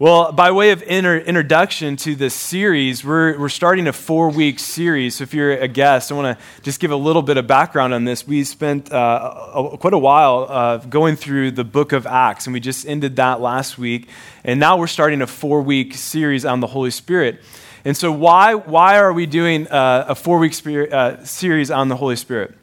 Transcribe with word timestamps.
Well, 0.00 0.32
by 0.32 0.50
way 0.50 0.70
of 0.70 0.82
inter- 0.84 1.18
introduction 1.18 1.94
to 1.96 2.14
this 2.14 2.32
series, 2.32 3.04
we're, 3.04 3.38
we're 3.38 3.50
starting 3.50 3.86
a 3.86 3.92
four 3.92 4.30
week 4.30 4.58
series. 4.58 5.16
So, 5.16 5.24
if 5.24 5.34
you're 5.34 5.52
a 5.52 5.68
guest, 5.68 6.10
I 6.10 6.14
want 6.14 6.38
to 6.38 6.44
just 6.62 6.80
give 6.80 6.90
a 6.90 6.96
little 6.96 7.20
bit 7.20 7.36
of 7.36 7.46
background 7.46 7.92
on 7.92 8.06
this. 8.06 8.26
We 8.26 8.42
spent 8.44 8.90
uh, 8.90 9.50
a, 9.54 9.76
quite 9.76 9.92
a 9.92 9.98
while 9.98 10.46
uh, 10.48 10.78
going 10.78 11.16
through 11.16 11.50
the 11.50 11.64
book 11.64 11.92
of 11.92 12.06
Acts, 12.06 12.46
and 12.46 12.54
we 12.54 12.60
just 12.60 12.86
ended 12.86 13.16
that 13.16 13.42
last 13.42 13.76
week. 13.76 14.08
And 14.42 14.58
now 14.58 14.78
we're 14.78 14.86
starting 14.86 15.20
a 15.20 15.26
four 15.26 15.60
week 15.60 15.92
series 15.92 16.46
on 16.46 16.60
the 16.60 16.68
Holy 16.68 16.90
Spirit. 16.90 17.42
And 17.84 17.94
so, 17.94 18.10
why, 18.10 18.54
why 18.54 18.96
are 18.96 19.12
we 19.12 19.26
doing 19.26 19.68
uh, 19.68 20.06
a 20.08 20.14
four 20.14 20.38
week 20.38 20.54
uh, 20.66 21.22
series 21.24 21.70
on 21.70 21.90
the 21.90 21.96
Holy 21.96 22.16
Spirit? 22.16 22.54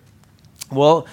Well, 0.71 1.05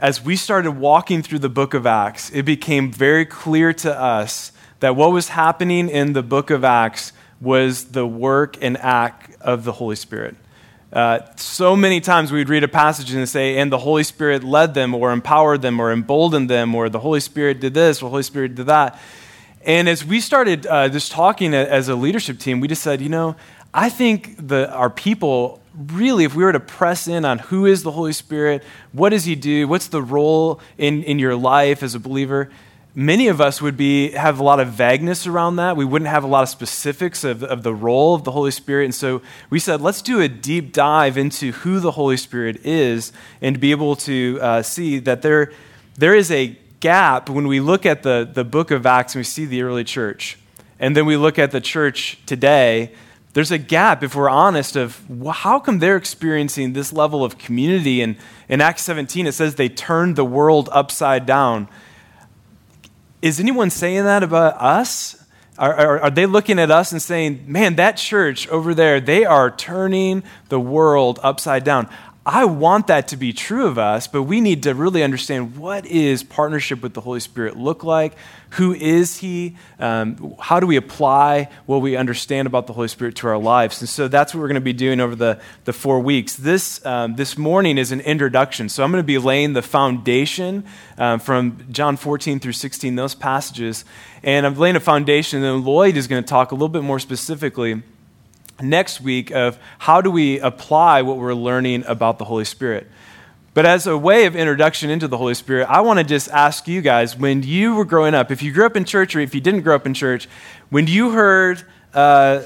as 0.00 0.24
we 0.24 0.34
started 0.34 0.72
walking 0.72 1.22
through 1.22 1.38
the 1.38 1.48
book 1.48 1.72
of 1.72 1.86
Acts, 1.86 2.30
it 2.30 2.42
became 2.42 2.90
very 2.90 3.24
clear 3.24 3.72
to 3.74 3.96
us 3.96 4.50
that 4.80 4.96
what 4.96 5.12
was 5.12 5.28
happening 5.28 5.88
in 5.88 6.12
the 6.12 6.22
book 6.22 6.50
of 6.50 6.64
Acts 6.64 7.12
was 7.40 7.86
the 7.86 8.06
work 8.06 8.56
and 8.60 8.76
act 8.78 9.40
of 9.40 9.64
the 9.64 9.72
Holy 9.72 9.96
Spirit. 9.96 10.36
Uh, 10.92 11.20
so 11.36 11.76
many 11.76 12.00
times 12.00 12.32
we'd 12.32 12.48
read 12.48 12.64
a 12.64 12.68
passage 12.68 13.12
and 13.12 13.28
say, 13.28 13.58
and 13.58 13.70
the 13.70 13.78
Holy 13.78 14.02
Spirit 14.02 14.42
led 14.42 14.74
them, 14.74 14.94
or 14.94 15.12
empowered 15.12 15.60
them, 15.60 15.78
or 15.80 15.92
emboldened 15.92 16.48
them, 16.48 16.74
or 16.74 16.88
the 16.88 17.00
Holy 17.00 17.20
Spirit 17.20 17.60
did 17.60 17.74
this, 17.74 17.98
or 17.98 18.06
the 18.06 18.10
Holy 18.10 18.22
Spirit 18.22 18.54
did 18.54 18.66
that. 18.66 18.98
And 19.62 19.88
as 19.88 20.04
we 20.04 20.20
started 20.20 20.66
uh, 20.66 20.88
just 20.88 21.12
talking 21.12 21.52
as 21.52 21.88
a 21.88 21.94
leadership 21.94 22.38
team, 22.38 22.60
we 22.60 22.68
just 22.68 22.82
said, 22.82 23.02
you 23.02 23.10
know, 23.10 23.36
I 23.74 23.90
think 23.90 24.48
the, 24.48 24.70
our 24.72 24.88
people 24.88 25.60
really, 25.76 26.24
if 26.24 26.34
we 26.34 26.42
were 26.42 26.52
to 26.52 26.60
press 26.60 27.06
in 27.06 27.24
on 27.24 27.38
who 27.38 27.66
is 27.66 27.82
the 27.82 27.92
Holy 27.92 28.14
Spirit, 28.14 28.64
what 28.92 29.10
does 29.10 29.24
He 29.24 29.34
do, 29.34 29.68
what's 29.68 29.88
the 29.88 30.02
role 30.02 30.58
in, 30.78 31.02
in 31.02 31.18
your 31.18 31.36
life 31.36 31.82
as 31.82 31.94
a 31.94 32.00
believer, 32.00 32.50
many 32.98 33.28
of 33.28 33.40
us 33.40 33.62
would 33.62 33.76
be 33.76 34.10
have 34.10 34.40
a 34.40 34.42
lot 34.42 34.58
of 34.58 34.66
vagueness 34.70 35.24
around 35.24 35.54
that. 35.54 35.76
We 35.76 35.84
wouldn't 35.84 36.10
have 36.10 36.24
a 36.24 36.26
lot 36.26 36.42
of 36.42 36.48
specifics 36.48 37.22
of, 37.22 37.44
of 37.44 37.62
the 37.62 37.72
role 37.72 38.16
of 38.16 38.24
the 38.24 38.32
holy 38.32 38.50
spirit. 38.50 38.86
And 38.86 38.94
so 38.94 39.22
we 39.50 39.60
said 39.60 39.80
let's 39.80 40.02
do 40.02 40.20
a 40.20 40.26
deep 40.26 40.72
dive 40.72 41.16
into 41.16 41.52
who 41.52 41.78
the 41.78 41.92
holy 41.92 42.16
spirit 42.16 42.66
is 42.66 43.12
and 43.40 43.60
be 43.60 43.70
able 43.70 43.94
to 43.96 44.40
uh, 44.42 44.62
see 44.62 44.98
that 44.98 45.22
there, 45.22 45.52
there 45.94 46.12
is 46.12 46.32
a 46.32 46.58
gap 46.80 47.30
when 47.30 47.46
we 47.46 47.60
look 47.60 47.86
at 47.86 48.02
the, 48.02 48.28
the 48.30 48.42
book 48.42 48.72
of 48.72 48.84
acts 48.84 49.14
and 49.14 49.20
we 49.20 49.24
see 49.24 49.44
the 49.44 49.62
early 49.62 49.84
church. 49.84 50.36
And 50.80 50.96
then 50.96 51.06
we 51.06 51.16
look 51.16 51.38
at 51.38 51.52
the 51.52 51.60
church 51.60 52.18
today 52.26 52.92
there's 53.34 53.50
a 53.52 53.58
gap 53.58 54.02
if 54.02 54.16
we're 54.16 54.28
honest 54.28 54.74
of 54.74 55.00
how 55.32 55.60
come 55.60 55.78
they're 55.78 55.96
experiencing 55.96 56.72
this 56.72 56.92
level 56.92 57.22
of 57.22 57.38
community? 57.38 58.00
And 58.00 58.16
in 58.48 58.60
acts 58.60 58.82
17 58.82 59.28
it 59.28 59.32
says 59.32 59.54
they 59.54 59.68
turned 59.68 60.16
the 60.16 60.24
world 60.24 60.68
upside 60.72 61.24
down 61.26 61.68
is 63.22 63.40
anyone 63.40 63.70
saying 63.70 64.04
that 64.04 64.22
about 64.22 64.60
us? 64.60 65.22
Are, 65.58 65.74
are, 65.74 66.00
are, 66.02 66.10
they 66.10 66.26
looking 66.26 66.60
at 66.60 66.70
us 66.70 66.92
and 66.92 67.02
saying, 67.02 67.44
man, 67.48 67.76
that 67.76 67.96
church 67.96 68.46
over 68.48 68.74
there, 68.74 69.00
they 69.00 69.24
are 69.24 69.50
turning 69.50 70.22
the 70.50 70.60
world 70.60 71.18
upside 71.20 71.64
down? 71.64 71.88
I 72.26 72.44
want 72.44 72.88
that 72.88 73.08
to 73.08 73.16
be 73.16 73.32
true 73.32 73.66
of 73.66 73.78
us, 73.78 74.06
but 74.06 74.24
we 74.24 74.42
need 74.42 74.64
to 74.64 74.74
really 74.74 75.02
understand 75.02 75.56
what 75.56 75.86
is 75.86 76.22
partnership 76.22 76.82
with 76.82 76.92
the 76.92 77.00
Holy 77.00 77.20
Spirit 77.20 77.56
look 77.56 77.84
like? 77.84 78.14
Who 78.50 78.74
is 78.74 79.18
He? 79.18 79.56
Um, 79.78 80.34
how 80.38 80.60
do 80.60 80.66
we 80.66 80.76
apply 80.76 81.48
what 81.64 81.78
we 81.78 81.96
understand 81.96 82.46
about 82.46 82.66
the 82.66 82.74
Holy 82.74 82.88
Spirit 82.88 83.16
to 83.16 83.28
our 83.28 83.38
lives? 83.38 83.80
And 83.80 83.88
so 83.88 84.08
that's 84.08 84.34
what 84.34 84.40
we're 84.40 84.48
going 84.48 84.56
to 84.56 84.60
be 84.60 84.74
doing 84.74 85.00
over 85.00 85.14
the, 85.14 85.40
the 85.64 85.72
four 85.72 86.00
weeks. 86.00 86.36
This, 86.36 86.84
um, 86.84 87.16
this 87.16 87.38
morning 87.38 87.78
is 87.78 87.92
an 87.92 88.00
introduction. 88.00 88.68
So 88.68 88.84
I'm 88.84 88.90
going 88.90 89.02
to 89.02 89.06
be 89.06 89.18
laying 89.18 89.54
the 89.54 89.62
foundation 89.62 90.64
um, 90.98 91.20
from 91.20 91.66
John 91.70 91.96
14 91.96 92.40
through 92.40 92.52
16, 92.52 92.94
those 92.94 93.14
passages. 93.14 93.86
And 94.22 94.44
I'm 94.44 94.54
laying 94.54 94.76
a 94.76 94.80
foundation, 94.80 95.42
and 95.42 95.46
then 95.46 95.64
Lloyd 95.64 95.96
is 95.96 96.06
going 96.06 96.22
to 96.22 96.28
talk 96.28 96.52
a 96.52 96.54
little 96.54 96.68
bit 96.68 96.82
more 96.82 96.98
specifically 96.98 97.82
next 98.60 99.00
week 99.00 99.30
of 99.30 99.58
how 99.78 100.00
do 100.00 100.10
we 100.10 100.40
apply 100.40 101.02
what 101.02 101.16
we're 101.16 101.34
learning 101.34 101.84
about 101.86 102.18
the 102.18 102.24
Holy 102.24 102.44
Spirit. 102.44 102.86
But 103.54 103.66
as 103.66 103.86
a 103.86 103.96
way 103.96 104.26
of 104.26 104.36
introduction 104.36 104.90
into 104.90 105.08
the 105.08 105.16
Holy 105.16 105.34
Spirit, 105.34 105.68
I 105.68 105.80
want 105.80 105.98
to 105.98 106.04
just 106.04 106.30
ask 106.30 106.68
you 106.68 106.80
guys 106.80 107.16
when 107.16 107.42
you 107.42 107.74
were 107.74 107.84
growing 107.84 108.14
up, 108.14 108.30
if 108.30 108.42
you 108.42 108.52
grew 108.52 108.66
up 108.66 108.76
in 108.76 108.84
church 108.84 109.16
or 109.16 109.20
if 109.20 109.34
you 109.34 109.40
didn't 109.40 109.62
grow 109.62 109.74
up 109.74 109.86
in 109.86 109.94
church, 109.94 110.28
when 110.70 110.86
you 110.86 111.10
heard 111.10 111.64
uh, 111.94 112.42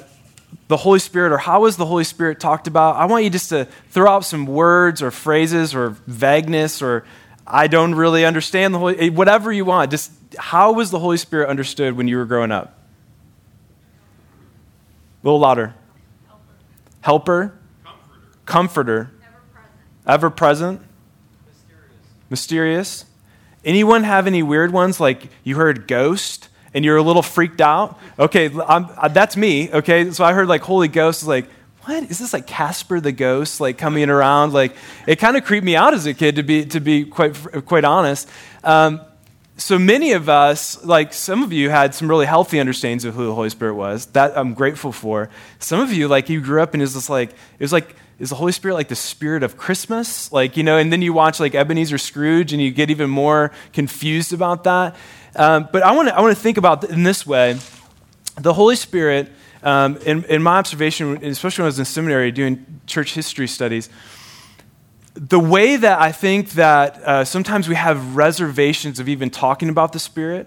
the 0.69 0.77
Holy 0.77 0.99
Spirit 0.99 1.33
or 1.33 1.39
how 1.39 1.63
was 1.63 1.77
the 1.77 1.85
Holy 1.85 2.05
Spirit 2.05 2.41
talked 2.41 2.67
about, 2.67 2.97
I 2.97 3.05
want 3.07 3.25
you 3.25 3.31
just 3.31 3.51
to 3.51 3.67
throw 3.91 4.11
out 4.11 4.25
some 4.25 4.47
words 4.47 5.03
or 5.03 5.11
phrases 5.11 5.75
or 5.75 5.91
vagueness 6.07 6.81
or 6.81 7.05
I 7.47 7.67
don't 7.67 7.95
really 7.95 8.25
understand 8.25 8.73
the 8.73 8.79
Holy 8.79 9.11
whatever 9.11 9.53
you 9.53 9.65
want. 9.65 9.91
Just 9.91 10.13
how 10.39 10.73
was 10.73 10.91
the 10.91 10.99
Holy 10.99 11.19
Spirit 11.19 11.49
understood 11.51 11.95
when 11.95 12.09
you 12.09 12.17
were 12.17 12.25
growing 12.25 12.53
up? 12.53 12.79
A 15.23 15.27
little 15.27 15.41
louder 15.41 15.75
helper, 17.03 17.55
comforter, 17.85 18.21
comforter 18.47 19.11
ever 20.07 20.31
present, 20.31 20.81
mysterious. 21.47 21.91
mysterious. 22.31 23.05
Anyone 23.65 24.03
have 24.05 24.27
any 24.27 24.43
weird 24.43 24.73
ones 24.73 24.99
like 24.99 25.29
you 25.45 25.57
heard 25.57 25.87
ghost 25.87 26.49
and 26.75 26.85
you're 26.85 26.97
a 26.97 27.03
little 27.03 27.23
freaked 27.23 27.61
out? 27.61 27.99
Okay, 28.19 28.47
I'm, 28.47 28.87
uh, 28.97 29.09
that's 29.09 29.37
me. 29.37 29.71
Okay, 29.71 30.11
so 30.11 30.25
I 30.25 30.33
heard 30.33 30.49
like 30.49 30.63
Holy 30.63 30.89
Ghost 30.89 31.23
is 31.23 31.29
like, 31.29 31.47
what 31.83 32.11
is 32.11 32.19
this 32.19 32.33
like 32.33 32.47
Casper 32.47 33.01
the 33.01 33.13
ghost 33.13 33.61
like 33.61 33.77
coming 33.79 34.09
around? 34.09 34.53
Like 34.53 34.75
it 35.07 35.17
kind 35.17 35.37
of 35.37 35.45
creeped 35.45 35.65
me 35.65 35.77
out 35.77 35.95
as 35.95 36.07
a 36.07 36.15
kid 36.15 36.37
to 36.37 36.43
be 36.43 36.65
to 36.67 36.81
be 36.81 37.05
quite 37.05 37.35
quite 37.67 37.85
honest. 37.85 38.29
Um, 38.63 39.01
so 39.63 39.79
many 39.79 40.13
of 40.13 40.29
us, 40.29 40.83
like 40.85 41.13
some 41.13 41.43
of 41.43 41.53
you, 41.53 41.71
had 41.71 41.95
some 41.95 42.09
really 42.09 42.27
healthy 42.27 42.59
understandings 42.59 43.05
of 43.05 43.15
who 43.15 43.27
the 43.27 43.35
Holy 43.35 43.49
Spirit 43.49 43.75
was. 43.75 44.07
That 44.07 44.37
I'm 44.37 44.55
grateful 44.55 44.91
for. 44.91 45.31
Some 45.61 45.81
of 45.81 45.93
you, 45.93 46.09
like 46.09 46.29
you 46.29 46.41
grew 46.41 46.61
up 46.61 46.75
and 46.75 46.83
is 46.83 46.95
just 46.95 47.09
like 47.09 47.31
it 47.31 47.61
was 47.61 47.73
like 47.73 47.95
is 48.19 48.31
the 48.31 48.35
Holy 48.35 48.53
Spirit 48.53 48.75
like 48.75 48.89
the 48.89 48.97
spirit 48.97 49.43
of 49.43 49.57
Christmas? 49.57 50.33
Like 50.33 50.57
you 50.57 50.65
know, 50.65 50.79
and 50.79 50.93
then 50.93 51.01
you 51.01 51.13
watch 51.13 51.39
like 51.39 51.55
Ebenezer 51.55 51.99
Scrooge 51.99 52.53
and 52.53 52.61
you 52.61 52.73
get 52.73 52.91
even 52.91 53.09
more 53.09 53.53
confused 53.73 54.33
about 54.33 54.65
that. 54.65 54.97
Um, 55.37 55.69
but 55.73 55.83
I 55.83 55.93
want 55.93 56.09
to 56.09 56.17
I 56.17 56.21
want 56.21 56.37
to 56.37 56.43
think 56.43 56.59
about 56.59 56.85
in 56.91 57.05
this 57.05 57.25
way, 57.25 57.57
the 58.41 58.53
Holy 58.53 58.77
Spirit. 58.77 59.31
Um, 59.65 59.97
in, 59.99 60.25
in 60.25 60.43
my 60.43 60.57
observation, 60.57 61.25
especially 61.25 61.63
when 61.63 61.67
I 61.67 61.69
was 61.69 61.79
in 61.79 61.85
seminary 61.85 62.33
doing 62.33 62.81
church 62.87 63.15
history 63.15 63.47
studies 63.47 63.89
the 65.15 65.41
way 65.41 65.77
that 65.77 66.01
I 66.01 66.13
think 66.13 66.51
that 66.53 66.97
uh, 67.03 67.25
sometimes 67.25 67.69
we 67.69 67.75
have 67.75 68.17
reservations 68.17 68.99
of 68.99 69.09
even 69.09 69.31
talking 69.31 69.69
about 69.69 69.93
the 69.93 69.99
Spirit, 69.99 70.47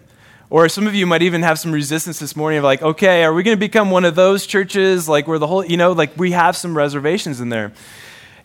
or 0.49 0.69
some 0.69 0.87
of 0.87 0.95
you 0.95 1.05
might 1.05 1.21
even 1.21 1.41
have 1.43 1.59
some 1.59 1.71
resistance 1.71 2.19
this 2.19 2.35
morning 2.35 2.59
of 2.59 2.63
like, 2.63 2.81
okay, 2.81 3.23
are 3.23 3.33
we 3.33 3.43
going 3.43 3.57
to 3.57 3.59
become 3.59 3.91
one 3.91 4.05
of 4.05 4.15
those 4.15 4.45
churches 4.45 5.09
like 5.09 5.27
where 5.27 5.39
the 5.39 5.47
whole, 5.47 5.65
you 5.65 5.77
know, 5.77 5.91
like 5.91 6.17
we 6.17 6.31
have 6.31 6.55
some 6.55 6.77
reservations 6.77 7.41
in 7.41 7.49
there. 7.49 7.73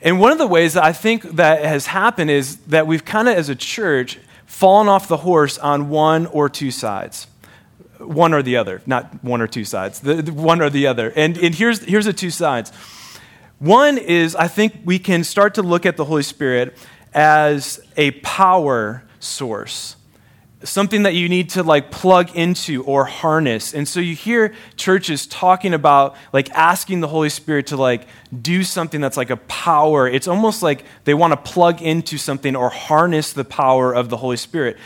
And 0.02 0.18
one 0.18 0.32
of 0.32 0.38
the 0.38 0.46
ways 0.46 0.74
that 0.74 0.84
I 0.84 0.92
think 0.92 1.22
that 1.36 1.62
has 1.62 1.86
happened 1.86 2.30
is 2.30 2.56
that 2.68 2.86
we've 2.86 3.04
kind 3.04 3.28
of, 3.28 3.36
as 3.36 3.48
a 3.50 3.54
church, 3.54 4.18
fallen 4.46 4.88
off 4.88 5.08
the 5.08 5.18
horse 5.18 5.58
on 5.58 5.90
one 5.90 6.26
or 6.26 6.48
two 6.48 6.70
sides. 6.70 7.26
One 7.98 8.32
or 8.32 8.42
the 8.42 8.56
other, 8.56 8.80
not 8.86 9.22
one 9.22 9.42
or 9.42 9.46
two 9.46 9.66
sides, 9.66 10.00
the, 10.00 10.22
the 10.22 10.32
one 10.32 10.62
or 10.62 10.70
the 10.70 10.86
other. 10.86 11.12
And, 11.14 11.36
and 11.36 11.54
here's, 11.54 11.84
here's 11.84 12.06
the 12.06 12.14
two 12.14 12.30
sides. 12.30 12.72
One 13.60 13.98
is 13.98 14.34
I 14.34 14.48
think 14.48 14.80
we 14.86 14.98
can 14.98 15.22
start 15.22 15.54
to 15.56 15.62
look 15.62 15.84
at 15.84 15.98
the 15.98 16.06
Holy 16.06 16.22
Spirit 16.22 16.78
as 17.12 17.78
a 17.98 18.12
power 18.22 19.04
source 19.18 19.96
something 20.62 21.04
that 21.04 21.14
you 21.14 21.28
need 21.28 21.50
to 21.50 21.62
like 21.62 21.90
plug 21.90 22.36
into 22.36 22.84
or 22.84 23.04
harness. 23.04 23.72
And 23.72 23.88
so 23.88 23.98
you 23.98 24.14
hear 24.14 24.52
churches 24.76 25.26
talking 25.26 25.72
about 25.72 26.16
like 26.32 26.50
asking 26.50 27.00
the 27.00 27.08
Holy 27.08 27.30
Spirit 27.30 27.68
to 27.68 27.76
like 27.76 28.06
do 28.42 28.62
something 28.62 29.00
that's 29.00 29.16
like 29.16 29.30
a 29.30 29.38
power. 29.38 30.06
It's 30.06 30.28
almost 30.28 30.62
like 30.62 30.84
they 31.04 31.14
want 31.14 31.32
to 31.32 31.52
plug 31.52 31.80
into 31.80 32.18
something 32.18 32.54
or 32.54 32.68
harness 32.68 33.32
the 33.32 33.44
power 33.44 33.94
of 33.94 34.10
the 34.10 34.18
Holy 34.18 34.36
Spirit. 34.36 34.76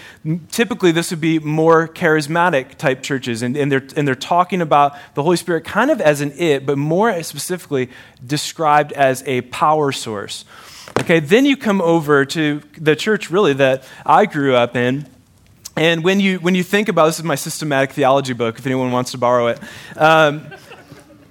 Typically, 0.51 0.93
this 0.93 1.11
would 1.11 1.21
be 1.21 1.41
more 1.41 1.89
charismatic 1.89 2.77
type 2.77 3.03
churches, 3.03 3.43
and, 3.43 3.57
and, 3.57 3.71
they're, 3.71 3.87
and 3.97 4.07
they're 4.07 4.15
talking 4.15 4.63
about 4.63 4.97
the 5.15 5.23
Holy 5.23 5.37
Spirit 5.37 5.65
kind 5.65 5.91
of 5.91 6.01
as 6.01 6.21
an 6.21 6.33
it, 6.39 6.65
but 6.65 6.79
more 6.79 7.23
specifically 7.23 7.91
described 8.25 8.93
as 8.93 9.25
a 9.27 9.41
power 9.43 9.91
source. 9.91 10.45
Okay, 11.01 11.19
then 11.19 11.45
you 11.45 11.57
come 11.57 11.81
over 11.81 12.25
to 12.25 12.63
the 12.79 12.95
church 12.95 13.31
really 13.31 13.55
that 13.55 13.85
I 14.07 14.27
grew 14.27 14.55
up 14.55 14.77
in 14.77 15.07
and 15.77 16.05
when 16.05 16.21
you, 16.21 16.39
when 16.39 16.55
you 16.55 16.63
think 16.63 16.89
about 16.89 17.07
this 17.07 17.19
is 17.19 17.25
my 17.25 17.35
systematic 17.35 17.93
theology 17.93 18.33
book, 18.33 18.59
if 18.59 18.67
anyone 18.67 18.93
wants 18.93 19.11
to 19.13 19.19
borrow 19.19 19.49
it. 19.49 19.59
Um, 19.97 20.47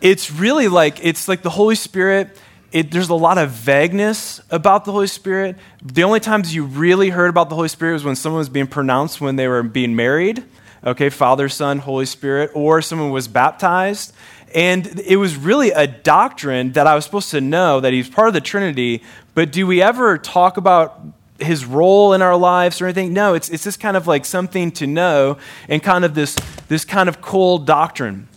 it's 0.02 0.30
really 0.30 0.68
like 0.68 1.04
it's 1.04 1.30
like 1.30 1.42
the 1.44 1.50
Holy 1.50 1.76
Spirit. 1.76 2.38
It, 2.74 2.92
there's 2.92 3.10
a 3.10 3.16
lot 3.16 3.38
of 3.38 3.52
vagueness 3.52 4.42
about 4.50 4.84
the 4.84 4.92
Holy 4.92 5.08
Spirit. 5.08 5.58
The 5.82 6.04
only 6.04 6.20
times 6.20 6.54
you 6.54 6.66
really 6.66 7.10
heard 7.10 7.30
about 7.30 7.50
the 7.50 7.56
Holy 7.56 7.70
Spirit 7.70 7.94
was 7.94 8.04
when 8.04 8.16
someone 8.16 8.40
was 8.40 8.50
being 8.50 8.68
pronounced 8.68 9.22
when 9.22 9.38
they 9.38 9.48
were 9.48 9.64
being 9.64 9.96
married. 9.96 10.44
Okay, 10.86 11.10
Father, 11.10 11.48
Son, 11.48 11.80
Holy 11.80 12.06
Spirit, 12.06 12.52
or 12.54 12.82
someone 12.82 13.12
was 13.12 13.30
baptized. 13.30 14.14
And 14.54 15.00
it 15.06 15.16
was 15.16 15.38
really 15.38 15.72
a 15.72 15.88
doctrine 15.88 16.74
that 16.74 16.86
I 16.86 16.96
was 16.96 17.06
supposed 17.06 17.32
to 17.32 17.40
know 17.40 17.80
that 17.80 17.94
he's 17.94 18.10
part 18.10 18.28
of 18.28 18.34
the 18.34 18.42
Trinity. 18.42 19.02
But 19.34 19.52
do 19.52 19.66
we 19.66 19.82
ever 19.82 20.18
talk 20.18 20.58
about 20.58 21.02
his 21.44 21.66
role 21.66 22.14
in 22.14 22.22
our 22.22 22.36
lives 22.36 22.82
or 22.82 22.86
anything. 22.86 23.14
No, 23.14 23.34
it's, 23.34 23.50
it's 23.50 23.64
just 23.64 23.80
kind 23.80 23.98
of 23.98 24.08
like 24.08 24.26
something 24.26 24.72
to 24.74 24.88
know 24.88 25.38
and 25.68 25.82
kind 25.82 26.06
of 26.06 26.16
this, 26.16 26.36
this 26.68 26.86
kind 26.86 27.10
of 27.10 27.22
cold 27.22 27.66
doctrine. 27.68 28.28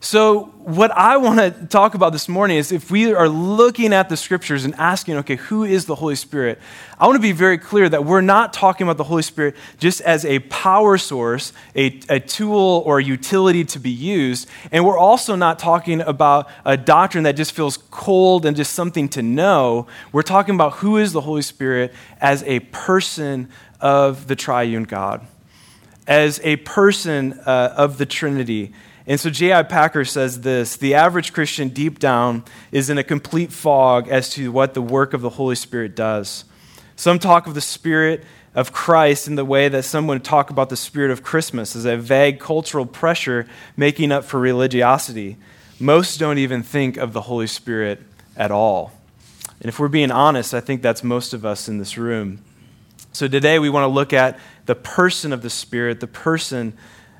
So, 0.00 0.44
what 0.58 0.92
I 0.92 1.16
want 1.16 1.40
to 1.40 1.66
talk 1.66 1.94
about 1.94 2.12
this 2.12 2.28
morning 2.28 2.56
is 2.56 2.70
if 2.70 2.88
we 2.88 3.12
are 3.12 3.28
looking 3.28 3.92
at 3.92 4.08
the 4.08 4.16
scriptures 4.16 4.64
and 4.64 4.72
asking, 4.76 5.16
okay, 5.16 5.34
who 5.34 5.64
is 5.64 5.86
the 5.86 5.96
Holy 5.96 6.14
Spirit? 6.14 6.60
I 7.00 7.06
want 7.06 7.16
to 7.16 7.20
be 7.20 7.32
very 7.32 7.58
clear 7.58 7.88
that 7.88 8.04
we're 8.04 8.20
not 8.20 8.52
talking 8.52 8.86
about 8.86 8.96
the 8.96 9.04
Holy 9.04 9.24
Spirit 9.24 9.56
just 9.78 10.00
as 10.02 10.24
a 10.24 10.38
power 10.38 10.98
source, 10.98 11.52
a, 11.74 11.98
a 12.08 12.20
tool 12.20 12.84
or 12.86 13.00
a 13.00 13.04
utility 13.04 13.64
to 13.64 13.80
be 13.80 13.90
used. 13.90 14.48
And 14.70 14.86
we're 14.86 14.98
also 14.98 15.34
not 15.34 15.58
talking 15.58 16.00
about 16.00 16.48
a 16.64 16.76
doctrine 16.76 17.24
that 17.24 17.34
just 17.34 17.50
feels 17.50 17.76
cold 17.90 18.46
and 18.46 18.56
just 18.56 18.74
something 18.74 19.08
to 19.10 19.22
know. 19.22 19.88
We're 20.12 20.22
talking 20.22 20.54
about 20.54 20.74
who 20.74 20.96
is 20.96 21.12
the 21.12 21.22
Holy 21.22 21.42
Spirit 21.42 21.92
as 22.20 22.44
a 22.44 22.60
person 22.60 23.48
of 23.80 24.28
the 24.28 24.36
triune 24.36 24.84
God, 24.84 25.26
as 26.06 26.40
a 26.44 26.54
person 26.56 27.32
uh, 27.44 27.74
of 27.76 27.98
the 27.98 28.06
Trinity 28.06 28.72
and 29.08 29.18
so 29.18 29.30
J.I. 29.30 29.62
Packer 29.62 30.04
says 30.04 30.42
this 30.42 30.76
the 30.76 30.94
average 30.94 31.32
Christian 31.32 31.70
deep 31.70 31.98
down 31.98 32.44
is 32.70 32.90
in 32.90 32.98
a 32.98 33.02
complete 33.02 33.50
fog 33.50 34.06
as 34.08 34.28
to 34.34 34.52
what 34.52 34.74
the 34.74 34.82
work 34.82 35.14
of 35.14 35.22
the 35.22 35.30
Holy 35.30 35.56
Spirit 35.56 35.96
does. 35.96 36.44
Some 36.94 37.18
talk 37.18 37.46
of 37.46 37.54
the 37.54 37.62
Spirit 37.62 38.22
of 38.54 38.70
Christ 38.70 39.26
in 39.26 39.34
the 39.34 39.46
way 39.46 39.70
that 39.70 39.84
some 39.84 40.06
would 40.08 40.24
talk 40.24 40.50
about 40.50 40.68
the 40.68 40.76
Spirit 40.76 41.10
of 41.10 41.22
Christmas 41.22 41.74
as 41.74 41.86
a 41.86 41.96
vague 41.96 42.38
cultural 42.38 42.84
pressure 42.84 43.46
making 43.78 44.12
up 44.12 44.24
for 44.24 44.38
religiosity. 44.38 45.38
Most 45.80 46.18
don't 46.18 46.38
even 46.38 46.62
think 46.62 46.98
of 46.98 47.14
the 47.14 47.22
Holy 47.22 47.46
Spirit 47.46 48.02
at 48.36 48.50
all. 48.50 48.92
And 49.60 49.70
if 49.70 49.78
we're 49.78 49.88
being 49.88 50.10
honest, 50.10 50.52
I 50.52 50.60
think 50.60 50.82
that's 50.82 51.02
most 51.02 51.32
of 51.32 51.46
us 51.46 51.66
in 51.66 51.78
this 51.78 51.96
room. 51.96 52.42
So 53.12 53.26
today 53.26 53.58
we 53.58 53.70
want 53.70 53.84
to 53.84 53.88
look 53.88 54.12
at 54.12 54.38
the 54.66 54.74
person 54.74 55.32
of 55.32 55.40
the 55.40 55.50
Spirit, 55.50 56.00
the 56.00 56.06
person 56.06 56.76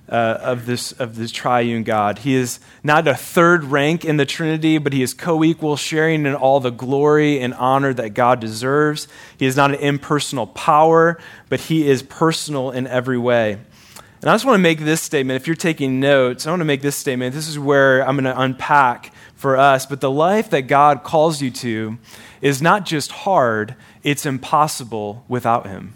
uh, 0.08 0.38
of, 0.40 0.66
this, 0.66 0.92
of 0.92 1.16
this 1.16 1.30
triune 1.30 1.82
God. 1.82 2.20
He 2.20 2.34
is 2.34 2.60
not 2.82 3.06
a 3.06 3.14
third 3.14 3.64
rank 3.64 4.04
in 4.04 4.16
the 4.16 4.24
Trinity, 4.26 4.78
but 4.78 4.92
he 4.92 5.02
is 5.02 5.14
co 5.14 5.44
equal, 5.44 5.76
sharing 5.76 6.26
in 6.26 6.34
all 6.34 6.60
the 6.60 6.70
glory 6.70 7.40
and 7.40 7.54
honor 7.54 7.92
that 7.94 8.10
God 8.10 8.40
deserves. 8.40 9.08
He 9.36 9.46
is 9.46 9.56
not 9.56 9.70
an 9.70 9.80
impersonal 9.80 10.46
power, 10.46 11.18
but 11.48 11.60
he 11.60 11.88
is 11.88 12.02
personal 12.02 12.70
in 12.70 12.86
every 12.86 13.18
way. 13.18 13.58
And 14.20 14.28
I 14.28 14.34
just 14.34 14.44
want 14.44 14.56
to 14.56 14.62
make 14.62 14.80
this 14.80 15.00
statement. 15.00 15.40
If 15.40 15.46
you're 15.46 15.54
taking 15.54 16.00
notes, 16.00 16.46
I 16.46 16.50
want 16.50 16.60
to 16.60 16.64
make 16.64 16.82
this 16.82 16.96
statement. 16.96 17.34
This 17.34 17.46
is 17.46 17.58
where 17.58 18.06
I'm 18.06 18.16
going 18.16 18.24
to 18.24 18.40
unpack 18.40 19.12
for 19.36 19.56
us. 19.56 19.86
But 19.86 20.00
the 20.00 20.10
life 20.10 20.50
that 20.50 20.62
God 20.62 21.04
calls 21.04 21.40
you 21.40 21.52
to 21.52 21.98
is 22.40 22.60
not 22.60 22.84
just 22.84 23.12
hard, 23.12 23.76
it's 24.02 24.26
impossible 24.26 25.24
without 25.28 25.66
him. 25.68 25.94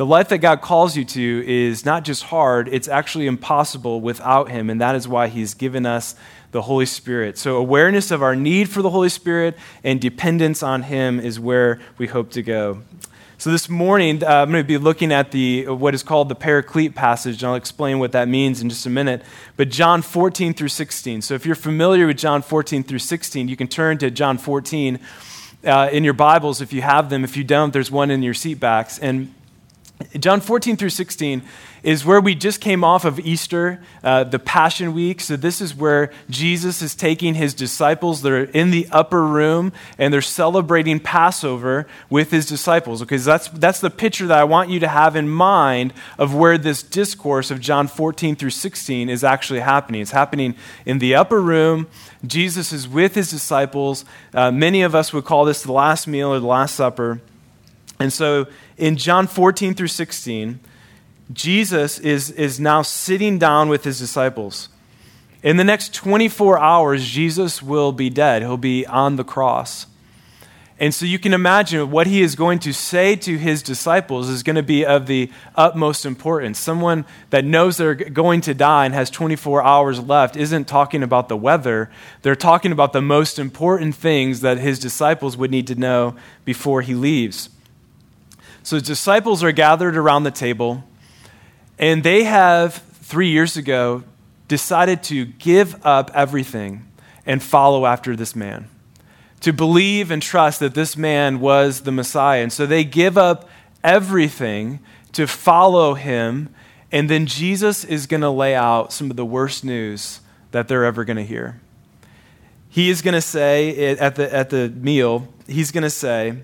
The 0.00 0.06
life 0.06 0.30
that 0.30 0.38
God 0.38 0.62
calls 0.62 0.96
you 0.96 1.04
to 1.04 1.44
is 1.46 1.84
not 1.84 2.04
just 2.04 2.22
hard, 2.22 2.68
it's 2.68 2.88
actually 2.88 3.26
impossible 3.26 4.00
without 4.00 4.50
Him, 4.50 4.70
and 4.70 4.80
that 4.80 4.94
is 4.94 5.06
why 5.06 5.28
He's 5.28 5.52
given 5.52 5.84
us 5.84 6.14
the 6.52 6.62
Holy 6.62 6.86
Spirit. 6.86 7.36
So, 7.36 7.58
awareness 7.58 8.10
of 8.10 8.22
our 8.22 8.34
need 8.34 8.70
for 8.70 8.80
the 8.80 8.88
Holy 8.88 9.10
Spirit 9.10 9.58
and 9.84 10.00
dependence 10.00 10.62
on 10.62 10.84
Him 10.84 11.20
is 11.20 11.38
where 11.38 11.80
we 11.98 12.06
hope 12.06 12.30
to 12.30 12.42
go. 12.42 12.80
So, 13.36 13.50
this 13.50 13.68
morning, 13.68 14.24
uh, 14.24 14.28
I'm 14.28 14.50
going 14.50 14.64
to 14.64 14.66
be 14.66 14.78
looking 14.78 15.12
at 15.12 15.32
the, 15.32 15.68
what 15.68 15.94
is 15.94 16.02
called 16.02 16.30
the 16.30 16.34
Paraclete 16.34 16.94
passage, 16.94 17.42
and 17.42 17.50
I'll 17.50 17.56
explain 17.56 17.98
what 17.98 18.12
that 18.12 18.26
means 18.26 18.62
in 18.62 18.70
just 18.70 18.86
a 18.86 18.90
minute. 18.90 19.22
But 19.58 19.68
John 19.68 20.00
14 20.00 20.54
through 20.54 20.68
16. 20.68 21.20
So, 21.20 21.34
if 21.34 21.44
you're 21.44 21.54
familiar 21.54 22.06
with 22.06 22.16
John 22.16 22.40
14 22.40 22.84
through 22.84 23.00
16, 23.00 23.48
you 23.48 23.56
can 23.56 23.68
turn 23.68 23.98
to 23.98 24.10
John 24.10 24.38
14 24.38 24.98
uh, 25.62 25.90
in 25.92 26.04
your 26.04 26.14
Bibles 26.14 26.62
if 26.62 26.72
you 26.72 26.80
have 26.80 27.10
them. 27.10 27.22
If 27.22 27.36
you 27.36 27.44
don't, 27.44 27.74
there's 27.74 27.90
one 27.90 28.10
in 28.10 28.22
your 28.22 28.32
seat 28.32 28.58
backs. 28.58 28.98
And 28.98 29.34
John 30.18 30.40
14 30.40 30.76
through 30.76 30.90
16 30.90 31.42
is 31.82 32.04
where 32.04 32.20
we 32.20 32.34
just 32.34 32.60
came 32.60 32.84
off 32.84 33.04
of 33.04 33.18
Easter, 33.20 33.82
uh, 34.02 34.24
the 34.24 34.38
Passion 34.38 34.92
Week. 34.92 35.20
So, 35.20 35.36
this 35.36 35.60
is 35.60 35.74
where 35.74 36.10
Jesus 36.28 36.82
is 36.82 36.94
taking 36.94 37.34
his 37.34 37.54
disciples. 37.54 38.22
They're 38.22 38.44
in 38.44 38.70
the 38.70 38.86
upper 38.90 39.26
room 39.26 39.72
and 39.98 40.12
they're 40.12 40.20
celebrating 40.20 41.00
Passover 41.00 41.86
with 42.08 42.30
his 42.30 42.46
disciples. 42.46 43.02
Okay, 43.02 43.18
so 43.18 43.30
that's, 43.30 43.48
that's 43.48 43.80
the 43.80 43.90
picture 43.90 44.26
that 44.26 44.38
I 44.38 44.44
want 44.44 44.70
you 44.70 44.80
to 44.80 44.88
have 44.88 45.16
in 45.16 45.28
mind 45.28 45.92
of 46.18 46.34
where 46.34 46.58
this 46.58 46.82
discourse 46.82 47.50
of 47.50 47.60
John 47.60 47.86
14 47.86 48.36
through 48.36 48.50
16 48.50 49.08
is 49.08 49.24
actually 49.24 49.60
happening. 49.60 50.00
It's 50.00 50.10
happening 50.10 50.54
in 50.84 50.98
the 50.98 51.14
upper 51.14 51.40
room. 51.40 51.88
Jesus 52.26 52.72
is 52.72 52.88
with 52.88 53.14
his 53.14 53.30
disciples. 53.30 54.04
Uh, 54.34 54.50
many 54.50 54.82
of 54.82 54.94
us 54.94 55.12
would 55.12 55.24
call 55.24 55.44
this 55.44 55.62
the 55.62 55.72
last 55.72 56.06
meal 56.06 56.28
or 56.28 56.40
the 56.40 56.46
Last 56.46 56.74
Supper. 56.74 57.20
And 58.00 58.10
so 58.10 58.46
in 58.80 58.96
John 58.96 59.26
14 59.26 59.74
through 59.74 59.88
16, 59.88 60.58
Jesus 61.32 61.98
is, 61.98 62.30
is 62.30 62.58
now 62.58 62.80
sitting 62.80 63.38
down 63.38 63.68
with 63.68 63.84
his 63.84 63.98
disciples. 63.98 64.70
In 65.42 65.58
the 65.58 65.64
next 65.64 65.94
24 65.94 66.58
hours, 66.58 67.06
Jesus 67.06 67.62
will 67.62 67.92
be 67.92 68.08
dead. 68.08 68.42
He'll 68.42 68.56
be 68.56 68.86
on 68.86 69.16
the 69.16 69.24
cross. 69.24 69.86
And 70.78 70.94
so 70.94 71.04
you 71.04 71.18
can 71.18 71.34
imagine 71.34 71.90
what 71.90 72.06
he 72.06 72.22
is 72.22 72.34
going 72.34 72.58
to 72.60 72.72
say 72.72 73.14
to 73.16 73.36
his 73.36 73.62
disciples 73.62 74.30
is 74.30 74.42
going 74.42 74.56
to 74.56 74.62
be 74.62 74.86
of 74.86 75.06
the 75.06 75.30
utmost 75.54 76.06
importance. 76.06 76.58
Someone 76.58 77.04
that 77.28 77.44
knows 77.44 77.76
they're 77.76 77.94
going 77.94 78.40
to 78.40 78.54
die 78.54 78.86
and 78.86 78.94
has 78.94 79.10
24 79.10 79.62
hours 79.62 80.00
left 80.00 80.36
isn't 80.36 80.64
talking 80.64 81.02
about 81.02 81.28
the 81.28 81.36
weather. 81.36 81.90
They're 82.22 82.34
talking 82.34 82.72
about 82.72 82.94
the 82.94 83.02
most 83.02 83.38
important 83.38 83.94
things 83.94 84.40
that 84.40 84.56
his 84.56 84.78
disciples 84.78 85.36
would 85.36 85.50
need 85.50 85.66
to 85.66 85.74
know 85.74 86.16
before 86.46 86.80
he 86.80 86.94
leaves. 86.94 87.50
So 88.62 88.78
disciples 88.78 89.42
are 89.42 89.52
gathered 89.52 89.96
around 89.96 90.24
the 90.24 90.30
table, 90.30 90.84
and 91.78 92.02
they 92.02 92.24
have, 92.24 92.74
three 92.74 93.30
years 93.30 93.56
ago, 93.56 94.04
decided 94.48 95.02
to 95.04 95.24
give 95.24 95.84
up 95.86 96.10
everything 96.14 96.86
and 97.24 97.42
follow 97.42 97.86
after 97.86 98.14
this 98.14 98.36
man, 98.36 98.68
to 99.40 99.52
believe 99.52 100.10
and 100.10 100.22
trust 100.22 100.60
that 100.60 100.74
this 100.74 100.96
man 100.96 101.40
was 101.40 101.82
the 101.82 101.92
Messiah. 101.92 102.42
And 102.42 102.52
so 102.52 102.66
they 102.66 102.84
give 102.84 103.16
up 103.16 103.48
everything 103.82 104.80
to 105.12 105.26
follow 105.26 105.94
him, 105.94 106.54
and 106.92 107.08
then 107.08 107.26
Jesus 107.26 107.84
is 107.84 108.06
going 108.06 108.20
to 108.20 108.30
lay 108.30 108.54
out 108.54 108.92
some 108.92 109.10
of 109.10 109.16
the 109.16 109.24
worst 109.24 109.64
news 109.64 110.20
that 110.50 110.68
they're 110.68 110.84
ever 110.84 111.04
going 111.04 111.16
to 111.16 111.24
hear. 111.24 111.60
He 112.68 112.90
is 112.90 113.02
going 113.02 113.14
to 113.14 113.22
say 113.22 113.96
at 113.96 114.16
the, 114.16 114.32
at 114.32 114.50
the 114.50 114.68
meal, 114.68 115.28
he's 115.46 115.72
going 115.72 115.82
to 115.82 115.90
say, 115.90 116.36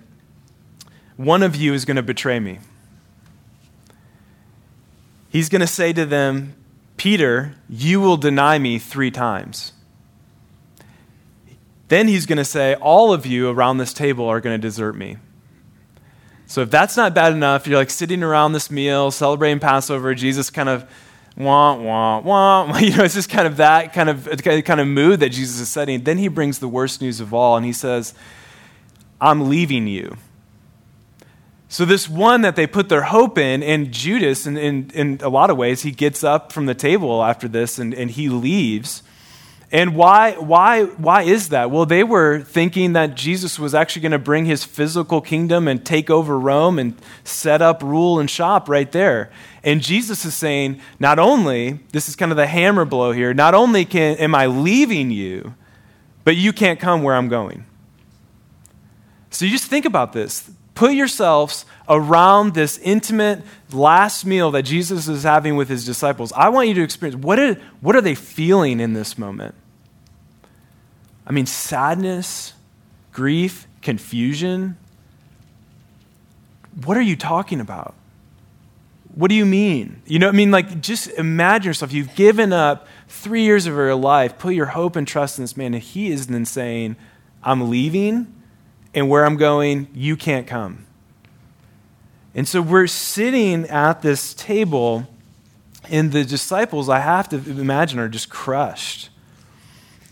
one 1.17 1.43
of 1.43 1.57
you 1.57 1.73
is 1.75 1.85
going 1.85 1.97
to 1.97 2.03
betray 2.03 2.41
me. 2.41 2.59
He's 5.29 5.49
going 5.49 5.61
to 5.61 5.67
say 5.67 5.93
to 5.93 6.07
them, 6.07 6.55
Peter, 6.97 7.55
you 7.69 8.01
will 8.01 8.17
deny 8.17 8.59
me 8.59 8.79
three 8.79 9.11
times. 9.11 9.73
Then 11.89 12.09
he's 12.09 12.27
going 12.27 12.39
to 12.39 12.45
say, 12.45 12.75
All 12.75 13.13
of 13.13 13.27
you 13.27 13.49
around 13.51 13.79
this 13.79 13.93
table 13.93 14.27
are 14.27 14.41
going 14.41 14.59
to 14.59 14.67
desert 14.67 14.95
me. 14.95 15.19
So 16.47 16.63
if 16.63 16.71
that's 16.71 16.97
not 16.97 17.15
bad 17.15 17.33
enough, 17.33 17.67
you're 17.67 17.79
like 17.79 17.91
sitting 17.91 18.23
around 18.23 18.53
this 18.53 18.71
meal, 18.71 19.11
celebrating 19.11 19.59
Passover, 19.59 20.15
Jesus 20.15 20.49
kind 20.49 20.69
of 20.69 20.89
wah, 21.37 21.75
wah, 21.75 22.21
wah. 22.21 22.79
You 22.79 22.97
know, 22.97 23.05
it's 23.05 23.15
just 23.15 23.31
kind 23.31 23.47
of 23.47 23.59
that 23.59 23.93
kind 23.93 24.09
of, 24.09 24.29
kind 24.43 24.81
of 24.81 24.87
mood 24.87 25.21
that 25.21 25.31
Jesus 25.31 25.61
is 25.61 25.69
setting. 25.69 26.05
Then 26.05 26.19
he 26.19 26.29
brings 26.29 26.59
the 26.59 26.69
worst 26.69 27.01
news 27.01 27.21
of 27.21 27.35
all, 27.35 27.57
and 27.57 27.67
he 27.67 27.73
says, 27.73 28.15
I'm 29.21 29.49
leaving 29.49 29.87
you. 29.87 30.17
So, 31.69 31.85
this 31.85 32.09
one 32.09 32.43
that 32.43 32.55
they 32.55 32.67
put 32.67 32.89
their 32.89 33.03
hope 33.03 33.39
in, 33.39 33.63
and 33.63 33.91
Judas, 33.91 34.47
in, 34.47 34.57
in, 34.57 34.91
in, 34.95 35.21
a 35.21 35.29
lot 35.29 35.51
of 35.51 35.57
ways, 35.57 35.83
he 35.83 35.91
gets 35.91 36.23
up 36.23 36.53
from 36.53 36.67
the 36.67 36.75
table 36.75 37.25
after 37.25 37.49
this 37.49 37.79
and, 37.79 37.93
and 37.93 38.11
he 38.11 38.29
leaves. 38.29 39.03
And 39.73 39.97
why, 39.97 40.33
why, 40.35 40.85
why 40.85 41.23
is 41.23 41.49
that? 41.49 41.73
Well, 41.73 41.87
they 41.87 42.05
were 42.05 42.41
thinking 42.41 42.93
that 42.93 43.17
Jesus 43.17 43.59
was 43.59 43.75
actually 43.75 44.03
going 44.03 44.13
to 44.13 44.19
bring 44.19 44.45
his 44.45 44.63
physical 44.63 45.21
kingdom 45.21 45.67
and 45.67 45.85
take 45.85 46.09
over 46.09 46.39
Rome 46.39 46.79
and 46.79 46.95
set 47.25 47.61
up 47.61 47.83
rule 47.83 48.21
and 48.21 48.31
shop 48.31 48.69
right 48.69 48.91
there. 48.93 49.33
And 49.65 49.83
Jesus 49.83 50.25
is 50.25 50.37
saying, 50.37 50.81
not 51.01 51.19
only, 51.19 51.81
this 51.91 52.09
is 52.09 52.15
kind 52.15 52.31
of 52.31 52.37
the 52.37 52.47
hammer 52.47 52.85
blow 52.85 53.11
here, 53.11 53.35
not 53.35 53.55
only 53.55 53.85
can, 53.85 54.17
am 54.19 54.37
I 54.37 54.47
leaving 54.47 55.11
you, 55.11 55.55
but 56.23 56.37
you 56.37 56.53
can't 56.53 56.79
come 56.79 57.03
where 57.03 57.17
I'm 57.17 57.29
going. 57.29 57.67
So 59.31 59.45
you 59.45 59.51
just 59.51 59.67
think 59.67 59.85
about 59.85 60.13
this 60.13 60.49
put 60.77 60.93
yourselves 60.93 61.65
around 61.89 62.55
this 62.55 62.79
intimate 62.79 63.43
last 63.73 64.25
meal 64.25 64.53
that 64.53 64.63
Jesus 64.63 65.09
is 65.09 65.25
having 65.25 65.57
with 65.57 65.69
his 65.69 65.85
disciples. 65.85 66.33
I 66.35 66.51
want 66.51 66.69
you 66.69 66.75
to 66.75 66.83
experience 66.83 67.21
what 67.21 67.41
are, 67.41 67.55
what 67.81 67.97
are 67.97 68.01
they 68.01 68.15
feeling 68.15 68.79
in 68.79 68.93
this 68.93 69.19
moment? 69.19 69.57
I 71.27 71.33
mean, 71.33 71.47
sadness, 71.47 72.53
grief, 73.13 73.67
confusion. 73.83 74.77
What 76.85 76.97
are 76.97 77.03
you 77.03 77.17
talking 77.17 77.61
about? 77.61 77.95
What 79.15 79.29
do 79.29 79.35
you 79.35 79.47
mean? 79.47 80.03
You 80.07 80.19
know, 80.19 80.29
I 80.29 80.33
mean, 80.33 80.51
like, 80.51 80.83
just 80.83 81.09
imagine 81.09 81.71
yourself. 81.71 81.93
You've 81.93 82.15
given 82.15 82.53
up 82.53 82.87
three 83.09 83.43
years 83.43 83.67
of 83.67 83.75
your 83.75 83.95
life, 83.95 84.39
put 84.39 84.55
your 84.55 84.67
hope 84.67 84.95
and 84.95 85.09
trust 85.09 85.39
in 85.39 85.45
this 85.45 85.57
man, 85.57 85.73
and 85.73 85.83
he 85.83 86.09
is 86.09 86.27
then 86.27 86.45
saying, 86.45 86.97
I'm 87.43 87.71
leaving 87.71 88.36
and 88.97 89.11
where 89.11 89.27
I'm 89.27 89.37
going, 89.37 89.89
you 89.93 90.17
can't 90.17 90.47
come. 90.47 90.87
And 92.35 92.49
so 92.49 92.63
we're 92.63 92.87
sitting 92.87 93.67
at 93.67 94.01
this 94.01 94.33
table, 94.33 95.07
and 95.91 96.13
the 96.13 96.25
disciples, 96.25 96.89
I 96.89 97.01
have 97.01 97.29
to 97.29 97.37
imagine, 97.37 97.99
are 97.99 98.09
just 98.09 98.31
crushed. 98.31 99.11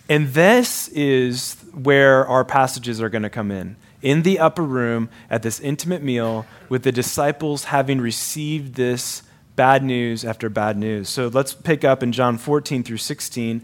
And 0.06 0.28
this 0.28 0.88
is 0.88 1.56
where 1.72 2.26
our 2.26 2.44
passages 2.44 3.00
are 3.00 3.08
going 3.08 3.22
to 3.22 3.30
come 3.30 3.50
in. 3.50 3.76
In 4.02 4.20
the 4.20 4.38
upper 4.38 4.62
room 4.62 5.08
at 5.30 5.42
this 5.42 5.60
intimate 5.60 6.02
meal, 6.02 6.44
with 6.68 6.82
the 6.82 6.92
disciples 6.92 7.64
having 7.64 8.02
received 8.02 8.74
this 8.74 9.22
bad 9.56 9.82
news 9.82 10.26
after 10.26 10.50
bad 10.50 10.76
news. 10.76 11.08
So 11.08 11.28
let's 11.28 11.54
pick 11.54 11.84
up 11.84 12.02
in 12.02 12.12
John 12.12 12.36
14 12.36 12.82
through 12.82 12.98
16. 12.98 13.62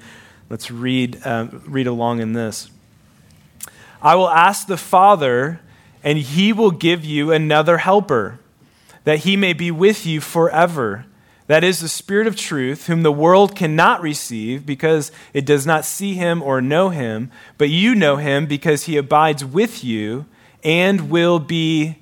Let's 0.49 0.71
read, 0.71 1.21
uh, 1.27 1.49
read 1.67 1.87
along 1.87 2.21
in 2.21 2.33
this. 2.33 2.71
I 4.03 4.15
will 4.15 4.31
ask 4.31 4.67
the 4.67 4.77
Father, 4.77 5.61
and 6.03 6.19
he 6.19 6.53
will 6.53 6.71
give 6.71 7.05
you 7.05 7.33
another 7.33 7.79
helper, 7.79 8.39
that 9.05 9.21
he 9.21 9.37
may 9.37 9.53
be 9.53 9.71
with 9.71 10.07
you 10.07 10.21
forever. 10.21 11.07
That 11.47 11.65
is 11.65 11.81
the 11.81 11.89
Spirit 11.89 12.27
of 12.27 12.37
truth, 12.37 12.87
whom 12.87 13.03
the 13.03 13.13
world 13.13 13.57
cannot 13.57 14.01
receive 14.01 14.65
because 14.65 15.11
it 15.35 15.45
does 15.45 15.67
not 15.67 15.85
see 15.85 16.15
him 16.15 16.43
or 16.43 16.63
know 16.63 16.91
him, 16.91 17.31
but 17.59 17.69
you 17.69 17.95
know 17.95 18.17
him 18.17 18.47
because 18.47 18.85
he 18.85 18.97
abides 18.97 19.45
with 19.45 19.83
you 19.83 20.27
and 20.63 21.11
will 21.11 21.39
be 21.39 21.97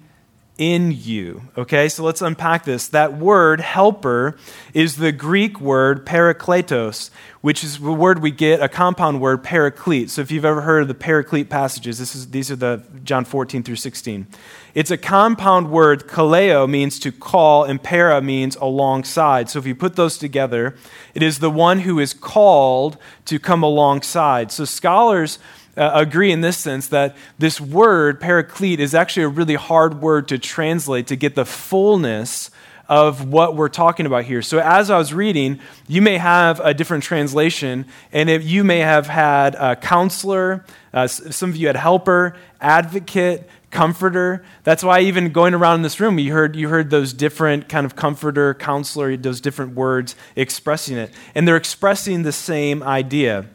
in 0.59 0.91
you. 0.93 1.43
Okay, 1.57 1.89
so 1.89 2.03
let's 2.03 2.21
unpack 2.21 2.65
this. 2.65 2.89
That 2.89 3.17
word, 3.17 3.61
helper, 3.61 4.37
is 4.75 4.97
the 4.97 5.13
Greek 5.13 5.61
word 5.61 6.05
parakletos, 6.05 7.11
which 7.41 7.63
is 7.63 7.79
the 7.79 7.93
word 7.93 8.21
we 8.21 8.33
get, 8.33 8.61
a 8.61 8.69
compound 8.69 9.21
word, 9.21 9.45
paraclete. 9.45 10.11
So 10.11 10.21
if 10.21 10.33
you've 10.33 10.45
ever 10.45 10.63
heard 10.63 10.83
of 10.83 10.89
the 10.89 10.95
paraclete 10.95 11.49
passages, 11.49 11.99
this 11.99 12.17
is, 12.17 12.31
these 12.31 12.51
are 12.51 12.57
the 12.57 12.83
John 13.05 13.25
14 13.25 13.63
through 13.63 13.77
16. 13.77 14.27
It's 14.75 14.91
a 14.91 14.99
compound 14.99 15.71
word. 15.71 16.09
Kaleo 16.09 16.69
means 16.69 16.99
to 17.01 17.13
call, 17.13 17.65
and 17.65 17.83
para 17.83 18.21
means 18.21 18.57
alongside. 18.57 19.49
So 19.49 19.61
if 19.61 19.67
you 19.67 19.77
put 19.77 19.95
those 19.95 20.19
together, 20.19 20.77
it 21.15 21.23
is 21.23 21.39
the 21.39 21.51
one 21.51 21.81
who 21.81 22.01
is 22.01 22.13
called 22.13 22.99
to 23.27 23.39
come 23.39 23.63
alongside. 23.63 24.51
So 24.51 24.65
scholars 24.65 25.39
uh, 25.79 26.01
agree 26.01 26.33
in 26.33 26.41
this 26.41 26.59
sense 26.59 26.89
that 26.89 27.17
this 27.39 27.61
word, 27.61 28.21
paraclete, 28.21 28.81
is 28.81 28.95
actually 28.95 29.23
a 29.23 29.29
really 29.29 29.55
hard 29.55 30.03
word 30.03 30.29
to 30.29 30.39
translate 30.39 31.07
to 31.07 31.17
get 31.17 31.35
the 31.35 31.45
fullness 31.45 32.51
of 32.89 33.29
what 33.29 33.55
we're 33.55 33.69
talking 33.69 34.07
about 34.07 34.25
here. 34.25 34.41
So, 34.41 34.59
as 34.59 34.91
I 34.91 34.97
was 34.97 35.13
reading, 35.13 35.61
you 35.87 36.01
may 36.01 36.17
have 36.17 36.59
a 36.61 36.73
different 36.73 37.05
translation, 37.05 37.87
and 38.13 38.31
you 38.43 38.65
may 38.65 38.79
have 38.79 39.07
had 39.07 39.55
a 39.57 39.77
counselor, 39.77 40.65
uh, 40.93 41.07
some 41.07 41.51
of 41.51 41.57
you 41.57 41.67
had 41.67 41.77
helper, 41.77 42.35
advocate, 42.61 43.49
comforter. 43.71 44.43
That's 44.65 44.83
why 44.83 45.01
even 45.01 45.33
going 45.33 45.53
around 45.53 45.77
in 45.77 45.83
this 45.83 46.01
room, 46.01 46.19
you 46.19 46.33
heard, 46.33 46.57
you 46.57 46.71
heard 46.71 46.89
those 46.89 47.13
different 47.13 47.69
kind 47.69 47.85
of 47.85 47.95
comforter, 47.95 48.55
counselor, 48.55 49.17
those 49.17 49.43
different 49.43 49.75
words 49.75 50.17
expressing 50.37 50.97
it. 50.97 51.13
And 51.35 51.47
they're 51.47 51.57
expressing 51.57 52.23
the 52.23 52.33
same 52.33 52.83
idea. 52.83 53.47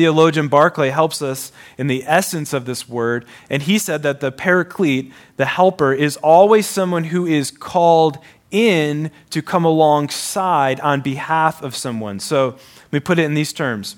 Theologian 0.00 0.48
Barclay 0.48 0.88
helps 0.88 1.20
us 1.20 1.52
in 1.76 1.86
the 1.86 2.04
essence 2.06 2.54
of 2.54 2.64
this 2.64 2.88
word, 2.88 3.26
and 3.50 3.62
he 3.62 3.76
said 3.76 4.02
that 4.02 4.20
the 4.20 4.32
paraclete, 4.32 5.12
the 5.36 5.44
helper, 5.44 5.92
is 5.92 6.16
always 6.16 6.66
someone 6.66 7.04
who 7.04 7.26
is 7.26 7.50
called 7.50 8.16
in 8.50 9.10
to 9.28 9.42
come 9.42 9.66
alongside 9.66 10.80
on 10.80 11.02
behalf 11.02 11.62
of 11.62 11.76
someone. 11.76 12.18
So 12.18 12.52
let 12.84 12.92
me 12.92 13.00
put 13.00 13.18
it 13.18 13.24
in 13.24 13.34
these 13.34 13.52
terms. 13.52 13.96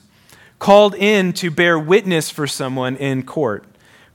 Called 0.59 0.97
in 0.97 1.33
to 1.35 1.53
bear 1.53 1.79
witness 1.79 2.31
for 2.31 2.49
someone 2.49 2.97
in 2.97 3.23
court, 3.23 3.65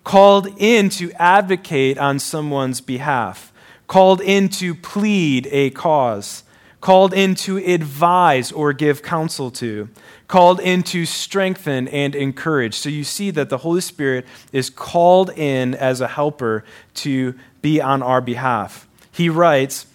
called 0.03 0.49
in 0.57 0.89
to 0.89 1.13
advocate 1.13 1.97
on 1.97 2.19
someone's 2.19 2.81
behalf, 2.81 3.53
called 3.87 4.19
in 4.19 4.49
to 4.49 4.75
plead 4.75 5.47
a 5.51 5.69
cause, 5.69 6.43
called 6.81 7.13
in 7.13 7.35
to 7.35 7.57
advise 7.57 8.51
or 8.51 8.73
give 8.73 9.01
counsel 9.01 9.49
to 9.51 9.89
called 10.27 10.59
in 10.59 10.83
to 10.83 11.05
strengthen 11.05 11.87
and 11.87 12.13
encourage. 12.13 12.75
So 12.75 12.89
you 12.89 13.03
see 13.03 13.31
that 13.31 13.49
the 13.49 13.59
Holy 13.59 13.81
Spirit 13.81 14.25
is 14.51 14.69
called 14.69 15.29
in 15.31 15.73
as 15.75 16.01
a 16.01 16.07
helper 16.07 16.63
to 16.95 17.35
be 17.61 17.81
on 17.81 18.03
our 18.03 18.21
behalf. 18.21 18.87
He 19.11 19.29
writes, 19.29 19.87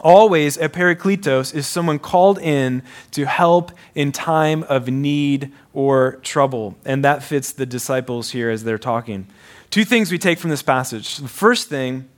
Always, 0.00 0.56
a 0.56 0.68
parakletos 0.68 1.52
is 1.52 1.66
someone 1.66 1.98
called 1.98 2.38
in 2.38 2.84
to 3.10 3.26
help 3.26 3.72
in 3.96 4.12
time 4.12 4.62
of 4.64 4.88
need 4.88 5.52
or 5.72 6.20
trouble. 6.22 6.76
And 6.84 7.04
that 7.04 7.24
fits 7.24 7.50
the 7.50 7.66
disciples 7.66 8.30
here 8.30 8.48
as 8.48 8.62
they're 8.62 8.78
talking. 8.78 9.26
Two 9.70 9.84
things 9.84 10.12
we 10.12 10.18
take 10.18 10.38
from 10.38 10.50
this 10.50 10.62
passage. 10.62 11.16
The 11.16 11.26
first 11.26 11.68
thing, 11.68 12.08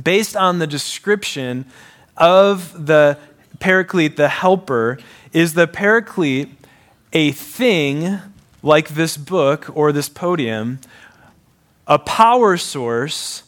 based 0.00 0.36
on 0.36 0.58
the 0.58 0.66
description 0.66 1.66
of 2.16 2.86
the 2.86 3.18
paraclete, 3.62 4.16
the 4.16 4.28
helper, 4.28 4.98
is 5.32 5.54
the 5.54 5.68
paraclete 5.68 6.50
a 7.12 7.30
thing 7.30 8.18
like 8.62 8.88
this 8.88 9.16
book 9.16 9.70
or 9.74 9.92
this 9.92 10.08
podium, 10.08 10.80
a 11.86 11.98
power 11.98 12.56
source 12.56 13.44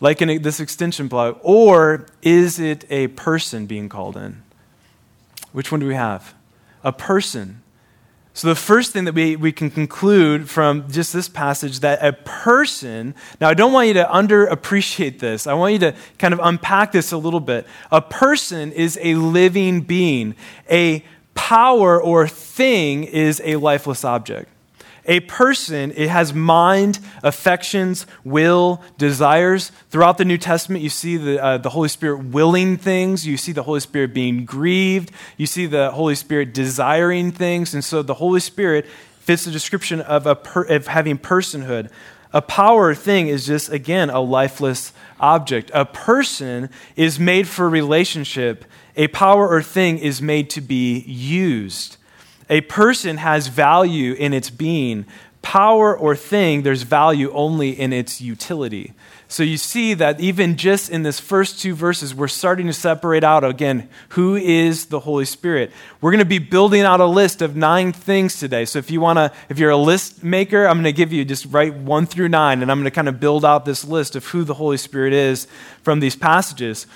like 0.00 0.20
an, 0.20 0.42
this 0.42 0.60
extension 0.60 1.08
plug, 1.08 1.38
or 1.42 2.06
is 2.22 2.60
it 2.60 2.84
a 2.90 3.08
person 3.08 3.66
being 3.66 3.88
called 3.88 4.16
in? 4.16 4.42
Which 5.52 5.72
one 5.72 5.80
do 5.80 5.86
we 5.86 5.94
have? 5.94 6.34
A 6.84 6.92
person. 6.92 7.62
So, 8.38 8.46
the 8.46 8.54
first 8.54 8.92
thing 8.92 9.04
that 9.06 9.16
we, 9.16 9.34
we 9.34 9.50
can 9.50 9.68
conclude 9.68 10.48
from 10.48 10.88
just 10.88 11.12
this 11.12 11.28
passage 11.28 11.80
that 11.80 11.98
a 12.00 12.12
person, 12.12 13.16
now 13.40 13.48
I 13.48 13.54
don't 13.54 13.72
want 13.72 13.88
you 13.88 13.94
to 13.94 14.04
underappreciate 14.04 15.18
this. 15.18 15.48
I 15.48 15.54
want 15.54 15.72
you 15.72 15.80
to 15.80 15.96
kind 16.20 16.32
of 16.32 16.38
unpack 16.40 16.92
this 16.92 17.10
a 17.10 17.16
little 17.16 17.40
bit. 17.40 17.66
A 17.90 18.00
person 18.00 18.70
is 18.70 18.96
a 19.02 19.16
living 19.16 19.80
being. 19.80 20.36
A 20.70 21.04
power 21.34 22.00
or 22.00 22.28
thing 22.28 23.02
is 23.02 23.42
a 23.44 23.56
lifeless 23.56 24.04
object. 24.04 24.48
A 25.08 25.20
person, 25.20 25.92
it 25.96 26.08
has 26.08 26.32
mind, 26.32 27.00
affections, 27.22 28.06
will, 28.24 28.82
desires. 28.98 29.72
Throughout 29.90 30.18
the 30.18 30.24
New 30.24 30.38
Testament, 30.38 30.84
you 30.84 30.90
see 30.90 31.16
the, 31.16 31.42
uh, 31.42 31.58
the 31.58 31.70
Holy 31.70 31.88
Spirit 31.88 32.26
willing 32.26 32.76
things. 32.76 33.26
You 33.26 33.36
see 33.36 33.52
the 33.52 33.64
Holy 33.64 33.80
Spirit 33.80 34.14
being 34.14 34.44
grieved. 34.44 35.10
You 35.36 35.46
see 35.46 35.66
the 35.66 35.90
Holy 35.90 36.14
Spirit 36.14 36.54
desiring 36.54 37.32
things. 37.32 37.74
And 37.74 37.82
so 37.82 38.02
the 38.02 38.14
Holy 38.14 38.40
Spirit 38.40 38.86
fits 39.18 39.44
the 39.44 39.50
description 39.50 40.00
of, 40.02 40.26
a 40.26 40.36
per, 40.36 40.62
of 40.62 40.86
having 40.86 41.18
personhood. 41.18 41.90
A 42.32 42.42
power 42.42 42.94
thing 42.94 43.28
is 43.28 43.46
just, 43.46 43.72
again, 43.72 44.10
a 44.10 44.20
lifeless 44.20 44.92
object. 45.18 45.70
A 45.72 45.86
person 45.86 46.68
is 46.94 47.18
made 47.18 47.48
for 47.48 47.68
relationship 47.68 48.66
a 48.98 49.06
power 49.08 49.48
or 49.48 49.62
thing 49.62 49.96
is 49.98 50.20
made 50.20 50.50
to 50.50 50.60
be 50.60 50.98
used. 50.98 51.97
A 52.50 52.62
person 52.62 53.18
has 53.18 53.48
value 53.48 54.14
in 54.14 54.32
its 54.32 54.50
being. 54.50 55.06
Power 55.42 55.96
or 55.96 56.16
thing, 56.16 56.62
there's 56.62 56.82
value 56.82 57.30
only 57.32 57.70
in 57.70 57.92
its 57.92 58.20
utility. 58.20 58.92
So 59.28 59.42
you 59.42 59.58
see 59.58 59.92
that 59.94 60.20
even 60.20 60.56
just 60.56 60.90
in 60.90 61.02
this 61.02 61.20
first 61.20 61.60
two 61.60 61.74
verses, 61.74 62.14
we're 62.14 62.28
starting 62.28 62.66
to 62.66 62.72
separate 62.72 63.22
out 63.22 63.44
again 63.44 63.88
who 64.10 64.36
is 64.36 64.86
the 64.86 65.00
Holy 65.00 65.26
Spirit. 65.26 65.70
We're 66.00 66.10
going 66.10 66.20
to 66.20 66.24
be 66.24 66.38
building 66.38 66.80
out 66.80 67.00
a 67.00 67.06
list 67.06 67.42
of 67.42 67.54
nine 67.54 67.92
things 67.92 68.40
today. 68.40 68.64
So 68.64 68.78
if 68.78 68.90
you 68.90 69.02
want 69.02 69.18
to, 69.18 69.30
if 69.50 69.58
you're 69.58 69.70
a 69.70 69.76
list 69.76 70.24
maker, 70.24 70.66
I'm 70.66 70.76
going 70.76 70.84
to 70.84 70.92
give 70.92 71.12
you 71.12 71.26
just 71.26 71.46
write 71.50 71.74
one 71.74 72.06
through 72.06 72.30
nine, 72.30 72.62
and 72.62 72.70
I'm 72.70 72.78
going 72.78 72.90
to 72.90 72.90
kind 72.90 73.08
of 73.08 73.20
build 73.20 73.44
out 73.44 73.66
this 73.66 73.84
list 73.84 74.16
of 74.16 74.24
who 74.26 74.44
the 74.44 74.54
Holy 74.54 74.78
Spirit 74.78 75.12
is 75.12 75.46
from 75.82 76.00
these 76.00 76.16
passages. 76.16 76.86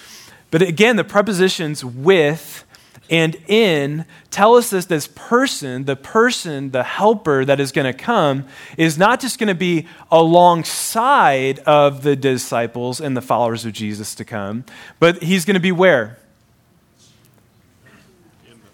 But 0.51 0.63
again, 0.63 0.97
the 0.97 1.05
prepositions 1.05 1.85
with 1.85 2.65
and 3.11 3.37
in 3.47 4.05
tell 4.31 4.55
us 4.55 4.71
that 4.71 4.89
this 4.89 5.09
person, 5.09 5.85
the 5.85 5.97
person, 5.97 6.71
the 6.71 6.83
helper 6.83 7.45
that 7.45 7.61
is 7.61 7.73
going 7.73 7.85
to 7.85 7.93
come, 7.93 8.47
is 8.79 8.97
not 8.97 9.21
just 9.21 9.39
going 9.39 9.49
to 9.49 9.55
be 9.55 9.87
alongside 10.11 11.59
of 11.61 12.03
the 12.03 12.17
disciples 12.17 13.01
and 13.01 13.17
the 13.17 13.21
followers 13.21 13.65
of 13.65 13.73
Jesus 13.73 14.15
to 14.15 14.25
come, 14.25 14.65
but 14.99 15.23
he's 15.23 15.45
going 15.45 15.55
to 15.55 15.61
be 15.61 15.73
where? 15.73 16.19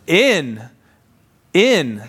In. 0.07 0.63
In. 1.53 2.03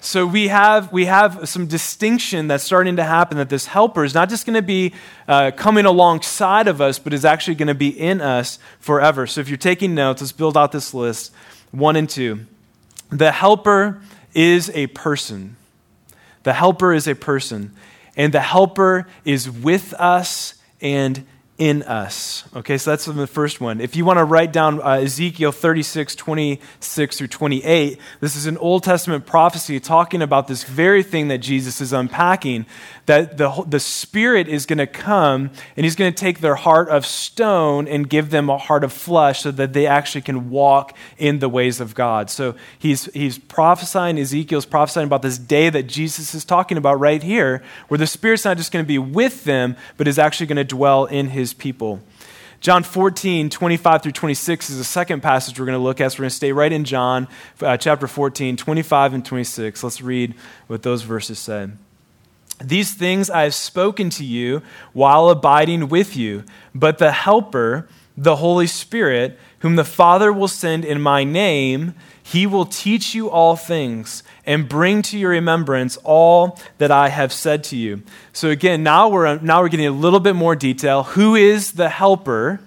So 0.00 0.24
we 0.24 0.48
have, 0.48 0.92
we 0.92 1.06
have 1.06 1.48
some 1.48 1.66
distinction 1.66 2.46
that's 2.46 2.62
starting 2.62 2.96
to 2.96 3.02
happen 3.02 3.38
that 3.38 3.48
this 3.48 3.66
helper 3.66 4.04
is 4.04 4.14
not 4.14 4.28
just 4.28 4.46
going 4.46 4.54
to 4.54 4.62
be 4.62 4.92
uh, 5.26 5.50
coming 5.56 5.84
alongside 5.84 6.68
of 6.68 6.80
us, 6.80 6.98
but 7.00 7.12
is 7.12 7.24
actually 7.24 7.56
going 7.56 7.68
to 7.68 7.74
be 7.74 7.88
in 7.88 8.20
us 8.20 8.60
forever. 8.78 9.26
So 9.26 9.40
if 9.40 9.48
you're 9.48 9.56
taking 9.56 9.96
notes, 9.96 10.22
let's 10.22 10.30
build 10.30 10.56
out 10.56 10.70
this 10.70 10.94
list 10.94 11.32
one 11.70 11.96
and 11.96 12.08
two. 12.08 12.46
The 13.10 13.32
helper 13.32 14.02
is 14.34 14.70
a 14.70 14.86
person. 14.88 15.56
The 16.42 16.52
helper 16.52 16.92
is 16.92 17.06
a 17.08 17.14
person. 17.14 17.72
And 18.16 18.32
the 18.32 18.40
helper 18.40 19.06
is 19.24 19.50
with 19.50 19.92
us 19.94 20.54
and 20.80 21.26
in 21.58 21.82
us. 21.84 22.44
Okay, 22.54 22.76
so 22.76 22.90
that's 22.90 23.06
the 23.06 23.26
first 23.26 23.60
one. 23.60 23.80
If 23.80 23.96
you 23.96 24.04
want 24.04 24.18
to 24.18 24.24
write 24.24 24.52
down 24.52 24.80
uh, 24.80 25.00
Ezekiel 25.00 25.52
36, 25.52 26.14
26 26.14 27.18
through 27.18 27.26
28, 27.28 27.98
this 28.20 28.36
is 28.36 28.46
an 28.46 28.58
Old 28.58 28.84
Testament 28.84 29.24
prophecy 29.24 29.80
talking 29.80 30.20
about 30.20 30.48
this 30.48 30.64
very 30.64 31.02
thing 31.02 31.28
that 31.28 31.38
Jesus 31.38 31.80
is 31.80 31.92
unpacking 31.92 32.66
that 33.06 33.38
the, 33.38 33.64
the 33.66 33.80
Spirit 33.80 34.48
is 34.48 34.66
going 34.66 34.78
to 34.78 34.86
come 34.86 35.50
and 35.76 35.84
He's 35.84 35.96
going 35.96 36.12
to 36.12 36.16
take 36.16 36.40
their 36.40 36.56
heart 36.56 36.88
of 36.88 37.06
stone 37.06 37.88
and 37.88 38.08
give 38.08 38.30
them 38.30 38.50
a 38.50 38.58
heart 38.58 38.84
of 38.84 38.92
flesh 38.92 39.42
so 39.42 39.50
that 39.52 39.72
they 39.72 39.86
actually 39.86 40.22
can 40.22 40.50
walk 40.50 40.96
in 41.16 41.38
the 41.38 41.48
ways 41.48 41.80
of 41.80 41.94
God. 41.94 42.28
So 42.30 42.54
he's, 42.78 43.06
he's 43.06 43.38
prophesying, 43.38 44.18
Ezekiel's 44.18 44.66
prophesying 44.66 45.06
about 45.06 45.22
this 45.22 45.38
day 45.38 45.70
that 45.70 45.84
Jesus 45.84 46.34
is 46.34 46.44
talking 46.44 46.76
about 46.76 47.00
right 47.00 47.22
here, 47.22 47.62
where 47.88 47.98
the 47.98 48.06
Spirit's 48.06 48.44
not 48.44 48.56
just 48.56 48.72
going 48.72 48.84
to 48.84 48.88
be 48.88 48.98
with 48.98 49.44
them, 49.44 49.76
but 49.96 50.08
is 50.08 50.18
actually 50.18 50.46
going 50.46 50.56
to 50.56 50.64
dwell 50.64 51.06
in 51.06 51.28
His 51.28 51.45
people. 51.52 52.00
John 52.60 52.82
14, 52.82 53.50
25 53.50 54.02
through 54.02 54.12
26 54.12 54.70
is 54.70 54.78
the 54.78 54.84
second 54.84 55.22
passage 55.22 55.60
we're 55.60 55.66
going 55.66 55.78
to 55.78 55.84
look 55.84 56.00
at. 56.00 56.12
So 56.12 56.16
we're 56.16 56.22
going 56.24 56.30
to 56.30 56.36
stay 56.36 56.52
right 56.52 56.72
in 56.72 56.84
John 56.84 57.28
uh, 57.60 57.76
chapter 57.76 58.06
14, 58.06 58.56
25 58.56 59.14
and 59.14 59.24
26. 59.24 59.84
Let's 59.84 60.00
read 60.00 60.34
what 60.66 60.82
those 60.82 61.02
verses 61.02 61.38
say. 61.38 61.68
These 62.64 62.94
things 62.94 63.28
I 63.28 63.42
have 63.42 63.54
spoken 63.54 64.08
to 64.10 64.24
you 64.24 64.62
while 64.94 65.28
abiding 65.28 65.88
with 65.88 66.16
you, 66.16 66.44
but 66.74 66.98
the 66.98 67.12
Helper, 67.12 67.86
the 68.16 68.36
Holy 68.36 68.66
Spirit, 68.66 69.38
whom 69.58 69.76
the 69.76 69.84
Father 69.84 70.32
will 70.32 70.48
send 70.48 70.84
in 70.84 71.00
my 71.00 71.22
name, 71.22 71.94
he 72.26 72.44
will 72.44 72.66
teach 72.66 73.14
you 73.14 73.30
all 73.30 73.54
things 73.54 74.24
and 74.44 74.68
bring 74.68 75.00
to 75.00 75.16
your 75.16 75.30
remembrance 75.30 75.96
all 76.02 76.58
that 76.78 76.90
I 76.90 77.08
have 77.08 77.32
said 77.32 77.62
to 77.64 77.76
you. 77.76 78.02
So 78.32 78.50
again, 78.50 78.82
now 78.82 79.08
we're 79.08 79.38
now 79.38 79.62
we're 79.62 79.68
getting 79.68 79.86
a 79.86 79.92
little 79.92 80.18
bit 80.18 80.34
more 80.34 80.56
detail. 80.56 81.04
Who 81.04 81.36
is 81.36 81.72
the 81.72 81.88
helper? 81.88 82.58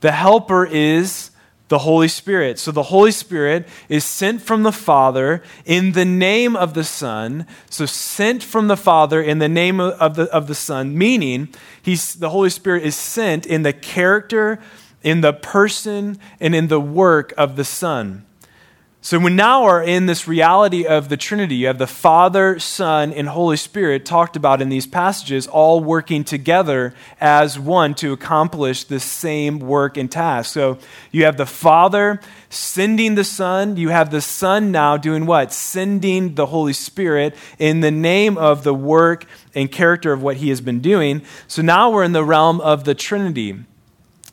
The 0.00 0.10
helper 0.10 0.66
is 0.66 1.30
the 1.68 1.78
Holy 1.78 2.08
Spirit. 2.08 2.58
So 2.58 2.72
the 2.72 2.82
Holy 2.82 3.12
Spirit 3.12 3.68
is 3.88 4.04
sent 4.04 4.42
from 4.42 4.64
the 4.64 4.72
Father 4.72 5.40
in 5.64 5.92
the 5.92 6.04
name 6.04 6.56
of 6.56 6.74
the 6.74 6.82
Son. 6.84 7.46
So 7.70 7.86
sent 7.86 8.42
from 8.42 8.66
the 8.66 8.76
Father 8.76 9.22
in 9.22 9.38
the 9.38 9.48
name 9.48 9.78
of 9.78 10.16
the, 10.16 10.24
of 10.34 10.48
the 10.48 10.54
Son, 10.56 10.98
meaning 10.98 11.50
he's, 11.80 12.14
the 12.14 12.30
Holy 12.30 12.50
Spirit 12.50 12.82
is 12.82 12.96
sent 12.96 13.46
in 13.46 13.62
the 13.62 13.72
character, 13.72 14.58
in 15.04 15.20
the 15.20 15.32
person, 15.32 16.18
and 16.40 16.56
in 16.56 16.66
the 16.66 16.80
work 16.80 17.32
of 17.38 17.54
the 17.54 17.64
Son. 17.64 18.24
So 19.06 19.20
we 19.20 19.30
now 19.30 19.62
are 19.62 19.80
in 19.80 20.06
this 20.06 20.26
reality 20.26 20.84
of 20.84 21.08
the 21.08 21.16
Trinity. 21.16 21.54
You 21.54 21.68
have 21.68 21.78
the 21.78 21.86
Father, 21.86 22.58
Son, 22.58 23.12
and 23.12 23.28
Holy 23.28 23.56
Spirit 23.56 24.04
talked 24.04 24.34
about 24.34 24.60
in 24.60 24.68
these 24.68 24.88
passages, 24.88 25.46
all 25.46 25.78
working 25.78 26.24
together 26.24 26.92
as 27.20 27.56
one 27.56 27.94
to 27.94 28.12
accomplish 28.12 28.82
the 28.82 28.98
same 28.98 29.60
work 29.60 29.96
and 29.96 30.10
task. 30.10 30.52
So 30.52 30.78
you 31.12 31.24
have 31.24 31.36
the 31.36 31.46
Father 31.46 32.20
sending 32.50 33.14
the 33.14 33.22
Son. 33.22 33.76
You 33.76 33.90
have 33.90 34.10
the 34.10 34.20
Son 34.20 34.72
now 34.72 34.96
doing 34.96 35.24
what? 35.24 35.52
Sending 35.52 36.34
the 36.34 36.46
Holy 36.46 36.72
Spirit 36.72 37.36
in 37.60 37.82
the 37.82 37.92
name 37.92 38.36
of 38.36 38.64
the 38.64 38.74
work 38.74 39.26
and 39.54 39.70
character 39.70 40.12
of 40.12 40.20
what 40.20 40.38
he 40.38 40.48
has 40.48 40.60
been 40.60 40.80
doing. 40.80 41.22
So 41.46 41.62
now 41.62 41.90
we're 41.90 42.02
in 42.02 42.10
the 42.10 42.24
realm 42.24 42.60
of 42.60 42.82
the 42.82 42.96
Trinity. 42.96 43.54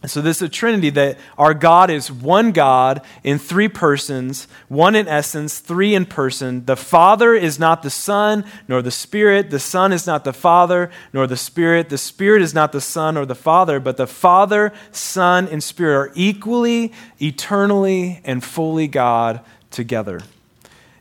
So, 0.05 0.19
this 0.21 0.37
is 0.37 0.41
a 0.43 0.49
trinity 0.49 0.89
that 0.89 1.17
our 1.37 1.53
God 1.53 1.89
is 1.89 2.11
one 2.11 2.51
God 2.51 3.01
in 3.23 3.39
three 3.39 3.69
persons, 3.69 4.49
one 4.67 4.95
in 4.95 5.07
essence, 5.07 5.59
three 5.59 5.95
in 5.95 6.05
person. 6.05 6.65
The 6.65 6.75
Father 6.75 7.33
is 7.33 7.57
not 7.57 7.83
the 7.83 7.89
Son, 7.89 8.43
nor 8.67 8.81
the 8.81 8.91
Spirit. 8.91 9.49
The 9.49 9.59
Son 9.59 9.93
is 9.93 10.05
not 10.05 10.25
the 10.25 10.33
Father, 10.33 10.91
nor 11.13 11.25
the 11.25 11.37
Spirit. 11.37 11.87
The 11.87 11.97
Spirit 11.97 12.41
is 12.41 12.53
not 12.53 12.73
the 12.73 12.81
Son 12.81 13.15
or 13.15 13.25
the 13.25 13.33
Father, 13.33 13.79
but 13.79 13.95
the 13.95 14.07
Father, 14.07 14.73
Son, 14.91 15.47
and 15.47 15.63
Spirit 15.63 15.95
are 15.95 16.11
equally, 16.15 16.91
eternally, 17.21 18.19
and 18.25 18.43
fully 18.43 18.89
God 18.89 19.39
together. 19.71 20.19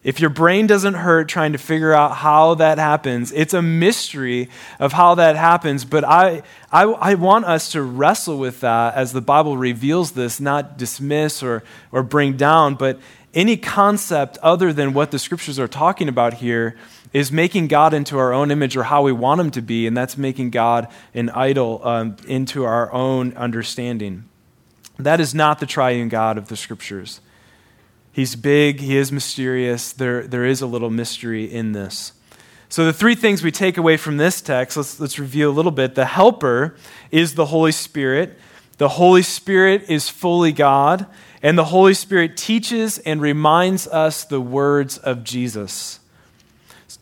If 0.04 0.18
your 0.18 0.30
brain 0.30 0.66
doesn't 0.66 0.94
hurt 0.94 1.28
trying 1.28 1.52
to 1.52 1.58
figure 1.58 1.92
out 1.92 2.16
how 2.16 2.54
that 2.54 2.78
happens, 2.78 3.30
it's 3.30 3.54
a 3.54 3.62
mystery 3.62 4.48
of 4.80 4.92
how 4.92 5.14
that 5.14 5.36
happens. 5.36 5.84
But 5.84 6.02
I, 6.02 6.42
I, 6.72 6.84
I, 6.84 7.14
want 7.14 7.44
us 7.44 7.70
to 7.72 7.82
wrestle 7.82 8.36
with 8.36 8.60
that 8.60 8.94
as 8.94 9.12
the 9.12 9.20
Bible 9.20 9.56
reveals 9.56 10.12
this, 10.12 10.40
not 10.40 10.76
dismiss 10.76 11.40
or, 11.40 11.62
or 11.92 12.02
bring 12.02 12.36
down, 12.36 12.74
but 12.74 12.98
any 13.32 13.56
concept 13.56 14.38
other 14.38 14.72
than 14.72 14.92
what 14.92 15.12
the 15.12 15.20
scriptures 15.20 15.58
are 15.60 15.68
talking 15.68 16.08
about 16.08 16.34
here 16.34 16.76
is 17.12 17.30
making 17.30 17.68
God 17.68 17.94
into 17.94 18.18
our 18.18 18.32
own 18.32 18.50
image 18.50 18.76
or 18.76 18.84
how 18.84 19.02
we 19.02 19.12
want 19.12 19.40
him 19.40 19.50
to 19.52 19.62
be, 19.62 19.86
and 19.86 19.96
that's 19.96 20.16
making 20.16 20.50
God 20.50 20.88
an 21.14 21.30
idol 21.30 21.80
um, 21.84 22.16
into 22.26 22.64
our 22.64 22.92
own 22.92 23.34
understanding. 23.34 24.24
That 24.98 25.20
is 25.20 25.34
not 25.34 25.60
the 25.60 25.66
triune 25.66 26.08
God 26.08 26.38
of 26.38 26.48
the 26.48 26.56
scriptures. 26.56 27.20
He's 28.12 28.36
big, 28.36 28.80
he 28.80 28.96
is 28.96 29.10
mysterious. 29.10 29.92
There, 29.92 30.26
there 30.26 30.44
is 30.44 30.60
a 30.60 30.66
little 30.66 30.90
mystery 30.90 31.44
in 31.44 31.72
this. 31.72 32.12
So, 32.68 32.84
the 32.84 32.92
three 32.92 33.14
things 33.14 33.42
we 33.42 33.50
take 33.50 33.76
away 33.76 33.96
from 33.96 34.16
this 34.16 34.40
text, 34.40 34.76
let's, 34.76 35.00
let's 35.00 35.18
review 35.18 35.48
a 35.48 35.52
little 35.52 35.72
bit. 35.72 35.94
The 35.94 36.06
helper 36.06 36.76
is 37.10 37.34
the 37.34 37.46
Holy 37.46 37.72
Spirit. 37.72 38.38
The 38.78 38.88
Holy 38.90 39.22
Spirit 39.22 39.84
is 39.88 40.08
fully 40.08 40.52
God, 40.52 41.06
and 41.42 41.58
the 41.58 41.66
Holy 41.66 41.94
Spirit 41.94 42.36
teaches 42.36 42.98
and 42.98 43.20
reminds 43.20 43.86
us 43.88 44.24
the 44.24 44.40
words 44.40 44.98
of 44.98 45.24
Jesus. 45.24 46.00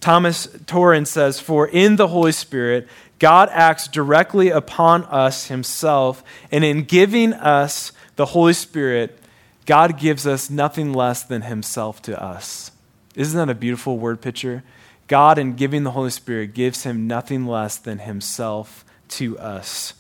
Thomas 0.01 0.49
Torrance 0.66 1.11
says, 1.11 1.40
For 1.40 1.68
in 1.68 1.96
the 1.96 2.09
Holy 2.09 2.33
Spirit, 2.33 2.88
God 3.18 3.49
acts 3.53 3.87
directly 3.87 4.49
upon 4.49 5.05
us 5.05 5.46
himself, 5.46 6.25
and 6.51 6.64
in 6.64 6.85
giving 6.85 7.33
us 7.33 7.92
the 8.16 8.27
Holy 8.27 8.55
Spirit, 8.55 9.19
God 9.66 9.99
gives 9.99 10.27
us 10.27 10.51
nothing 10.51 10.92
less 10.92 11.23
than 11.23 11.42
Himself 11.42 12.03
to 12.03 12.20
us. 12.20 12.73
Isn't 13.14 13.38
that 13.38 13.51
a 13.51 13.55
beautiful 13.55 13.99
word 13.99 14.20
picture? 14.20 14.62
God, 15.07 15.38
in 15.38 15.55
giving 15.55 15.83
the 15.83 15.90
Holy 15.90 16.11
Spirit, 16.11 16.55
gives 16.55 16.85
Him 16.85 17.07
nothing 17.07 17.46
less 17.46 17.77
than 17.77 17.99
Himself 17.99 18.85
to 19.09 19.38
us. 19.38 19.94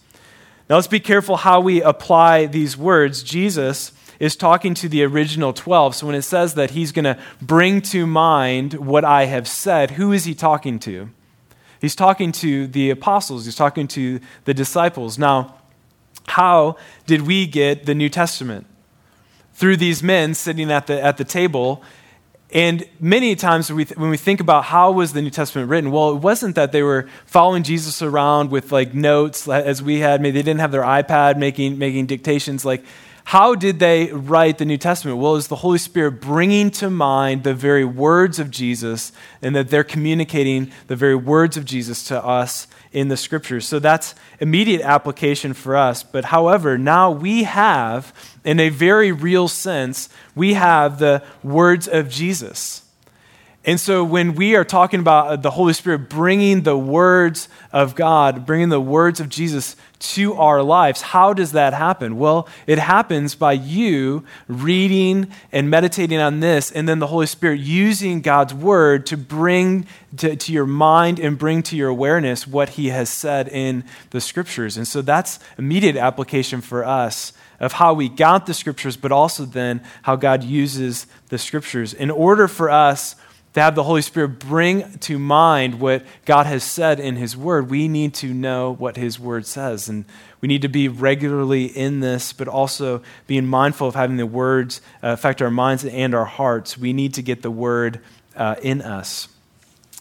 Now, 0.68 0.76
let's 0.76 0.86
be 0.86 1.00
careful 1.00 1.36
how 1.36 1.60
we 1.60 1.82
apply 1.82 2.46
these 2.46 2.76
words. 2.76 3.24
Jesus 3.24 3.92
is 4.20 4.36
talking 4.36 4.74
to 4.74 4.88
the 4.88 5.02
original 5.02 5.52
12. 5.52 5.96
So 5.96 6.06
when 6.06 6.14
it 6.14 6.22
says 6.22 6.54
that 6.54 6.70
He's 6.70 6.92
going 6.92 7.06
to 7.06 7.18
bring 7.42 7.80
to 7.82 8.06
mind 8.06 8.74
what 8.74 9.04
I 9.04 9.24
have 9.24 9.48
said, 9.48 9.92
who 9.92 10.12
is 10.12 10.24
He 10.24 10.34
talking 10.34 10.78
to? 10.80 11.10
He's 11.80 11.96
talking 11.96 12.30
to 12.32 12.66
the 12.66 12.90
apostles, 12.90 13.46
He's 13.46 13.56
talking 13.56 13.88
to 13.88 14.20
the 14.44 14.54
disciples. 14.54 15.18
Now, 15.18 15.56
how 16.28 16.76
did 17.06 17.22
we 17.22 17.46
get 17.46 17.86
the 17.86 17.94
New 17.94 18.08
Testament? 18.08 18.66
Through 19.60 19.76
these 19.76 20.02
men 20.02 20.32
sitting 20.32 20.72
at 20.72 20.86
the, 20.86 20.98
at 21.04 21.18
the 21.18 21.24
table. 21.24 21.82
And 22.50 22.88
many 22.98 23.36
times 23.36 23.68
when 23.68 23.76
we, 23.76 23.84
th- 23.84 23.98
when 23.98 24.08
we 24.08 24.16
think 24.16 24.40
about 24.40 24.64
how 24.64 24.90
was 24.90 25.12
the 25.12 25.20
New 25.20 25.28
Testament 25.28 25.68
written, 25.68 25.90
well, 25.90 26.12
it 26.12 26.16
wasn't 26.16 26.54
that 26.54 26.72
they 26.72 26.82
were 26.82 27.10
following 27.26 27.62
Jesus 27.62 28.00
around 28.00 28.50
with 28.50 28.72
like 28.72 28.94
notes 28.94 29.46
as 29.46 29.82
we 29.82 29.98
had. 29.98 30.22
Maybe 30.22 30.38
they 30.38 30.42
didn't 30.42 30.60
have 30.60 30.72
their 30.72 30.82
iPad 30.82 31.36
making, 31.36 31.78
making 31.78 32.06
dictations. 32.06 32.64
Like, 32.64 32.82
how 33.24 33.54
did 33.54 33.78
they 33.78 34.10
write 34.10 34.58
the 34.58 34.64
New 34.64 34.78
Testament? 34.78 35.18
Well, 35.18 35.32
it 35.32 35.36
was 35.36 35.48
the 35.48 35.56
Holy 35.56 35.78
Spirit 35.78 36.20
bringing 36.20 36.70
to 36.72 36.90
mind 36.90 37.44
the 37.44 37.54
very 37.54 37.84
words 37.84 38.38
of 38.38 38.50
Jesus 38.50 39.12
and 39.42 39.54
that 39.54 39.68
they're 39.68 39.84
communicating 39.84 40.72
the 40.86 40.96
very 40.96 41.14
words 41.14 41.56
of 41.56 41.64
Jesus 41.64 42.02
to 42.04 42.24
us 42.24 42.66
in 42.92 43.08
the 43.08 43.16
scriptures. 43.16 43.68
So 43.68 43.78
that's 43.78 44.14
immediate 44.40 44.80
application 44.80 45.52
for 45.52 45.76
us. 45.76 46.02
But 46.02 46.24
however, 46.24 46.76
now 46.76 47.10
we 47.10 47.44
have, 47.44 48.12
in 48.44 48.60
a 48.60 48.68
very 48.68 49.12
real 49.12 49.48
sense, 49.48 50.08
we 50.34 50.54
have 50.54 50.98
the 50.98 51.22
words 51.42 51.88
of 51.88 52.08
Jesus. 52.08 52.82
And 53.62 53.78
so 53.78 54.02
when 54.02 54.36
we 54.36 54.56
are 54.56 54.64
talking 54.64 55.00
about 55.00 55.26
uh, 55.26 55.36
the 55.36 55.50
Holy 55.50 55.74
Spirit 55.74 56.08
bringing 56.08 56.62
the 56.62 56.78
words 56.78 57.46
of 57.72 57.94
God, 57.94 58.46
bringing 58.46 58.70
the 58.70 58.80
words 58.80 59.20
of 59.20 59.28
Jesus 59.28 59.76
to 59.98 60.32
our 60.34 60.62
lives, 60.62 61.02
how 61.02 61.34
does 61.34 61.52
that 61.52 61.74
happen? 61.74 62.16
Well, 62.16 62.48
it 62.66 62.78
happens 62.78 63.34
by 63.34 63.52
you 63.52 64.24
reading 64.48 65.30
and 65.52 65.68
meditating 65.68 66.18
on 66.18 66.40
this, 66.40 66.72
and 66.72 66.88
then 66.88 67.00
the 67.00 67.08
Holy 67.08 67.26
Spirit 67.26 67.60
using 67.60 68.22
God's 68.22 68.54
word 68.54 69.04
to 69.06 69.18
bring 69.18 69.86
to, 70.16 70.36
to 70.36 70.52
your 70.52 70.66
mind 70.66 71.20
and 71.20 71.38
bring 71.38 71.62
to 71.64 71.76
your 71.76 71.90
awareness 71.90 72.46
what 72.46 72.70
He 72.70 72.88
has 72.88 73.10
said 73.10 73.46
in 73.46 73.84
the 74.08 74.22
scriptures. 74.22 74.78
And 74.78 74.88
so 74.88 75.02
that's 75.02 75.38
immediate 75.58 75.96
application 75.96 76.62
for 76.62 76.82
us 76.82 77.34
of 77.60 77.74
how 77.74 77.94
we 77.94 78.08
got 78.08 78.46
the 78.46 78.54
scriptures, 78.54 78.96
but 78.96 79.12
also 79.12 79.44
then 79.44 79.82
how 80.02 80.16
God 80.16 80.42
uses 80.42 81.06
the 81.28 81.38
scriptures. 81.38 81.94
In 81.94 82.10
order 82.10 82.48
for 82.48 82.70
us, 82.70 83.14
to 83.54 83.60
have 83.60 83.74
the 83.74 83.82
Holy 83.82 84.02
Spirit 84.02 84.38
bring 84.38 84.98
to 84.98 85.18
mind 85.18 85.80
what 85.80 86.04
God 86.24 86.46
has 86.46 86.62
said 86.62 87.00
in 87.00 87.16
His 87.16 87.36
Word, 87.36 87.68
we 87.68 87.88
need 87.88 88.14
to 88.14 88.32
know 88.32 88.72
what 88.72 88.96
His 88.96 89.18
Word 89.18 89.44
says. 89.44 89.88
And 89.88 90.04
we 90.40 90.46
need 90.46 90.62
to 90.62 90.68
be 90.68 90.86
regularly 90.86 91.64
in 91.64 91.98
this, 91.98 92.32
but 92.32 92.46
also 92.46 93.02
being 93.26 93.46
mindful 93.46 93.88
of 93.88 93.96
having 93.96 94.18
the 94.18 94.26
words 94.26 94.80
uh, 95.02 95.08
affect 95.08 95.42
our 95.42 95.50
minds 95.50 95.84
and 95.84 96.14
our 96.14 96.26
hearts. 96.26 96.78
We 96.78 96.92
need 96.92 97.14
to 97.14 97.22
get 97.22 97.42
the 97.42 97.50
Word 97.50 98.00
uh, 98.36 98.54
in 98.62 98.82
us. 98.82 99.28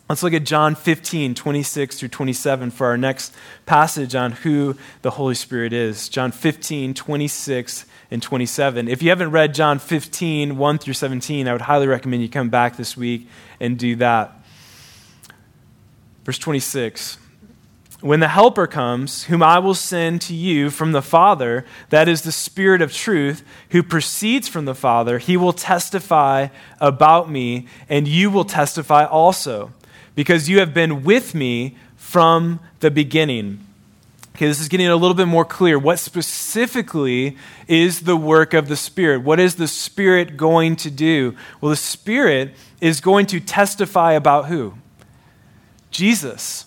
Let's 0.09 0.23
look 0.23 0.33
at 0.33 0.43
John 0.43 0.73
15, 0.73 1.35
26 1.35 1.99
through 1.99 2.09
27 2.09 2.71
for 2.71 2.87
our 2.87 2.97
next 2.97 3.31
passage 3.67 4.15
on 4.15 4.31
who 4.31 4.75
the 5.03 5.11
Holy 5.11 5.35
Spirit 5.35 5.71
is. 5.71 6.09
John 6.09 6.31
15, 6.31 6.95
26 6.95 7.85
and 8.09 8.19
27. 8.19 8.87
If 8.87 9.03
you 9.03 9.09
haven't 9.09 9.29
read 9.29 9.53
John 9.53 9.77
15, 9.77 10.57
1 10.57 10.77
through 10.79 10.95
17, 10.95 11.47
I 11.47 11.51
would 11.51 11.61
highly 11.61 11.85
recommend 11.85 12.23
you 12.23 12.29
come 12.29 12.49
back 12.49 12.75
this 12.75 12.97
week 12.97 13.27
and 13.59 13.77
do 13.77 13.97
that. 13.97 14.33
Verse 16.23 16.39
26 16.39 17.19
When 18.01 18.19
the 18.19 18.29
Helper 18.29 18.65
comes, 18.65 19.25
whom 19.25 19.43
I 19.43 19.59
will 19.59 19.75
send 19.75 20.21
to 20.21 20.33
you 20.33 20.71
from 20.71 20.91
the 20.91 21.03
Father, 21.03 21.67
that 21.89 22.09
is 22.09 22.23
the 22.23 22.31
Spirit 22.31 22.81
of 22.81 22.91
truth, 22.91 23.43
who 23.69 23.83
proceeds 23.83 24.47
from 24.47 24.65
the 24.65 24.73
Father, 24.73 25.19
he 25.19 25.37
will 25.37 25.53
testify 25.53 26.47
about 26.81 27.29
me, 27.29 27.67
and 27.87 28.07
you 28.07 28.31
will 28.31 28.45
testify 28.45 29.05
also 29.05 29.71
because 30.19 30.49
you 30.49 30.59
have 30.59 30.73
been 30.73 31.01
with 31.05 31.33
me 31.33 31.77
from 31.95 32.59
the 32.81 32.91
beginning. 32.91 33.65
Okay, 34.35 34.47
this 34.47 34.59
is 34.59 34.67
getting 34.67 34.89
a 34.89 34.95
little 34.97 35.15
bit 35.15 35.29
more 35.29 35.45
clear. 35.45 35.79
What 35.79 35.97
specifically 35.97 37.37
is 37.69 38.01
the 38.01 38.17
work 38.17 38.53
of 38.53 38.67
the 38.67 38.75
Spirit? 38.75 39.19
What 39.19 39.39
is 39.39 39.55
the 39.55 39.65
Spirit 39.65 40.35
going 40.35 40.75
to 40.75 40.91
do? 40.91 41.37
Well, 41.61 41.69
the 41.69 41.77
Spirit 41.77 42.53
is 42.81 42.99
going 42.99 43.27
to 43.27 43.39
testify 43.39 44.11
about 44.11 44.47
who? 44.47 44.73
Jesus. 45.89 46.65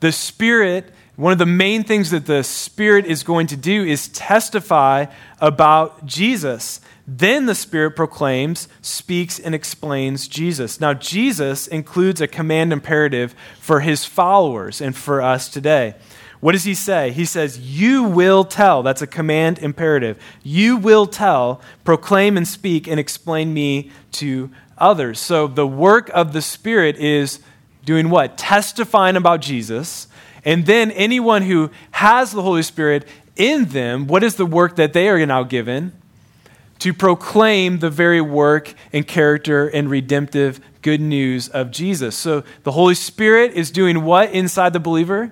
The 0.00 0.12
Spirit, 0.12 0.92
one 1.16 1.32
of 1.32 1.38
the 1.38 1.46
main 1.46 1.84
things 1.84 2.10
that 2.10 2.26
the 2.26 2.44
Spirit 2.44 3.06
is 3.06 3.22
going 3.22 3.46
to 3.46 3.56
do 3.56 3.86
is 3.86 4.08
testify 4.08 5.06
about 5.40 6.04
Jesus. 6.04 6.82
Then 7.06 7.46
the 7.46 7.54
Spirit 7.54 7.96
proclaims, 7.96 8.68
speaks, 8.80 9.38
and 9.38 9.54
explains 9.54 10.28
Jesus. 10.28 10.80
Now, 10.80 10.94
Jesus 10.94 11.66
includes 11.66 12.20
a 12.20 12.28
command 12.28 12.72
imperative 12.72 13.34
for 13.58 13.80
his 13.80 14.04
followers 14.04 14.80
and 14.80 14.96
for 14.96 15.20
us 15.20 15.48
today. 15.48 15.96
What 16.42 16.52
does 16.52 16.64
he 16.64 16.74
say? 16.74 17.12
He 17.12 17.24
says, 17.24 17.58
You 17.58 18.02
will 18.02 18.44
tell. 18.44 18.82
That's 18.82 19.02
a 19.02 19.06
command 19.06 19.58
imperative. 19.58 20.20
You 20.42 20.76
will 20.76 21.06
tell, 21.06 21.60
proclaim, 21.84 22.36
and 22.36 22.46
speak, 22.46 22.88
and 22.88 22.98
explain 22.98 23.54
me 23.54 23.90
to 24.12 24.50
others. 24.78 25.20
So 25.20 25.46
the 25.46 25.66
work 25.66 26.08
of 26.10 26.32
the 26.32 26.42
Spirit 26.42 26.96
is 26.96 27.40
doing 27.84 28.10
what? 28.10 28.36
Testifying 28.36 29.16
about 29.16 29.40
Jesus. 29.40 30.08
And 30.44 30.66
then 30.66 30.90
anyone 30.92 31.42
who 31.42 31.70
has 31.92 32.32
the 32.32 32.42
Holy 32.42 32.62
Spirit 32.62 33.06
in 33.36 33.66
them, 33.66 34.06
what 34.06 34.24
is 34.24 34.34
the 34.34 34.46
work 34.46 34.76
that 34.76 34.92
they 34.92 35.08
are 35.08 35.24
now 35.24 35.44
given? 35.44 35.92
To 36.82 36.92
proclaim 36.92 37.78
the 37.78 37.88
very 37.88 38.20
work 38.20 38.74
and 38.92 39.06
character 39.06 39.68
and 39.68 39.88
redemptive 39.88 40.60
good 40.82 41.00
news 41.00 41.48
of 41.48 41.70
Jesus. 41.70 42.16
So 42.16 42.42
the 42.64 42.72
Holy 42.72 42.96
Spirit 42.96 43.52
is 43.52 43.70
doing 43.70 44.02
what 44.02 44.32
inside 44.32 44.72
the 44.72 44.80
believer? 44.80 45.30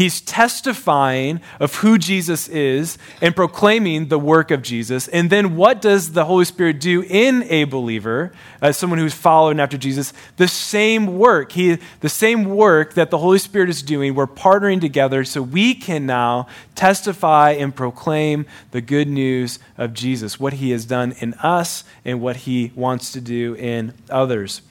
He's 0.00 0.22
testifying 0.22 1.42
of 1.60 1.74
who 1.74 1.98
Jesus 1.98 2.48
is 2.48 2.96
and 3.20 3.36
proclaiming 3.36 4.08
the 4.08 4.18
work 4.18 4.50
of 4.50 4.62
Jesus. 4.62 5.08
And 5.08 5.28
then 5.28 5.56
what 5.56 5.82
does 5.82 6.12
the 6.12 6.24
Holy 6.24 6.46
Spirit 6.46 6.80
do 6.80 7.02
in 7.02 7.42
a 7.50 7.64
believer, 7.64 8.32
as 8.62 8.78
someone 8.78 8.98
who's 8.98 9.12
following 9.12 9.60
after 9.60 9.76
Jesus? 9.76 10.14
The 10.38 10.48
same 10.48 11.18
work. 11.18 11.52
He, 11.52 11.76
the 12.00 12.08
same 12.08 12.46
work 12.46 12.94
that 12.94 13.10
the 13.10 13.18
Holy 13.18 13.38
Spirit 13.38 13.68
is 13.68 13.82
doing, 13.82 14.14
we're 14.14 14.26
partnering 14.26 14.80
together 14.80 15.22
so 15.22 15.42
we 15.42 15.74
can 15.74 16.06
now 16.06 16.46
testify 16.74 17.50
and 17.50 17.76
proclaim 17.76 18.46
the 18.70 18.80
good 18.80 19.06
news 19.06 19.58
of 19.76 19.92
Jesus, 19.92 20.40
what 20.40 20.54
he 20.54 20.70
has 20.70 20.86
done 20.86 21.12
in 21.18 21.34
us 21.34 21.84
and 22.06 22.22
what 22.22 22.36
he 22.36 22.72
wants 22.74 23.12
to 23.12 23.20
do 23.20 23.54
in 23.56 23.92
others. 24.08 24.62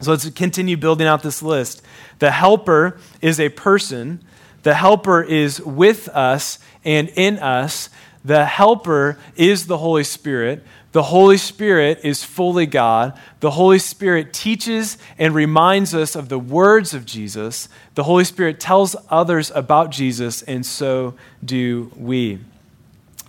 So 0.00 0.12
let's 0.12 0.30
continue 0.30 0.78
building 0.78 1.06
out 1.06 1.22
this 1.22 1.42
list. 1.42 1.82
The 2.18 2.30
helper 2.30 2.96
is 3.20 3.38
a 3.38 3.50
person 3.50 4.24
the 4.64 4.74
Helper 4.74 5.22
is 5.22 5.60
with 5.60 6.08
us 6.08 6.58
and 6.84 7.08
in 7.10 7.38
us. 7.38 7.90
The 8.24 8.44
Helper 8.46 9.18
is 9.36 9.66
the 9.66 9.78
Holy 9.78 10.04
Spirit. 10.04 10.64
The 10.92 11.02
Holy 11.02 11.36
Spirit 11.36 12.00
is 12.02 12.24
fully 12.24 12.66
God. 12.66 13.18
The 13.40 13.50
Holy 13.50 13.78
Spirit 13.78 14.32
teaches 14.32 14.96
and 15.18 15.34
reminds 15.34 15.94
us 15.94 16.16
of 16.16 16.28
the 16.28 16.38
words 16.38 16.94
of 16.94 17.04
Jesus. 17.04 17.68
The 17.94 18.04
Holy 18.04 18.24
Spirit 18.24 18.58
tells 18.58 18.96
others 19.10 19.50
about 19.54 19.90
Jesus, 19.90 20.40
and 20.42 20.64
so 20.64 21.14
do 21.44 21.92
we. 21.96 22.38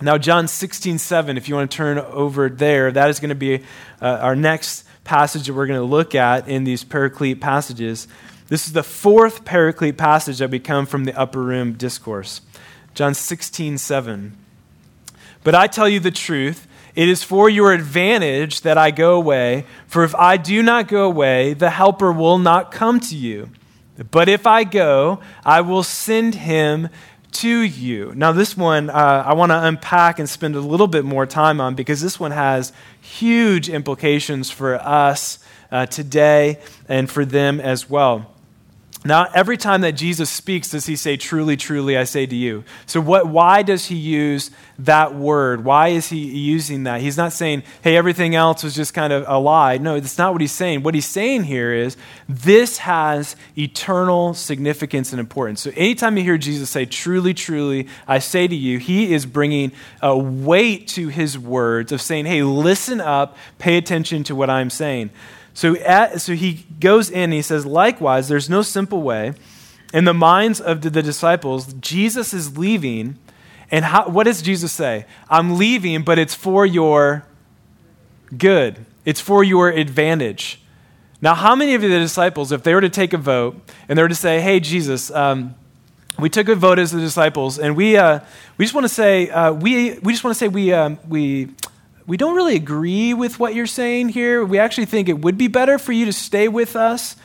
Now, 0.00 0.18
John 0.18 0.48
16, 0.48 0.98
7, 0.98 1.36
if 1.36 1.48
you 1.48 1.54
want 1.54 1.70
to 1.70 1.76
turn 1.76 1.98
over 1.98 2.48
there, 2.48 2.92
that 2.92 3.10
is 3.10 3.20
going 3.20 3.30
to 3.30 3.34
be 3.34 3.56
uh, 4.00 4.06
our 4.20 4.36
next 4.36 4.84
passage 5.04 5.46
that 5.46 5.54
we're 5.54 5.66
going 5.66 5.80
to 5.80 5.86
look 5.86 6.14
at 6.14 6.48
in 6.48 6.64
these 6.64 6.84
paraclete 6.84 7.40
passages. 7.40 8.08
This 8.48 8.66
is 8.66 8.72
the 8.72 8.84
fourth 8.84 9.44
paraclete 9.44 9.96
passage 9.96 10.38
that 10.38 10.50
we 10.50 10.60
come 10.60 10.86
from 10.86 11.04
the 11.04 11.18
upper 11.18 11.42
room 11.42 11.72
discourse. 11.72 12.42
John 12.94 13.12
16, 13.12 13.78
7. 13.78 14.36
But 15.42 15.54
I 15.54 15.66
tell 15.66 15.88
you 15.88 15.98
the 15.98 16.12
truth, 16.12 16.68
it 16.94 17.08
is 17.08 17.22
for 17.22 17.50
your 17.50 17.72
advantage 17.72 18.60
that 18.60 18.78
I 18.78 18.90
go 18.90 19.16
away, 19.16 19.66
for 19.86 20.04
if 20.04 20.14
I 20.14 20.36
do 20.36 20.62
not 20.62 20.88
go 20.88 21.06
away, 21.06 21.54
the 21.54 21.70
Helper 21.70 22.12
will 22.12 22.38
not 22.38 22.70
come 22.70 23.00
to 23.00 23.16
you. 23.16 23.50
But 24.10 24.28
if 24.28 24.46
I 24.46 24.64
go, 24.64 25.20
I 25.44 25.60
will 25.60 25.82
send 25.82 26.36
him 26.36 26.88
to 27.32 27.60
you. 27.60 28.12
Now, 28.14 28.32
this 28.32 28.56
one 28.56 28.88
uh, 28.90 29.24
I 29.26 29.34
want 29.34 29.50
to 29.50 29.62
unpack 29.62 30.18
and 30.18 30.28
spend 30.28 30.54
a 30.54 30.60
little 30.60 30.86
bit 30.86 31.04
more 31.04 31.26
time 31.26 31.60
on 31.60 31.74
because 31.74 32.00
this 32.00 32.20
one 32.20 32.30
has 32.30 32.72
huge 33.00 33.68
implications 33.68 34.50
for 34.50 34.76
us 34.76 35.38
uh, 35.70 35.86
today 35.86 36.60
and 36.88 37.10
for 37.10 37.24
them 37.24 37.60
as 37.60 37.90
well. 37.90 38.32
Now, 39.06 39.28
every 39.34 39.56
time 39.56 39.82
that 39.82 39.92
Jesus 39.92 40.28
speaks, 40.28 40.70
does 40.70 40.86
he 40.86 40.96
say, 40.96 41.16
Truly, 41.16 41.56
truly, 41.56 41.96
I 41.96 42.04
say 42.04 42.26
to 42.26 42.34
you? 42.34 42.64
So, 42.86 43.00
what, 43.00 43.28
why 43.28 43.62
does 43.62 43.86
he 43.86 43.94
use 43.96 44.50
that 44.78 45.14
word? 45.14 45.64
Why 45.64 45.88
is 45.88 46.08
he 46.08 46.18
using 46.18 46.84
that? 46.84 47.00
He's 47.00 47.16
not 47.16 47.32
saying, 47.32 47.62
Hey, 47.82 47.96
everything 47.96 48.34
else 48.34 48.62
was 48.62 48.74
just 48.74 48.94
kind 48.94 49.12
of 49.12 49.24
a 49.26 49.38
lie. 49.38 49.78
No, 49.78 49.98
that's 49.98 50.18
not 50.18 50.32
what 50.32 50.40
he's 50.40 50.52
saying. 50.52 50.82
What 50.82 50.94
he's 50.94 51.06
saying 51.06 51.44
here 51.44 51.72
is, 51.72 51.96
This 52.28 52.78
has 52.78 53.36
eternal 53.56 54.34
significance 54.34 55.12
and 55.12 55.20
importance. 55.20 55.62
So, 55.62 55.70
anytime 55.76 56.16
you 56.16 56.24
hear 56.24 56.38
Jesus 56.38 56.70
say, 56.70 56.84
Truly, 56.86 57.34
truly, 57.34 57.88
I 58.08 58.18
say 58.18 58.48
to 58.48 58.56
you, 58.56 58.78
he 58.78 59.14
is 59.14 59.26
bringing 59.26 59.72
a 60.02 60.16
weight 60.16 60.88
to 60.88 61.08
his 61.08 61.38
words 61.38 61.92
of 61.92 62.00
saying, 62.00 62.26
Hey, 62.26 62.42
listen 62.42 63.00
up, 63.00 63.36
pay 63.58 63.76
attention 63.76 64.24
to 64.24 64.34
what 64.34 64.50
I'm 64.50 64.70
saying. 64.70 65.10
So, 65.56 65.74
at, 65.76 66.20
so 66.20 66.34
he 66.34 66.66
goes 66.80 67.08
in 67.08 67.18
and 67.18 67.32
he 67.32 67.40
says, 67.40 67.64
likewise, 67.64 68.28
there's 68.28 68.50
no 68.50 68.60
simple 68.60 69.00
way. 69.00 69.32
In 69.94 70.04
the 70.04 70.12
minds 70.12 70.60
of 70.60 70.82
the, 70.82 70.90
disciples, 70.90 71.72
Jesus 71.80 72.34
is 72.34 72.58
leaving. 72.58 73.18
And 73.70 73.86
how, 73.86 74.06
what 74.06 74.24
does 74.24 74.42
Jesus 74.42 74.70
say? 74.70 75.06
I'm 75.30 75.56
leaving, 75.56 76.02
but 76.02 76.18
it's 76.18 76.34
for 76.34 76.66
your 76.66 77.24
good, 78.36 78.84
it's 79.06 79.22
for 79.22 79.42
your 79.42 79.70
advantage. 79.70 80.60
Now, 81.22 81.34
how 81.34 81.56
many 81.56 81.74
of 81.74 81.80
the 81.80 81.88
disciples, 81.88 82.52
if 82.52 82.62
they 82.62 82.74
were 82.74 82.82
to 82.82 82.90
take 82.90 83.14
a 83.14 83.18
vote 83.18 83.56
and 83.88 83.96
they 83.96 84.02
were 84.02 84.10
to 84.10 84.14
say, 84.14 84.42
hey, 84.42 84.60
Jesus, 84.60 85.10
um, 85.10 85.54
we 86.18 86.28
took 86.28 86.50
a 86.50 86.54
vote 86.54 86.78
as 86.78 86.92
the 86.92 87.00
disciples, 87.00 87.58
and 87.58 87.74
we, 87.74 87.96
uh, 87.96 88.20
we 88.58 88.66
just 88.66 88.74
want 88.74 88.84
to 88.84 88.92
say, 88.92 89.30
uh, 89.30 89.52
we, 89.54 89.98
we 90.00 90.12
just 90.12 90.22
want 90.22 90.34
to 90.34 90.38
say 90.38 90.48
we, 90.48 90.74
um, 90.74 90.98
we 91.08 91.48
we 92.06 92.16
don't 92.16 92.36
really 92.36 92.56
agree 92.56 93.14
with 93.14 93.38
what 93.38 93.54
you're 93.54 93.66
saying 93.66 94.10
here. 94.10 94.44
We 94.44 94.58
actually 94.58 94.86
think 94.86 95.08
it 95.08 95.20
would 95.20 95.36
be 95.36 95.48
better 95.48 95.78
for 95.78 95.92
you 95.92 96.04
to 96.04 96.12
stay 96.12 96.46
with 96.48 96.76
us. 96.76 97.16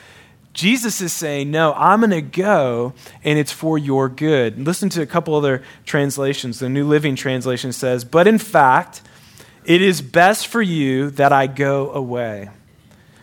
Jesus 0.54 1.02
is 1.02 1.14
saying, 1.14 1.52
No, 1.52 1.74
I'm 1.74 2.00
going 2.00 2.12
to 2.12 2.22
go, 2.22 2.94
and 3.24 3.38
it's 3.40 3.52
for 3.52 3.78
your 3.78 4.10
good. 4.10 4.60
Listen 4.60 4.90
to 4.90 5.02
a 5.02 5.06
couple 5.06 5.36
other 5.36 5.64
translations. 5.86 6.60
The 6.60 6.70
New 6.70 6.86
Living 6.86 7.16
Translation 7.16 7.72
says, 7.72 8.04
But 8.04 8.28
in 8.28 8.38
fact, 8.38 9.02
it 9.64 9.82
is 9.82 10.02
best 10.02 10.48
for 10.48 10.62
you 10.62 11.12
that 11.12 11.32
I 11.32 11.48
go 11.48 11.92
away. 11.92 12.50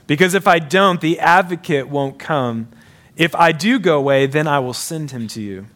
Because 0.07 0.35
if 0.35 0.47
I 0.47 0.59
don't, 0.59 1.01
the 1.01 1.19
advocate 1.19 1.89
won't 1.89 2.19
come. 2.19 2.69
If 3.17 3.35
I 3.35 3.53
do 3.53 3.79
go 3.79 3.99
away, 3.99 4.27
then 4.27 4.47
I 4.47 4.61
will 4.61 4.73
send 4.73 5.11
him 5.11 5.27
to 5.29 5.43
you. 5.43 5.67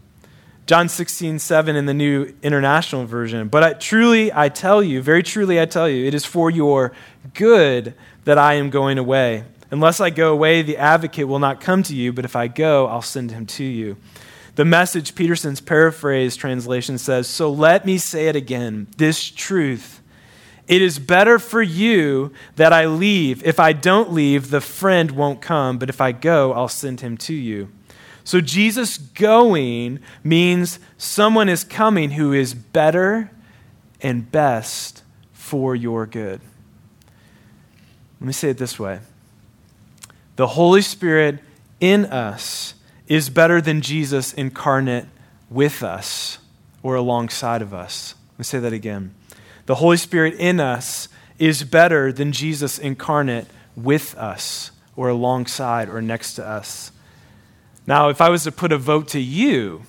John 0.73 0.89
16, 0.89 1.39
7 1.39 1.77
in 1.77 1.85
the 1.85 1.93
New 1.93 2.33
International 2.43 3.05
Version. 3.05 3.49
But 3.49 3.63
I, 3.63 3.73
truly, 3.75 4.33
I 4.33 4.49
tell 4.49 4.83
you, 4.83 5.03
very 5.03 5.23
truly, 5.23 5.61
I 5.61 5.67
tell 5.67 5.87
you, 5.87 6.07
it 6.07 6.15
is 6.15 6.25
for 6.25 6.51
your 6.51 6.93
good 7.35 7.93
that 8.25 8.39
I 8.39 8.55
am 8.55 8.71
going 8.71 8.97
away. 8.97 9.45
Unless 9.71 10.01
I 10.01 10.09
go 10.09 10.33
away, 10.33 10.63
the 10.63 10.79
advocate 10.79 11.29
will 11.29 11.41
not 11.41 11.61
come 11.61 11.83
to 11.83 11.95
you, 11.95 12.11
but 12.11 12.25
if 12.25 12.35
I 12.35 12.49
go, 12.49 12.87
I'll 12.87 13.03
send 13.03 13.33
him 13.33 13.45
to 13.49 13.65
you. 13.65 13.99
The 14.55 14.65
message, 14.65 15.15
Peterson's 15.15 15.61
paraphrase 15.61 16.37
translation 16.37 16.97
says, 16.97 17.29
So 17.29 17.53
let 17.53 17.85
me 17.85 17.99
say 17.99 18.29
it 18.29 18.35
again 18.35 18.87
this 18.97 19.31
truth. 19.31 20.01
It 20.69 20.81
is 20.81 20.99
better 20.99 21.39
for 21.39 21.61
you 21.61 22.33
that 22.57 22.73
I 22.73 22.87
leave. 22.87 23.45
If 23.45 23.61
I 23.61 23.75
don't 23.75 24.15
leave, 24.15 24.49
the 24.49 24.63
friend 24.63 25.11
won't 25.11 25.43
come, 25.43 25.77
but 25.77 25.91
if 25.91 26.01
I 26.01 26.13
go, 26.13 26.55
I'll 26.55 26.67
send 26.67 27.03
him 27.03 27.19
to 27.19 27.35
you. 27.35 27.69
So 28.25 28.41
Jesus 28.41 28.99
going 28.99 29.99
means 30.23 30.79
someone 30.97 31.49
is 31.49 31.65
coming 31.65 32.13
who 32.13 32.33
is 32.33 32.55
better 32.55 33.31
and 34.01 34.31
best 34.31 35.03
for 35.33 35.75
your 35.75 36.07
good. 36.07 36.41
Let 38.21 38.27
me 38.27 38.33
say 38.33 38.51
it 38.51 38.59
this 38.59 38.79
way 38.79 39.01
The 40.37 40.47
Holy 40.49 40.83
Spirit 40.83 41.41
in 41.81 42.05
us 42.05 42.75
is 43.09 43.29
better 43.29 43.61
than 43.61 43.81
Jesus 43.81 44.33
incarnate 44.33 45.07
with 45.51 45.83
us 45.83 46.39
or 46.83 46.95
alongside 46.95 47.63
of 47.63 47.75
us. 47.75 48.15
Let 48.33 48.39
me 48.39 48.45
say 48.45 48.59
that 48.61 48.73
again. 48.73 49.15
The 49.67 49.75
Holy 49.77 49.97
Spirit 49.97 50.35
in 50.35 50.61
us 50.61 51.09
is 51.39 51.65
better 51.65 52.13
than 52.13 52.31
Jesus 52.31 52.79
incarnate 52.79 53.47
with 53.75 54.17
us 54.17 54.71
or 54.95 55.09
alongside 55.09 55.89
or 55.89 56.01
next 56.01 56.35
to 56.35 56.47
us. 56.47 56.92
Now, 57.87 58.09
if 58.09 58.21
I 58.21 58.29
was 58.29 58.45
to 58.45 58.53
put 58.53 58.73
a 58.73 58.79
vote 58.79 59.09
to 59.09 59.21
you 59.21 59.83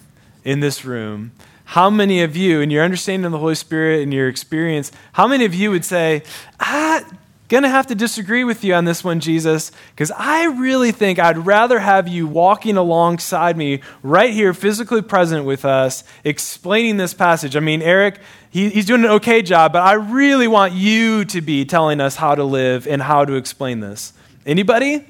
in 0.44 0.60
this 0.60 0.84
room, 0.84 1.32
how 1.66 1.90
many 1.90 2.22
of 2.22 2.36
you, 2.36 2.62
in 2.62 2.70
your 2.70 2.84
understanding 2.84 3.26
of 3.26 3.32
the 3.32 3.40
Holy 3.40 3.56
Spirit 3.56 4.02
and 4.02 4.14
your 4.14 4.28
experience, 4.28 4.92
how 5.14 5.28
many 5.28 5.46
of 5.46 5.54
you 5.54 5.72
would 5.72 5.86
say, 5.86 6.24
ah, 6.60 7.04
gonna 7.50 7.70
have 7.70 7.88
to 7.88 7.96
disagree 7.96 8.44
with 8.44 8.64
you 8.64 8.74
on 8.74 8.86
this 8.86 9.04
one, 9.04 9.20
Jesus, 9.20 9.72
because 9.92 10.12
I 10.18 10.46
really 10.46 10.92
think 10.92 11.20
I'd 11.20 11.46
rather 11.46 11.80
have 11.80 12.08
you 12.08 12.26
walking 12.26 12.78
alongside 12.78 13.58
me 13.58 13.82
right 14.02 14.34
here, 14.34 14.54
physically 14.54 15.02
present 15.02 15.46
with 15.46 15.64
us, 15.64 16.04
explaining 16.24 16.98
this 16.98 17.14
passage. 17.14 17.56
I 17.56 17.60
mean, 17.60 17.82
Eric, 17.82 18.20
he, 18.50 18.70
he's 18.70 18.86
doing 18.86 19.04
an 19.04 19.12
okay 19.12 19.42
job, 19.44 19.74
but 19.74 19.84
I 19.84 19.94
really 19.94 20.48
want 20.48 20.74
you 20.74 21.26
to 21.26 21.42
be 21.42 21.64
telling 21.64 22.02
us 22.02 22.16
how 22.16 22.34
to 22.34 22.44
live 22.44 22.88
and 22.88 23.02
how 23.02 23.24
to 23.24 23.34
explain 23.34 23.82
this. 23.82 24.14
Anybody? 24.46 25.06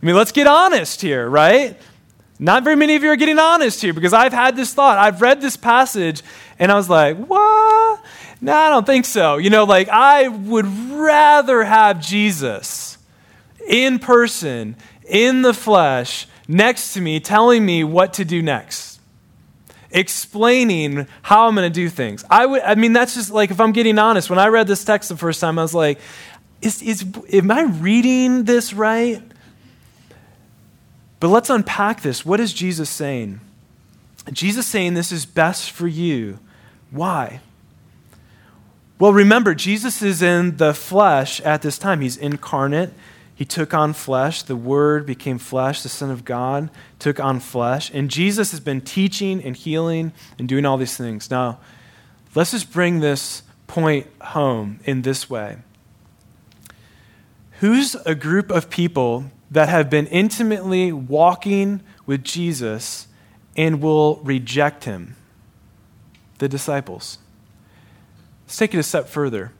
I 0.00 0.06
mean, 0.06 0.14
let's 0.14 0.32
get 0.32 0.46
honest 0.46 1.00
here, 1.00 1.28
right? 1.28 1.78
Not 2.38 2.64
very 2.64 2.76
many 2.76 2.96
of 2.96 3.02
you 3.02 3.10
are 3.10 3.16
getting 3.16 3.38
honest 3.38 3.80
here 3.80 3.94
because 3.94 4.12
I've 4.12 4.32
had 4.32 4.56
this 4.56 4.74
thought. 4.74 4.98
I've 4.98 5.22
read 5.22 5.40
this 5.40 5.56
passage 5.56 6.22
and 6.58 6.70
I 6.70 6.74
was 6.74 6.90
like, 6.90 7.16
what? 7.16 8.04
No, 8.40 8.54
I 8.54 8.68
don't 8.68 8.84
think 8.84 9.06
so. 9.06 9.38
You 9.38 9.48
know, 9.48 9.64
like 9.64 9.88
I 9.88 10.28
would 10.28 10.66
rather 10.66 11.64
have 11.64 12.00
Jesus 12.00 12.98
in 13.66 13.98
person, 13.98 14.76
in 15.08 15.42
the 15.42 15.54
flesh, 15.54 16.28
next 16.46 16.92
to 16.94 17.00
me, 17.00 17.20
telling 17.20 17.64
me 17.64 17.84
what 17.84 18.14
to 18.14 18.24
do 18.24 18.42
next, 18.42 19.00
explaining 19.90 21.06
how 21.22 21.48
I'm 21.48 21.54
going 21.54 21.70
to 21.70 21.74
do 21.74 21.88
things. 21.88 22.24
I 22.28 22.44
would. 22.44 22.62
I 22.62 22.74
mean, 22.74 22.92
that's 22.92 23.14
just 23.14 23.30
like 23.30 23.50
if 23.50 23.60
I'm 23.60 23.72
getting 23.72 23.98
honest. 23.98 24.28
When 24.28 24.38
I 24.38 24.48
read 24.48 24.66
this 24.66 24.84
text 24.84 25.08
the 25.08 25.16
first 25.16 25.40
time, 25.40 25.58
I 25.58 25.62
was 25.62 25.74
like, 25.74 25.98
is, 26.60 26.82
is, 26.82 27.04
am 27.32 27.50
I 27.50 27.62
reading 27.62 28.44
this 28.44 28.74
right? 28.74 29.22
But 31.18 31.28
let's 31.28 31.50
unpack 31.50 32.02
this. 32.02 32.26
What 32.26 32.40
is 32.40 32.52
Jesus 32.52 32.90
saying? 32.90 33.40
Jesus 34.32 34.66
saying 34.66 34.94
this 34.94 35.12
is 35.12 35.24
best 35.24 35.70
for 35.70 35.86
you. 35.86 36.38
Why? 36.90 37.40
Well, 38.98 39.12
remember, 39.12 39.54
Jesus 39.54 40.02
is 40.02 40.22
in 40.22 40.56
the 40.56 40.74
flesh 40.74 41.40
at 41.42 41.62
this 41.62 41.78
time. 41.78 42.00
He's 42.00 42.16
incarnate. 42.16 42.92
He 43.34 43.44
took 43.44 43.74
on 43.74 43.92
flesh. 43.92 44.42
The 44.42 44.56
Word 44.56 45.04
became 45.04 45.38
flesh. 45.38 45.82
The 45.82 45.90
Son 45.90 46.10
of 46.10 46.24
God 46.24 46.70
took 46.98 47.20
on 47.20 47.40
flesh. 47.40 47.90
And 47.92 48.10
Jesus 48.10 48.50
has 48.52 48.60
been 48.60 48.80
teaching 48.80 49.42
and 49.44 49.54
healing 49.54 50.12
and 50.38 50.48
doing 50.48 50.64
all 50.64 50.78
these 50.78 50.96
things. 50.96 51.30
Now, 51.30 51.60
let's 52.34 52.52
just 52.52 52.72
bring 52.72 53.00
this 53.00 53.42
point 53.66 54.06
home 54.22 54.80
in 54.84 55.02
this 55.02 55.28
way. 55.28 55.58
Who's 57.60 57.94
a 57.94 58.14
group 58.14 58.50
of 58.50 58.70
people 58.70 59.30
that 59.56 59.70
have 59.70 59.88
been 59.88 60.06
intimately 60.08 60.92
walking 60.92 61.80
with 62.04 62.22
Jesus 62.22 63.08
and 63.56 63.80
will 63.80 64.16
reject 64.16 64.84
him? 64.84 65.16
The 66.36 66.46
disciples. 66.46 67.16
Let's 68.44 68.58
take 68.58 68.74
it 68.74 68.78
a 68.78 68.82
step 68.82 69.08
further. 69.08 69.52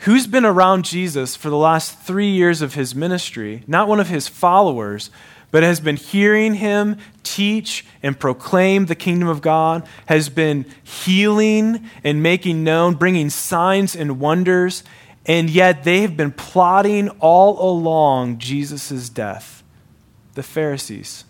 Who's 0.00 0.26
been 0.26 0.44
around 0.44 0.84
Jesus 0.84 1.36
for 1.36 1.48
the 1.48 1.56
last 1.56 2.00
three 2.00 2.28
years 2.28 2.60
of 2.60 2.74
his 2.74 2.94
ministry, 2.94 3.64
not 3.66 3.88
one 3.88 3.98
of 3.98 4.10
his 4.10 4.28
followers, 4.28 5.08
but 5.50 5.62
has 5.62 5.80
been 5.80 5.96
hearing 5.96 6.52
him 6.52 6.98
teach 7.22 7.86
and 8.02 8.20
proclaim 8.20 8.86
the 8.86 8.94
kingdom 8.94 9.28
of 9.30 9.40
God, 9.40 9.88
has 10.04 10.28
been 10.28 10.66
healing 10.82 11.88
and 12.04 12.22
making 12.22 12.62
known, 12.62 12.94
bringing 12.94 13.30
signs 13.30 13.96
and 13.96 14.20
wonders, 14.20 14.84
and 15.26 15.50
yet 15.50 15.84
they 15.84 16.00
have 16.00 16.16
been 16.16 16.32
plotting 16.32 17.08
all 17.20 17.70
along 17.70 18.38
Jesus' 18.38 19.08
death. 19.08 19.62
The 20.34 20.42
Pharisees. 20.42 21.24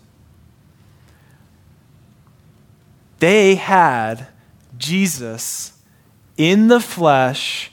They 3.19 3.55
had 3.55 4.27
Jesus 4.77 5.73
in 6.37 6.67
the 6.67 6.79
flesh, 6.79 7.71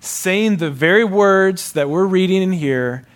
saying 0.00 0.56
the 0.56 0.70
very 0.70 1.04
words 1.04 1.72
that 1.72 1.88
we're 1.88 2.04
reading 2.04 2.42
in 2.42 2.52
here, 2.52 3.06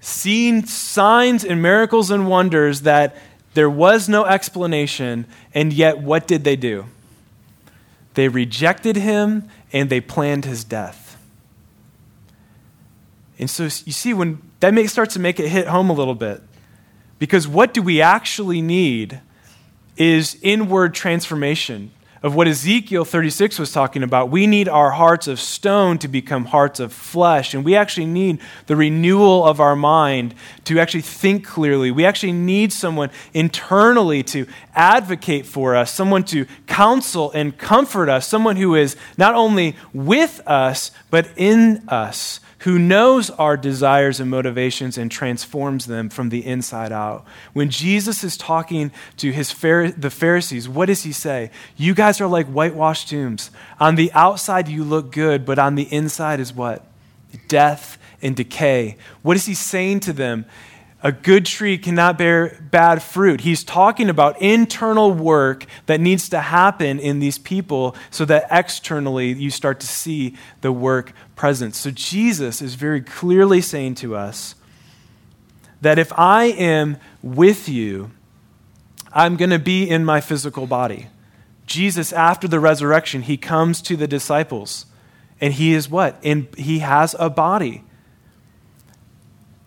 seeing 0.00 0.64
signs 0.66 1.44
and 1.44 1.60
miracles 1.62 2.10
and 2.10 2.28
wonders 2.28 2.82
that 2.82 3.16
there 3.54 3.70
was 3.70 4.08
no 4.08 4.24
explanation, 4.24 5.26
and 5.54 5.72
yet 5.72 5.98
what 5.98 6.26
did 6.26 6.44
they 6.44 6.56
do? 6.56 6.86
They 8.14 8.28
rejected 8.28 8.96
him 8.96 9.48
and 9.72 9.90
they 9.90 10.00
planned 10.00 10.44
his 10.44 10.64
death. 10.64 11.07
And 13.38 13.48
so 13.48 13.64
you 13.64 13.92
see, 13.92 14.14
when 14.14 14.42
that 14.60 14.74
makes, 14.74 14.92
starts 14.92 15.14
to 15.14 15.20
make 15.20 15.38
it 15.38 15.48
hit 15.48 15.68
home 15.68 15.90
a 15.90 15.92
little 15.92 16.14
bit. 16.14 16.42
Because 17.18 17.48
what 17.48 17.74
do 17.74 17.82
we 17.82 18.00
actually 18.00 18.62
need 18.62 19.20
is 19.96 20.38
inward 20.42 20.94
transformation 20.94 21.90
of 22.22 22.34
what 22.34 22.48
Ezekiel 22.48 23.04
36 23.04 23.60
was 23.60 23.72
talking 23.72 24.02
about. 24.02 24.28
We 24.28 24.48
need 24.48 24.68
our 24.68 24.90
hearts 24.90 25.28
of 25.28 25.38
stone 25.38 25.98
to 25.98 26.08
become 26.08 26.46
hearts 26.46 26.80
of 26.80 26.92
flesh. 26.92 27.54
And 27.54 27.64
we 27.64 27.76
actually 27.76 28.06
need 28.06 28.40
the 28.66 28.74
renewal 28.74 29.44
of 29.44 29.60
our 29.60 29.76
mind 29.76 30.34
to 30.64 30.80
actually 30.80 31.02
think 31.02 31.46
clearly. 31.46 31.92
We 31.92 32.04
actually 32.04 32.32
need 32.32 32.72
someone 32.72 33.10
internally 33.34 34.24
to 34.24 34.46
advocate 34.74 35.46
for 35.46 35.76
us, 35.76 35.92
someone 35.92 36.24
to 36.24 36.46
counsel 36.66 37.30
and 37.32 37.56
comfort 37.56 38.08
us, 38.08 38.26
someone 38.26 38.56
who 38.56 38.74
is 38.74 38.96
not 39.16 39.34
only 39.34 39.76
with 39.92 40.40
us, 40.46 40.90
but 41.10 41.28
in 41.36 41.88
us 41.88 42.40
who 42.60 42.78
knows 42.78 43.30
our 43.30 43.56
desires 43.56 44.18
and 44.18 44.30
motivations 44.30 44.98
and 44.98 45.10
transforms 45.10 45.86
them 45.86 46.08
from 46.08 46.30
the 46.30 46.44
inside 46.44 46.90
out. 46.90 47.24
When 47.52 47.70
Jesus 47.70 48.24
is 48.24 48.36
talking 48.36 48.90
to 49.18 49.30
his 49.30 49.52
the 49.52 50.10
Pharisees, 50.10 50.68
what 50.68 50.86
does 50.86 51.04
he 51.04 51.12
say? 51.12 51.50
You 51.76 51.94
guys 51.94 52.20
are 52.20 52.26
like 52.26 52.46
whitewashed 52.46 53.10
tombs. 53.10 53.50
On 53.78 53.94
the 53.94 54.10
outside, 54.12 54.66
you 54.66 54.82
look 54.82 55.12
good, 55.12 55.46
but 55.46 55.58
on 55.58 55.76
the 55.76 55.92
inside 55.92 56.40
is 56.40 56.52
what? 56.52 56.84
Death 57.46 57.96
and 58.22 58.34
decay. 58.34 58.96
What 59.22 59.36
is 59.36 59.46
he 59.46 59.54
saying 59.54 60.00
to 60.00 60.12
them? 60.12 60.44
A 61.00 61.12
good 61.12 61.46
tree 61.46 61.78
cannot 61.78 62.18
bear 62.18 62.58
bad 62.72 63.04
fruit. 63.04 63.42
He's 63.42 63.62
talking 63.62 64.10
about 64.10 64.42
internal 64.42 65.12
work 65.12 65.64
that 65.86 66.00
needs 66.00 66.28
to 66.30 66.40
happen 66.40 66.98
in 66.98 67.20
these 67.20 67.38
people 67.38 67.94
so 68.10 68.24
that 68.24 68.48
externally 68.50 69.32
you 69.32 69.50
start 69.50 69.78
to 69.78 69.86
see 69.86 70.34
the 70.60 70.72
work 70.72 71.12
present. 71.38 71.74
So 71.74 71.90
Jesus 71.90 72.60
is 72.60 72.74
very 72.74 73.00
clearly 73.00 73.62
saying 73.62 73.94
to 73.96 74.14
us 74.14 74.54
that 75.80 75.98
if 75.98 76.12
I 76.18 76.46
am 76.46 76.98
with 77.22 77.68
you, 77.68 78.10
I'm 79.12 79.36
going 79.36 79.50
to 79.50 79.58
be 79.58 79.88
in 79.88 80.04
my 80.04 80.20
physical 80.20 80.66
body. 80.66 81.06
Jesus, 81.64 82.12
after 82.12 82.46
the 82.46 82.60
resurrection, 82.60 83.22
he 83.22 83.36
comes 83.36 83.80
to 83.82 83.96
the 83.96 84.06
disciples 84.06 84.86
and 85.40 85.54
he 85.54 85.72
is 85.72 85.88
what? 85.88 86.18
In, 86.22 86.48
he 86.56 86.80
has 86.80 87.14
a 87.18 87.30
body. 87.30 87.84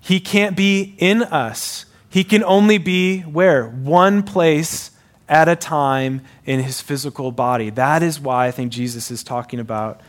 He 0.01 0.19
can't 0.19 0.55
be 0.55 0.95
in 0.97 1.23
us. 1.23 1.85
He 2.09 2.23
can 2.23 2.43
only 2.43 2.77
be 2.77 3.21
where? 3.21 3.67
One 3.69 4.23
place 4.23 4.91
at 5.29 5.47
a 5.47 5.55
time 5.55 6.21
in 6.45 6.59
his 6.59 6.81
physical 6.81 7.31
body. 7.31 7.69
That 7.69 8.03
is 8.03 8.19
why 8.19 8.47
I 8.47 8.51
think 8.51 8.73
Jesus 8.73 9.09
is 9.11 9.23
talking 9.23 9.59
about 9.59 10.01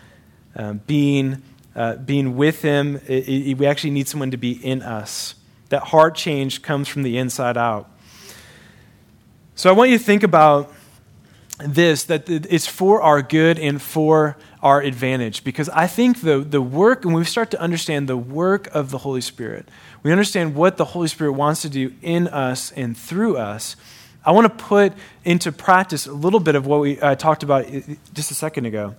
um, 0.57 0.81
being, 0.87 1.43
uh, 1.75 1.97
being 1.97 2.37
with 2.37 2.63
him. 2.63 2.97
It, 3.07 3.29
it, 3.29 3.59
we 3.59 3.67
actually 3.67 3.91
need 3.91 4.09
someone 4.09 4.31
to 4.31 4.37
be 4.37 4.53
in 4.53 4.83
us. 4.83 5.35
That 5.69 5.85
heart 5.85 6.15
change 6.15 6.63
comes 6.63 6.89
from 6.89 7.03
the 7.03 7.19
inside 7.19 7.57
out. 7.57 7.91
So 9.55 9.71
I 9.71 9.73
want 9.73 9.91
you 9.91 9.99
to 9.99 10.05
think 10.05 10.23
about 10.23 10.73
this 11.59 12.05
that 12.05 12.29
it's 12.29 12.67
for 12.67 13.03
our 13.03 13.23
good 13.23 13.59
and 13.59 13.81
for 13.81 14.37
our 14.63 14.81
advantage 14.81 15.45
because 15.45 15.69
I 15.69 15.87
think 15.87 16.21
the, 16.21 16.39
the 16.39 16.63
work, 16.63 17.05
when 17.05 17.15
we 17.15 17.25
start 17.25 17.51
to 17.53 17.61
understand 17.61 18.09
the 18.09 18.17
work 18.17 18.69
of 18.75 18.91
the 18.91 18.99
Holy 18.99 19.21
Spirit, 19.21 19.69
we 20.03 20.11
understand 20.13 20.55
what 20.55 20.77
the 20.77 20.85
Holy 20.87 21.09
Spirit 21.09 21.33
wants 21.33 21.63
to 21.63 21.69
do 21.69 21.93
in 22.03 22.29
us 22.29 22.73
and 22.73 22.97
through 22.97 23.37
us. 23.37 23.77
I 24.25 24.31
want 24.33 24.47
to 24.47 24.65
put 24.65 24.93
into 25.25 25.51
practice 25.51 26.07
a 26.07 26.13
little 26.13 26.41
bit 26.41 26.55
of 26.55 26.67
what 26.67 26.81
we 26.81 27.01
uh, 27.01 27.17
talked 27.17 27.43
about 27.43 27.67
just 28.15 28.31
a 28.31 28.35
second 28.35 28.67
ago. 28.67 28.95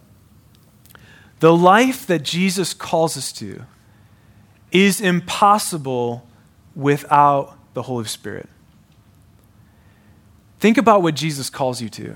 The 1.44 1.54
life 1.54 2.08
that 2.08 2.24
Jesus 2.24 2.74
calls 2.74 3.18
us 3.18 3.34
to 3.34 3.66
is 4.72 5.02
impossible 5.02 6.26
without 6.74 7.58
the 7.74 7.82
Holy 7.82 8.06
Spirit. 8.06 8.48
Think 10.62 10.78
about 10.78 11.02
what 11.02 11.16
Jesus 11.16 11.50
calls 11.50 11.82
you 11.82 11.90
to. 11.90 12.16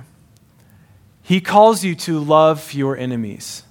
He 1.21 1.41
calls 1.41 1.83
you 1.83 1.93
to 1.95 2.19
love 2.19 2.71
your 2.71 2.95
enemies. 2.95 3.63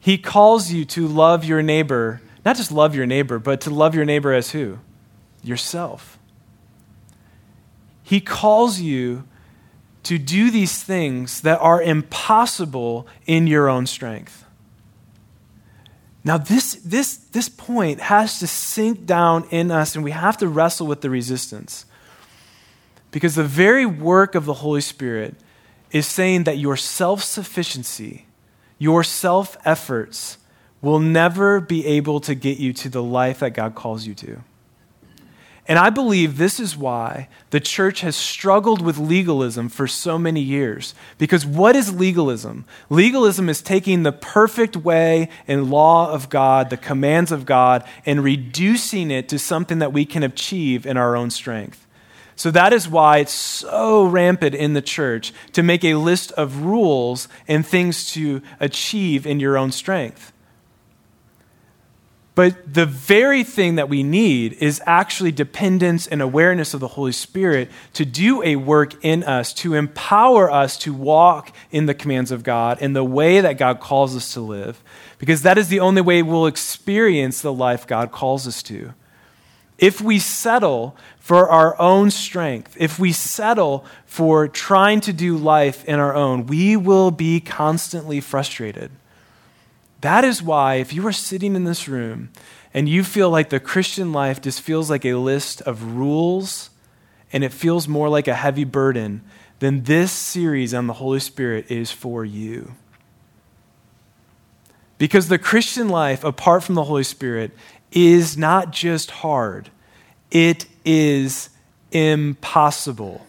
He 0.00 0.18
calls 0.18 0.72
you 0.72 0.84
to 0.86 1.06
love 1.06 1.44
your 1.44 1.62
neighbor, 1.62 2.20
not 2.44 2.56
just 2.56 2.72
love 2.72 2.96
your 2.96 3.06
neighbor, 3.06 3.38
but 3.38 3.60
to 3.60 3.70
love 3.70 3.94
your 3.94 4.04
neighbor 4.04 4.32
as 4.32 4.50
who? 4.50 4.80
Yourself. 5.44 6.18
He 8.02 8.20
calls 8.20 8.80
you 8.80 9.28
to 10.02 10.18
do 10.18 10.50
these 10.50 10.82
things 10.82 11.42
that 11.42 11.60
are 11.60 11.80
impossible 11.80 13.06
in 13.26 13.46
your 13.46 13.68
own 13.68 13.86
strength. 13.86 14.44
Now, 16.28 16.36
this, 16.36 16.74
this, 16.84 17.16
this 17.16 17.48
point 17.48 18.00
has 18.00 18.38
to 18.40 18.46
sink 18.46 19.06
down 19.06 19.48
in 19.50 19.70
us, 19.70 19.94
and 19.94 20.04
we 20.04 20.10
have 20.10 20.36
to 20.36 20.46
wrestle 20.46 20.86
with 20.86 21.00
the 21.00 21.08
resistance. 21.08 21.86
Because 23.10 23.34
the 23.34 23.44
very 23.44 23.86
work 23.86 24.34
of 24.34 24.44
the 24.44 24.52
Holy 24.52 24.82
Spirit 24.82 25.36
is 25.90 26.06
saying 26.06 26.44
that 26.44 26.58
your 26.58 26.76
self 26.76 27.22
sufficiency, 27.22 28.26
your 28.76 29.02
self 29.02 29.56
efforts, 29.64 30.36
will 30.82 30.98
never 30.98 31.60
be 31.62 31.86
able 31.86 32.20
to 32.20 32.34
get 32.34 32.58
you 32.58 32.74
to 32.74 32.90
the 32.90 33.02
life 33.02 33.38
that 33.38 33.54
God 33.54 33.74
calls 33.74 34.06
you 34.06 34.12
to. 34.16 34.44
And 35.68 35.78
I 35.78 35.90
believe 35.90 36.38
this 36.38 36.58
is 36.58 36.78
why 36.78 37.28
the 37.50 37.60
church 37.60 38.00
has 38.00 38.16
struggled 38.16 38.80
with 38.80 38.96
legalism 38.96 39.68
for 39.68 39.86
so 39.86 40.18
many 40.18 40.40
years. 40.40 40.94
Because 41.18 41.44
what 41.44 41.76
is 41.76 41.94
legalism? 41.94 42.64
Legalism 42.88 43.50
is 43.50 43.60
taking 43.60 44.02
the 44.02 44.12
perfect 44.12 44.78
way 44.78 45.28
and 45.46 45.70
law 45.70 46.10
of 46.10 46.30
God, 46.30 46.70
the 46.70 46.78
commands 46.78 47.30
of 47.30 47.44
God, 47.44 47.84
and 48.06 48.24
reducing 48.24 49.10
it 49.10 49.28
to 49.28 49.38
something 49.38 49.78
that 49.78 49.92
we 49.92 50.06
can 50.06 50.22
achieve 50.22 50.86
in 50.86 50.96
our 50.96 51.14
own 51.14 51.30
strength. 51.30 51.86
So 52.34 52.50
that 52.52 52.72
is 52.72 52.88
why 52.88 53.18
it's 53.18 53.32
so 53.32 54.06
rampant 54.06 54.54
in 54.54 54.72
the 54.72 54.80
church 54.80 55.34
to 55.52 55.62
make 55.62 55.84
a 55.84 55.96
list 55.96 56.32
of 56.32 56.62
rules 56.62 57.28
and 57.46 57.66
things 57.66 58.10
to 58.12 58.40
achieve 58.58 59.26
in 59.26 59.38
your 59.38 59.58
own 59.58 59.72
strength. 59.72 60.32
But 62.38 62.72
the 62.72 62.86
very 62.86 63.42
thing 63.42 63.74
that 63.74 63.88
we 63.88 64.04
need 64.04 64.52
is 64.52 64.80
actually 64.86 65.32
dependence 65.32 66.06
and 66.06 66.22
awareness 66.22 66.72
of 66.72 66.78
the 66.78 66.86
Holy 66.86 67.10
Spirit 67.10 67.68
to 67.94 68.04
do 68.04 68.44
a 68.44 68.54
work 68.54 69.04
in 69.04 69.24
us, 69.24 69.52
to 69.54 69.74
empower 69.74 70.48
us 70.48 70.76
to 70.78 70.94
walk 70.94 71.52
in 71.72 71.86
the 71.86 71.94
commands 71.94 72.30
of 72.30 72.44
God 72.44 72.80
in 72.80 72.92
the 72.92 73.02
way 73.02 73.40
that 73.40 73.58
God 73.58 73.80
calls 73.80 74.14
us 74.14 74.34
to 74.34 74.40
live, 74.40 74.80
because 75.18 75.42
that 75.42 75.58
is 75.58 75.66
the 75.66 75.80
only 75.80 76.00
way 76.00 76.22
we'll 76.22 76.46
experience 76.46 77.42
the 77.42 77.52
life 77.52 77.88
God 77.88 78.12
calls 78.12 78.46
us 78.46 78.62
to. 78.62 78.94
If 79.76 80.00
we 80.00 80.20
settle 80.20 80.96
for 81.18 81.48
our 81.48 81.76
own 81.80 82.12
strength, 82.12 82.76
if 82.78 83.00
we 83.00 83.10
settle 83.10 83.84
for 84.06 84.46
trying 84.46 85.00
to 85.00 85.12
do 85.12 85.36
life 85.36 85.84
in 85.86 85.98
our 85.98 86.14
own, 86.14 86.46
we 86.46 86.76
will 86.76 87.10
be 87.10 87.40
constantly 87.40 88.20
frustrated. 88.20 88.92
That 90.00 90.24
is 90.24 90.42
why, 90.42 90.76
if 90.76 90.92
you 90.92 91.06
are 91.06 91.12
sitting 91.12 91.56
in 91.56 91.64
this 91.64 91.88
room 91.88 92.30
and 92.72 92.88
you 92.88 93.02
feel 93.02 93.30
like 93.30 93.50
the 93.50 93.60
Christian 93.60 94.12
life 94.12 94.40
just 94.40 94.60
feels 94.60 94.90
like 94.90 95.04
a 95.04 95.14
list 95.14 95.60
of 95.62 95.96
rules 95.96 96.70
and 97.32 97.42
it 97.42 97.52
feels 97.52 97.88
more 97.88 98.08
like 98.08 98.28
a 98.28 98.34
heavy 98.34 98.64
burden, 98.64 99.22
then 99.58 99.82
this 99.82 100.12
series 100.12 100.72
on 100.72 100.86
the 100.86 100.94
Holy 100.94 101.20
Spirit 101.20 101.70
is 101.70 101.90
for 101.90 102.24
you. 102.24 102.74
Because 104.98 105.28
the 105.28 105.38
Christian 105.38 105.88
life, 105.88 106.24
apart 106.24 106.62
from 106.62 106.74
the 106.74 106.84
Holy 106.84 107.04
Spirit, 107.04 107.52
is 107.92 108.36
not 108.36 108.72
just 108.72 109.10
hard, 109.10 109.70
it 110.30 110.66
is 110.84 111.50
impossible. 111.90 113.24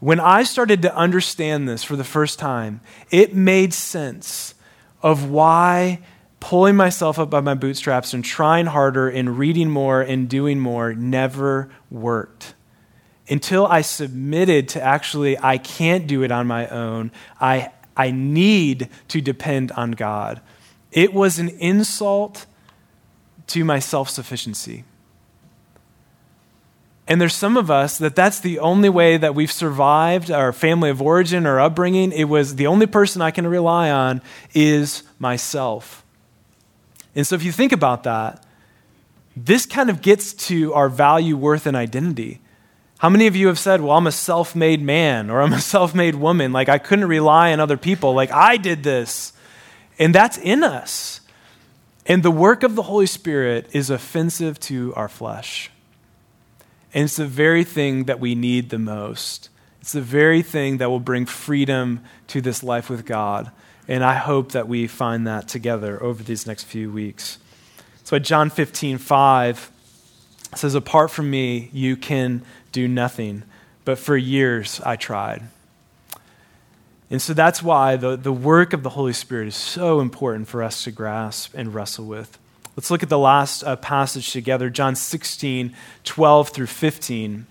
When 0.00 0.20
I 0.20 0.42
started 0.42 0.82
to 0.82 0.94
understand 0.94 1.68
this 1.68 1.82
for 1.82 1.96
the 1.96 2.04
first 2.04 2.38
time, 2.38 2.80
it 3.10 3.34
made 3.34 3.72
sense 3.72 4.54
of 5.04 5.30
why 5.30 6.00
pulling 6.40 6.74
myself 6.74 7.18
up 7.18 7.28
by 7.28 7.40
my 7.40 7.54
bootstraps 7.54 8.14
and 8.14 8.24
trying 8.24 8.66
harder 8.66 9.08
and 9.08 9.38
reading 9.38 9.68
more 9.70 10.00
and 10.00 10.28
doing 10.28 10.58
more 10.58 10.94
never 10.94 11.70
worked. 11.90 12.54
Until 13.28 13.66
I 13.66 13.82
submitted 13.82 14.70
to 14.70 14.82
actually, 14.82 15.38
I 15.38 15.58
can't 15.58 16.06
do 16.06 16.22
it 16.22 16.32
on 16.32 16.46
my 16.46 16.66
own. 16.68 17.12
I, 17.38 17.70
I 17.96 18.10
need 18.10 18.88
to 19.08 19.20
depend 19.20 19.72
on 19.72 19.92
God. 19.92 20.40
It 20.90 21.12
was 21.12 21.38
an 21.38 21.50
insult 21.50 22.46
to 23.48 23.64
my 23.64 23.78
self 23.78 24.08
sufficiency. 24.08 24.84
And 27.06 27.20
there's 27.20 27.34
some 27.34 27.56
of 27.56 27.70
us 27.70 27.98
that 27.98 28.16
that's 28.16 28.40
the 28.40 28.58
only 28.58 28.88
way 28.88 29.18
that 29.18 29.34
we've 29.34 29.52
survived 29.52 30.30
our 30.30 30.52
family 30.52 30.88
of 30.88 31.02
origin 31.02 31.46
or 31.46 31.60
upbringing. 31.60 32.12
It 32.12 32.24
was 32.24 32.56
the 32.56 32.66
only 32.66 32.86
person 32.86 33.20
I 33.20 33.30
can 33.30 33.46
rely 33.46 33.90
on 33.90 34.22
is 34.54 35.02
myself. 35.18 36.02
And 37.14 37.26
so 37.26 37.34
if 37.34 37.42
you 37.42 37.52
think 37.52 37.72
about 37.72 38.04
that, 38.04 38.44
this 39.36 39.66
kind 39.66 39.90
of 39.90 40.00
gets 40.00 40.32
to 40.48 40.72
our 40.74 40.88
value, 40.88 41.36
worth, 41.36 41.66
and 41.66 41.76
identity. 41.76 42.40
How 42.98 43.10
many 43.10 43.26
of 43.26 43.36
you 43.36 43.48
have 43.48 43.58
said, 43.58 43.80
Well, 43.80 43.96
I'm 43.96 44.06
a 44.06 44.12
self 44.12 44.54
made 44.54 44.80
man 44.80 45.28
or 45.28 45.42
I'm 45.42 45.52
a 45.52 45.60
self 45.74 45.94
made 45.94 46.14
woman? 46.14 46.52
Like, 46.52 46.68
I 46.68 46.78
couldn't 46.78 47.08
rely 47.08 47.52
on 47.52 47.60
other 47.60 47.76
people. 47.76 48.14
Like, 48.14 48.30
I 48.30 48.56
did 48.56 48.82
this. 48.82 49.32
And 49.98 50.14
that's 50.14 50.38
in 50.38 50.62
us. 50.62 51.20
And 52.06 52.22
the 52.22 52.30
work 52.30 52.62
of 52.62 52.74
the 52.74 52.82
Holy 52.82 53.06
Spirit 53.06 53.68
is 53.72 53.90
offensive 53.90 54.58
to 54.60 54.94
our 54.94 55.08
flesh. 55.08 55.70
And 56.94 57.04
it's 57.04 57.16
the 57.16 57.26
very 57.26 57.64
thing 57.64 58.04
that 58.04 58.20
we 58.20 58.34
need 58.34 58.70
the 58.70 58.78
most. 58.78 59.50
It's 59.80 59.92
the 59.92 60.00
very 60.00 60.42
thing 60.42 60.78
that 60.78 60.88
will 60.88 61.00
bring 61.00 61.26
freedom 61.26 62.00
to 62.28 62.40
this 62.40 62.62
life 62.62 62.88
with 62.88 63.04
God. 63.04 63.50
And 63.86 64.02
I 64.02 64.14
hope 64.14 64.52
that 64.52 64.68
we 64.68 64.86
find 64.86 65.26
that 65.26 65.48
together 65.48 66.02
over 66.02 66.22
these 66.22 66.46
next 66.46 66.64
few 66.64 66.90
weeks. 66.90 67.38
So, 68.04 68.18
John 68.18 68.48
15, 68.48 68.98
5 68.98 69.70
says, 70.54 70.74
Apart 70.74 71.10
from 71.10 71.30
me, 71.30 71.68
you 71.72 71.96
can 71.96 72.42
do 72.72 72.88
nothing. 72.88 73.42
But 73.84 73.98
for 73.98 74.16
years, 74.16 74.80
I 74.84 74.96
tried. 74.96 75.42
And 77.10 77.20
so 77.20 77.34
that's 77.34 77.62
why 77.62 77.96
the, 77.96 78.16
the 78.16 78.32
work 78.32 78.72
of 78.72 78.82
the 78.82 78.90
Holy 78.90 79.12
Spirit 79.12 79.48
is 79.48 79.56
so 79.56 80.00
important 80.00 80.48
for 80.48 80.62
us 80.62 80.84
to 80.84 80.90
grasp 80.90 81.52
and 81.54 81.74
wrestle 81.74 82.06
with. 82.06 82.38
Let's 82.76 82.90
look 82.90 83.02
at 83.02 83.08
the 83.08 83.18
last 83.18 83.62
uh, 83.62 83.76
passage 83.76 84.32
together, 84.32 84.68
John 84.68 84.96
16, 84.96 85.74
12 86.02 86.48
through 86.48 86.66
15. 86.66 87.46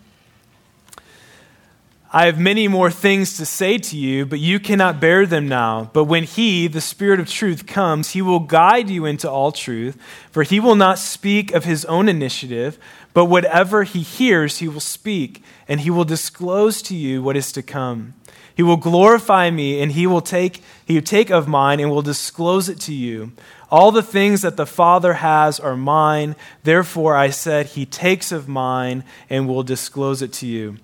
I 2.16 2.28
have 2.28 2.38
many 2.38 2.68
more 2.68 2.92
things 2.92 3.38
to 3.38 3.46
say 3.46 3.80
to 3.80 3.98
you, 3.98 4.28
but 4.28 4.40
you 4.40 4.60
cannot 4.60 5.00
bear 5.00 5.26
them 5.26 5.48
now. 5.48 5.90
But 5.94 6.04
when 6.04 6.26
He, 6.26 6.68
the 6.68 6.80
Spirit 6.82 7.20
of 7.20 7.28
truth, 7.28 7.66
comes, 7.66 8.12
He 8.12 8.22
will 8.22 8.42
guide 8.42 8.90
you 8.90 9.06
into 9.06 9.28
all 9.32 9.52
truth, 9.52 9.98
for 10.30 10.44
He 10.44 10.60
will 10.60 10.76
not 10.76 11.00
speak 11.00 11.54
of 11.54 11.64
His 11.64 11.86
own 11.86 12.08
initiative, 12.08 12.78
but 13.16 13.26
whatever 13.26 13.84
He 13.84 14.02
hears, 14.02 14.60
He 14.60 14.68
will 14.68 14.80
speak, 14.80 15.42
and 15.68 15.80
He 15.80 15.90
will 15.90 16.06
disclose 16.06 16.84
to 16.84 16.96
you 16.96 17.24
what 17.24 17.36
is 17.36 17.52
to 17.54 17.64
come. 17.64 18.14
He 18.56 18.64
will 18.64 18.78
glorify 18.78 19.50
me, 19.50 19.82
and 19.82 19.92
He 19.92 20.06
will 20.06 20.22
take, 20.22 20.62
he 20.86 20.96
will 20.96 21.02
take 21.02 21.30
of 21.30 21.48
mine 21.48 21.80
and 21.80 21.90
will 21.90 22.02
disclose 22.02 22.70
it 22.70 22.80
to 22.82 22.94
you. 22.94 23.32
All 23.72 23.92
the 23.92 24.04
things 24.04 24.42
that 24.42 24.58
the 24.58 24.68
Father 24.68 25.14
has 25.14 25.60
are 25.60 25.76
mine. 25.76 26.36
Therefore, 26.64 27.16
I 27.16 27.32
said, 27.32 27.68
He 27.68 27.86
takes 27.86 28.32
of 28.32 28.48
mine 28.48 29.04
and 29.30 29.48
will 29.48 29.64
disclose 29.64 30.22
it 30.22 30.32
to 30.34 30.48
you. 30.48 30.78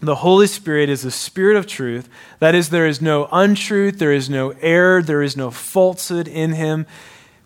The 0.00 0.16
Holy 0.16 0.46
Spirit 0.46 0.88
is 0.88 1.02
the 1.02 1.10
Spirit 1.10 1.56
of 1.56 1.66
truth. 1.66 2.08
That 2.38 2.54
is, 2.54 2.70
there 2.70 2.86
is 2.86 3.02
no 3.02 3.28
untruth, 3.32 3.98
there 3.98 4.12
is 4.12 4.30
no 4.30 4.50
error, 4.60 5.02
there 5.02 5.22
is 5.22 5.36
no 5.36 5.50
falsehood 5.50 6.28
in 6.28 6.52
Him. 6.52 6.86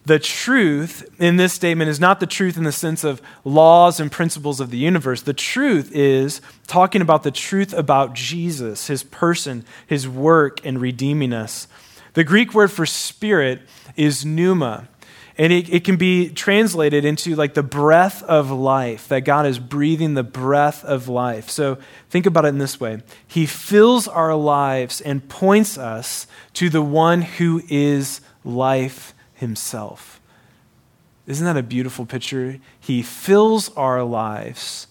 The 0.05 0.19
truth 0.19 1.09
in 1.21 1.37
this 1.37 1.53
statement 1.53 1.89
is 1.89 2.01
not 2.01 2.19
the 2.19 2.27
truth 2.27 2.57
in 2.57 2.65
the 2.65 2.73
sense 2.73 3.05
of 3.05 3.23
laws 3.45 4.01
and 4.01 4.11
principles 4.11 4.59
of 4.59 4.71
the 4.71 4.79
universe. 4.79 5.23
The 5.23 5.33
truth 5.33 5.95
is 5.95 6.41
talking 6.67 7.01
about 7.01 7.23
the 7.23 7.31
truth 7.31 7.73
about 7.73 8.13
Jesus, 8.13 8.89
His 8.89 9.05
person, 9.05 9.65
His 9.87 10.09
work 10.09 10.65
in 10.65 10.79
redeeming 10.79 11.33
us. 11.33 11.69
The 12.15 12.25
Greek 12.25 12.53
word 12.53 12.73
for 12.73 12.85
spirit 12.85 13.63
is 13.97 14.25
pneuma. 14.25 14.89
And 15.39 15.53
it, 15.53 15.73
it 15.73 15.85
can 15.85 15.97
be 15.97 16.29
translated 16.29 17.05
into 17.05 17.35
like 17.37 17.55
the 17.55 17.63
breath 17.63 18.23
of 18.25 18.51
life, 18.51 19.09
that 19.09 19.21
God 19.21 19.47
is 19.47 19.59
breathing 19.59 20.15
the 20.15 20.23
breath 20.23 20.85
of 20.85 21.09
life. 21.09 21.49
So 21.49 21.79
think 22.11 22.27
about 22.27 22.45
it 22.45 22.49
in 22.49 22.59
this 22.59 22.81
way 22.81 23.03
He 23.27 23.47
fills 23.47 24.09
our 24.09 24.35
lives 24.35 25.01
and 25.01 25.27
points 25.29 25.79
us 25.79 26.27
to 26.55 26.69
the 26.69 26.83
one 26.83 27.23
who 27.23 27.63
is 27.69 28.21
life 28.45 29.15
himself. 29.43 30.21
Isn't 31.27 31.45
that 31.45 31.57
a 31.57 31.63
beautiful 31.63 32.07
picture? 32.07 32.59
He 32.79 33.03
fills 33.03 33.69
our 33.77 34.03
lives 34.03 34.87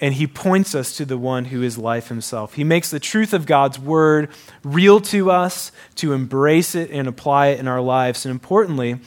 and 0.00 0.14
he 0.14 0.26
points 0.26 0.74
us 0.74 0.96
to 0.96 1.04
the 1.04 1.18
one 1.18 1.46
who 1.46 1.62
is 1.62 1.76
life 1.76 2.08
himself. 2.08 2.54
He 2.54 2.64
makes 2.64 2.90
the 2.90 2.98
truth 2.98 3.34
of 3.34 3.44
God's 3.44 3.78
word 3.78 4.30
real 4.64 4.98
to 5.02 5.30
us, 5.30 5.70
to 5.96 6.14
embrace 6.14 6.74
it 6.74 6.90
and 6.90 7.06
apply 7.06 7.48
it 7.48 7.60
in 7.60 7.68
our 7.68 7.82
lives. 7.82 8.24
And 8.24 8.30
importantly, 8.30 8.98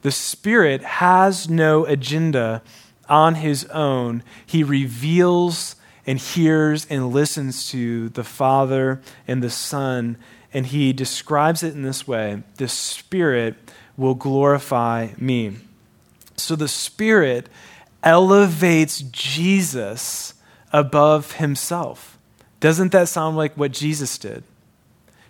the 0.00 0.10
Spirit 0.10 0.82
has 0.82 1.50
no 1.50 1.84
agenda 1.84 2.62
on 3.10 3.34
his 3.34 3.66
own. 3.66 4.22
He 4.46 4.64
reveals 4.64 5.76
and 6.06 6.18
hears 6.18 6.86
and 6.86 7.12
listens 7.12 7.68
to 7.70 8.08
the 8.08 8.24
Father 8.24 9.02
and 9.26 9.42
the 9.42 9.50
Son, 9.50 10.16
and 10.54 10.64
he 10.64 10.94
describes 10.94 11.62
it 11.62 11.74
in 11.74 11.82
this 11.82 12.08
way 12.08 12.42
the 12.56 12.68
Spirit 12.68 13.56
will 13.98 14.14
glorify 14.14 15.08
me. 15.18 15.56
So 16.36 16.56
the 16.56 16.68
Spirit 16.68 17.48
elevates 18.02 19.00
Jesus 19.00 20.32
above 20.72 21.32
himself. 21.32 22.16
Doesn't 22.60 22.92
that 22.92 23.08
sound 23.08 23.36
like 23.36 23.54
what 23.56 23.72
Jesus 23.72 24.16
did? 24.16 24.44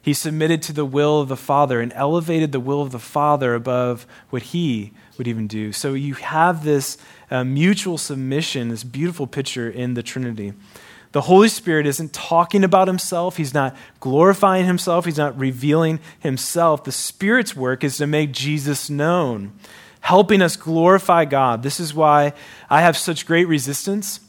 He 0.00 0.14
submitted 0.14 0.62
to 0.62 0.72
the 0.72 0.84
will 0.84 1.20
of 1.20 1.28
the 1.28 1.36
Father 1.36 1.80
and 1.80 1.92
elevated 1.94 2.52
the 2.52 2.60
will 2.60 2.80
of 2.80 2.92
the 2.92 2.98
Father 2.98 3.54
above 3.54 4.06
what 4.30 4.42
he 4.42 4.92
would 5.16 5.26
even 5.26 5.46
do. 5.46 5.72
So 5.72 5.94
you 5.94 6.14
have 6.14 6.64
this 6.64 6.96
uh, 7.30 7.44
mutual 7.44 7.98
submission, 7.98 8.68
this 8.68 8.84
beautiful 8.84 9.26
picture 9.26 9.68
in 9.68 9.94
the 9.94 10.02
Trinity. 10.02 10.52
The 11.18 11.22
Holy 11.22 11.48
Spirit 11.48 11.84
isn't 11.84 12.12
talking 12.12 12.62
about 12.62 12.86
himself. 12.86 13.38
He's 13.38 13.52
not 13.52 13.74
glorifying 13.98 14.66
himself. 14.66 15.04
He's 15.04 15.16
not 15.18 15.36
revealing 15.36 15.98
himself. 16.20 16.84
The 16.84 16.92
Spirit's 16.92 17.56
work 17.56 17.82
is 17.82 17.96
to 17.96 18.06
make 18.06 18.30
Jesus 18.30 18.88
known, 18.88 19.50
helping 19.98 20.40
us 20.40 20.54
glorify 20.54 21.24
God. 21.24 21.64
This 21.64 21.80
is 21.80 21.92
why 21.92 22.34
I 22.70 22.82
have 22.82 22.96
such 22.96 23.26
great 23.26 23.48
resistance 23.48 24.20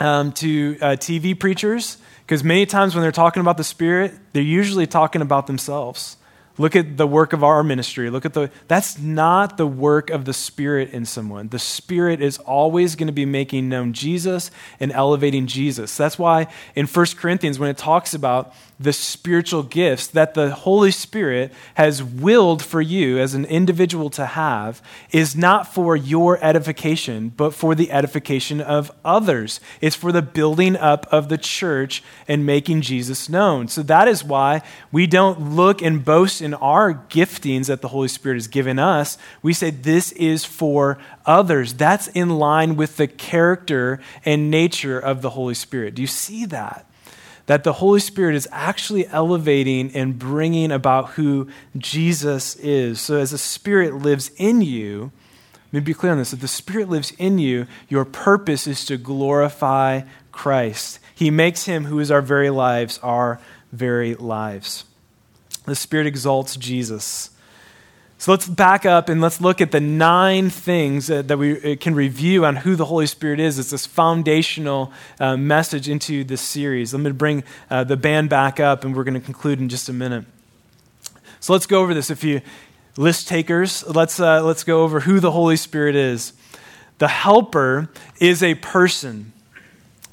um, 0.00 0.32
to 0.32 0.78
uh, 0.80 0.86
TV 0.92 1.38
preachers, 1.38 1.98
because 2.20 2.42
many 2.42 2.64
times 2.64 2.94
when 2.94 3.02
they're 3.02 3.12
talking 3.12 3.42
about 3.42 3.58
the 3.58 3.62
Spirit, 3.62 4.14
they're 4.32 4.42
usually 4.42 4.86
talking 4.86 5.20
about 5.20 5.46
themselves. 5.46 6.15
Look 6.58 6.74
at 6.74 6.96
the 6.96 7.06
work 7.06 7.32
of 7.32 7.44
our 7.44 7.62
ministry. 7.62 8.08
Look 8.08 8.24
at 8.24 8.32
the, 8.32 8.50
that's 8.66 8.98
not 8.98 9.58
the 9.58 9.66
work 9.66 10.08
of 10.08 10.24
the 10.24 10.32
Spirit 10.32 10.90
in 10.90 11.04
someone. 11.04 11.48
The 11.48 11.58
Spirit 11.58 12.22
is 12.22 12.38
always 12.38 12.96
going 12.96 13.08
to 13.08 13.12
be 13.12 13.26
making 13.26 13.68
known 13.68 13.92
Jesus 13.92 14.50
and 14.80 14.90
elevating 14.92 15.46
Jesus. 15.46 15.96
That's 15.96 16.18
why 16.18 16.46
in 16.74 16.86
1 16.86 17.06
Corinthians, 17.16 17.58
when 17.58 17.68
it 17.68 17.76
talks 17.76 18.14
about 18.14 18.54
the 18.78 18.92
spiritual 18.92 19.62
gifts 19.62 20.06
that 20.08 20.34
the 20.34 20.50
Holy 20.50 20.90
Spirit 20.90 21.52
has 21.74 22.02
willed 22.02 22.62
for 22.62 22.82
you 22.82 23.18
as 23.18 23.32
an 23.32 23.46
individual 23.46 24.10
to 24.10 24.26
have 24.26 24.82
is 25.10 25.34
not 25.34 25.72
for 25.72 25.96
your 25.96 26.38
edification, 26.44 27.30
but 27.30 27.54
for 27.54 27.74
the 27.74 27.90
edification 27.90 28.60
of 28.60 28.92
others. 29.04 29.60
It's 29.80 29.96
for 29.96 30.12
the 30.12 30.20
building 30.20 30.76
up 30.76 31.06
of 31.10 31.30
the 31.30 31.38
church 31.38 32.02
and 32.28 32.44
making 32.44 32.82
Jesus 32.82 33.30
known. 33.30 33.68
So 33.68 33.82
that 33.84 34.08
is 34.08 34.22
why 34.22 34.60
we 34.92 35.06
don't 35.06 35.54
look 35.54 35.80
and 35.80 36.04
boast 36.04 36.42
in 36.42 36.52
our 36.54 36.92
giftings 37.08 37.68
that 37.68 37.80
the 37.80 37.88
Holy 37.88 38.08
Spirit 38.08 38.36
has 38.36 38.48
given 38.48 38.78
us. 38.78 39.16
We 39.40 39.54
say 39.54 39.70
this 39.70 40.12
is 40.12 40.44
for 40.44 40.98
others. 41.24 41.72
That's 41.72 42.08
in 42.08 42.28
line 42.28 42.76
with 42.76 42.98
the 42.98 43.06
character 43.06 44.00
and 44.24 44.50
nature 44.50 44.98
of 44.98 45.22
the 45.22 45.30
Holy 45.30 45.54
Spirit. 45.54 45.94
Do 45.94 46.02
you 46.02 46.08
see 46.08 46.44
that? 46.46 46.86
That 47.46 47.64
the 47.64 47.74
Holy 47.74 48.00
Spirit 48.00 48.34
is 48.34 48.48
actually 48.50 49.06
elevating 49.06 49.94
and 49.94 50.18
bringing 50.18 50.72
about 50.72 51.10
who 51.10 51.48
Jesus 51.76 52.56
is. 52.56 53.00
So, 53.00 53.16
as 53.18 53.30
the 53.30 53.38
Spirit 53.38 53.94
lives 53.94 54.30
in 54.36 54.62
you, 54.62 55.12
let 55.72 55.72
me 55.72 55.80
be 55.80 55.94
clear 55.94 56.12
on 56.12 56.18
this 56.18 56.32
if 56.32 56.40
the 56.40 56.48
Spirit 56.48 56.88
lives 56.88 57.12
in 57.18 57.38
you, 57.38 57.66
your 57.88 58.04
purpose 58.04 58.66
is 58.66 58.84
to 58.86 58.96
glorify 58.96 60.02
Christ. 60.32 60.98
He 61.14 61.30
makes 61.30 61.64
him 61.64 61.84
who 61.84 61.98
is 61.98 62.10
our 62.10 62.22
very 62.22 62.50
lives 62.50 62.98
our 63.02 63.40
very 63.72 64.14
lives. 64.14 64.84
The 65.64 65.76
Spirit 65.76 66.06
exalts 66.06 66.56
Jesus. 66.56 67.30
So 68.18 68.30
let's 68.30 68.48
back 68.48 68.86
up 68.86 69.10
and 69.10 69.20
let's 69.20 69.42
look 69.42 69.60
at 69.60 69.72
the 69.72 69.80
nine 69.80 70.48
things 70.48 71.08
that, 71.08 71.28
that 71.28 71.36
we 71.36 71.72
uh, 71.72 71.76
can 71.76 71.94
review 71.94 72.46
on 72.46 72.56
who 72.56 72.74
the 72.74 72.86
Holy 72.86 73.06
Spirit 73.06 73.38
is. 73.38 73.58
It's 73.58 73.70
this 73.70 73.84
foundational 73.84 74.90
uh, 75.20 75.36
message 75.36 75.88
into 75.88 76.24
this 76.24 76.40
series. 76.40 76.94
Let 76.94 77.02
me 77.02 77.12
bring 77.12 77.44
uh, 77.70 77.84
the 77.84 77.96
band 77.96 78.30
back 78.30 78.58
up 78.58 78.84
and 78.84 78.96
we're 78.96 79.04
going 79.04 79.14
to 79.14 79.20
conclude 79.20 79.60
in 79.60 79.68
just 79.68 79.90
a 79.90 79.92
minute. 79.92 80.24
So 81.40 81.52
let's 81.52 81.66
go 81.66 81.82
over 81.82 81.92
this. 81.92 82.08
If 82.08 82.24
you 82.24 82.40
list 82.96 83.28
takers, 83.28 83.86
let's, 83.86 84.18
uh, 84.18 84.42
let's 84.42 84.64
go 84.64 84.82
over 84.82 85.00
who 85.00 85.20
the 85.20 85.32
Holy 85.32 85.56
Spirit 85.56 85.94
is. 85.94 86.32
The 86.98 87.08
helper 87.08 87.90
is 88.18 88.42
a 88.42 88.54
person, 88.54 89.34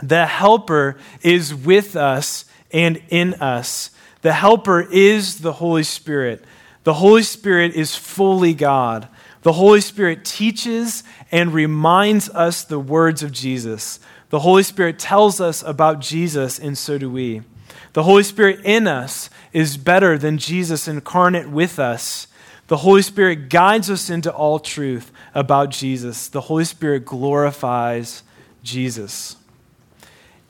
the 0.02 0.26
helper 0.26 0.98
is 1.22 1.56
with 1.56 1.96
us 1.96 2.44
and 2.72 3.02
in 3.08 3.36
us. 3.36 3.92
The 4.22 4.34
helper 4.34 4.82
is 4.82 5.40
the 5.40 5.54
Holy 5.54 5.84
Spirit. 5.84 6.44
The 6.84 6.96
Holy 6.96 7.24
Spirit 7.24 7.74
is 7.74 7.96
fully 7.96 8.54
God. 8.54 9.08
The 9.44 9.54
Holy 9.54 9.82
Spirit 9.82 10.26
teaches 10.26 11.04
and 11.32 11.54
reminds 11.54 12.30
us 12.30 12.64
the 12.64 12.80
words 12.80 13.24
of 13.24 13.32
Jesus. 13.32 14.00
The 14.30 14.40
Holy 14.40 14.64
Spirit 14.64 15.00
tells 15.00 15.40
us 15.40 15.64
about 15.64 16.00
Jesus, 16.00 16.60
and 16.60 16.78
so 16.78 16.98
do 16.98 17.10
we. 17.10 17.42
The 17.94 18.04
Holy 18.04 18.24
Spirit 18.24 18.62
in 18.64 18.88
us 18.88 19.30
is 19.52 19.78
better 19.78 20.18
than 20.18 20.38
Jesus 20.38 20.88
incarnate 20.88 21.50
with 21.50 21.78
us. 21.78 22.28
The 22.68 22.78
Holy 22.78 23.02
Spirit 23.02 23.50
guides 23.50 23.90
us 23.90 24.10
into 24.10 24.34
all 24.34 24.60
truth 24.60 25.12
about 25.36 25.70
Jesus. 25.70 26.28
The 26.28 26.42
Holy 26.42 26.66
Spirit 26.66 27.06
glorifies 27.06 28.24
Jesus. 28.64 29.36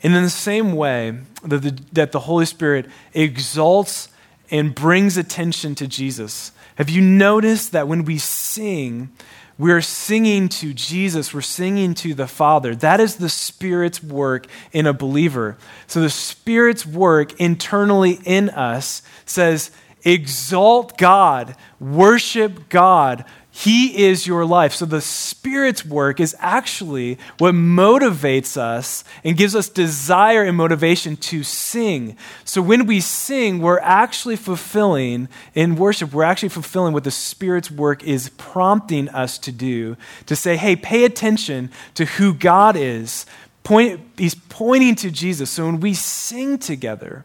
And 0.01 0.15
in 0.15 0.23
the 0.23 0.29
same 0.29 0.73
way 0.73 1.17
that 1.43 1.61
the, 1.61 1.77
that 1.91 2.11
the 2.11 2.21
Holy 2.21 2.45
Spirit 2.45 2.85
exalts 3.13 4.09
and 4.53 4.75
brings 4.75 5.17
attention 5.17 5.73
to 5.73 5.87
Jesus. 5.87 6.51
Have 6.75 6.89
you 6.89 7.01
noticed 7.01 7.71
that 7.71 7.87
when 7.87 8.05
we 8.05 8.19
sing, 8.19 9.09
we're 9.57 9.81
singing 9.81 10.47
to 10.49 10.75
Jesus, 10.75 11.33
we're 11.33 11.41
singing 11.41 11.95
to 11.95 12.13
the 12.13 12.27
Father. 12.27 12.75
That 12.75 12.99
is 12.99 13.15
the 13.15 13.29
Spirit's 13.29 14.01
work 14.03 14.45
in 14.71 14.85
a 14.85 14.93
believer. 14.93 15.57
So 15.87 16.01
the 16.01 16.09
Spirit's 16.09 16.85
work 16.85 17.39
internally 17.41 18.19
in 18.25 18.49
us 18.51 19.01
says, 19.25 19.71
exalt 20.05 20.99
God, 20.99 21.55
worship 21.79 22.69
God, 22.69 23.25
he 23.55 24.03
is 24.05 24.25
your 24.25 24.45
life. 24.45 24.73
So 24.73 24.87
the 24.87 24.99
Spirit's 24.99 25.85
work 25.85 26.19
is 26.19 26.35
actually 26.39 27.19
what 27.37 27.53
motivates 27.53 28.57
us 28.57 29.03
and 29.23 29.37
gives 29.37 29.55
us 29.55 29.69
desire 29.69 30.41
and 30.41 30.57
motivation 30.57 31.15
to 31.17 31.43
sing. 31.43 32.17
So 32.45 32.63
when 32.63 32.87
we 32.87 32.99
sing, 32.99 33.61
we're 33.61 33.79
actually 33.81 34.37
fulfilling 34.37 35.29
in 35.53 35.75
worship, 35.75 36.13
we're 36.13 36.23
actually 36.23 36.49
fulfilling 36.49 36.93
what 36.95 37.03
the 37.03 37.11
Spirit's 37.11 37.69
work 37.69 38.03
is 38.03 38.29
prompting 38.37 39.07
us 39.09 39.37
to 39.37 39.51
do 39.51 39.97
to 40.25 40.35
say, 40.35 40.57
hey, 40.57 40.75
pay 40.75 41.05
attention 41.05 41.69
to 41.93 42.05
who 42.05 42.33
God 42.33 42.75
is. 42.75 43.27
Point, 43.63 44.01
he's 44.17 44.33
pointing 44.33 44.95
to 44.95 45.11
Jesus. 45.11 45.51
So 45.51 45.67
when 45.67 45.79
we 45.79 45.93
sing 45.93 46.57
together, 46.57 47.23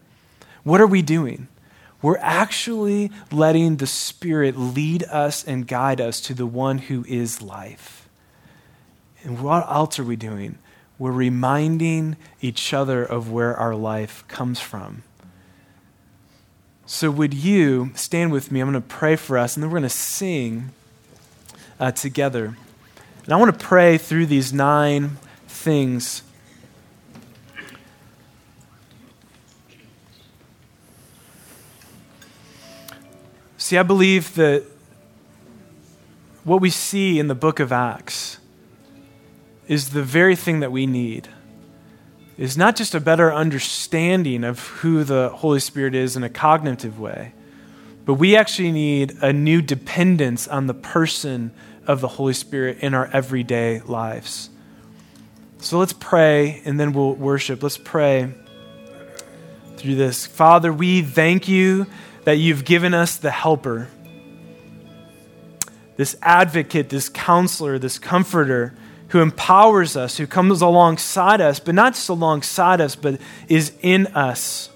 what 0.63 0.79
are 0.79 0.87
we 0.87 1.01
doing? 1.01 1.47
We're 2.01 2.17
actually 2.17 3.11
letting 3.31 3.77
the 3.77 3.87
Spirit 3.87 4.57
lead 4.57 5.03
us 5.03 5.43
and 5.43 5.67
guide 5.67 5.99
us 5.99 6.21
to 6.21 6.33
the 6.33 6.45
one 6.45 6.77
who 6.77 7.03
is 7.07 7.41
life. 7.41 8.07
And 9.23 9.41
what 9.41 9.69
else 9.69 9.99
are 9.99 10.03
we 10.03 10.15
doing? 10.15 10.57
We're 10.97 11.11
reminding 11.11 12.17
each 12.41 12.73
other 12.73 13.03
of 13.03 13.31
where 13.31 13.55
our 13.55 13.75
life 13.75 14.23
comes 14.27 14.59
from. 14.59 15.03
So, 16.85 17.11
would 17.11 17.33
you 17.33 17.91
stand 17.95 18.31
with 18.31 18.51
me? 18.51 18.61
I'm 18.61 18.71
going 18.71 18.81
to 18.81 18.87
pray 18.87 19.15
for 19.15 19.37
us, 19.37 19.55
and 19.55 19.63
then 19.63 19.69
we're 19.69 19.79
going 19.79 19.89
to 19.89 19.95
sing 19.95 20.71
uh, 21.79 21.91
together. 21.91 22.57
And 23.23 23.33
I 23.33 23.35
want 23.35 23.57
to 23.57 23.65
pray 23.65 23.97
through 23.97 24.25
these 24.25 24.51
nine 24.51 25.17
things 25.47 26.23
See, 33.69 33.77
I 33.77 33.83
believe 33.83 34.33
that 34.33 34.63
what 36.43 36.59
we 36.59 36.71
see 36.71 37.19
in 37.19 37.27
the 37.27 37.35
book 37.35 37.59
of 37.59 37.71
Acts 37.71 38.39
is 39.67 39.91
the 39.91 40.01
very 40.01 40.35
thing 40.35 40.61
that 40.61 40.71
we 40.71 40.87
need. 40.87 41.29
Is 42.35 42.57
not 42.57 42.75
just 42.75 42.95
a 42.95 42.99
better 42.99 43.31
understanding 43.31 44.43
of 44.43 44.59
who 44.59 45.03
the 45.03 45.29
Holy 45.29 45.59
Spirit 45.59 45.93
is 45.93 46.15
in 46.15 46.23
a 46.23 46.29
cognitive 46.29 46.99
way, 46.99 47.33
but 48.05 48.15
we 48.15 48.35
actually 48.35 48.71
need 48.71 49.15
a 49.21 49.31
new 49.31 49.61
dependence 49.61 50.47
on 50.47 50.65
the 50.65 50.73
person 50.73 51.51
of 51.85 52.01
the 52.01 52.07
Holy 52.07 52.33
Spirit 52.33 52.79
in 52.79 52.95
our 52.95 53.05
everyday 53.13 53.81
lives. 53.81 54.49
So 55.59 55.77
let's 55.77 55.93
pray 55.93 56.63
and 56.65 56.79
then 56.79 56.91
we'll 56.91 57.13
worship. 57.13 57.61
Let's 57.61 57.77
pray 57.77 58.33
through 59.77 59.93
this. 59.93 60.25
Father, 60.25 60.73
we 60.73 61.03
thank 61.03 61.47
you 61.47 61.85
that 62.29 62.37
you've 62.37 62.63
given 62.63 62.93
us 62.93 63.17
the 63.17 63.31
helper, 63.31 63.87
this 65.97 66.15
advocate, 66.21 66.87
this 66.89 67.09
counselor, 67.09 67.79
this 67.79 67.97
comforter 67.97 68.71
who 69.07 69.19
empowers 69.19 69.97
us, 69.97 70.17
who 70.17 70.27
comes 70.27 70.61
alongside 70.61 71.41
us, 71.41 71.59
but 71.59 71.73
not 71.73 71.95
just 71.95 72.07
alongside 72.07 72.81
us, 72.81 72.95
but 72.95 73.19
is 73.47 73.71
in 73.81 74.05
us. 74.13 74.69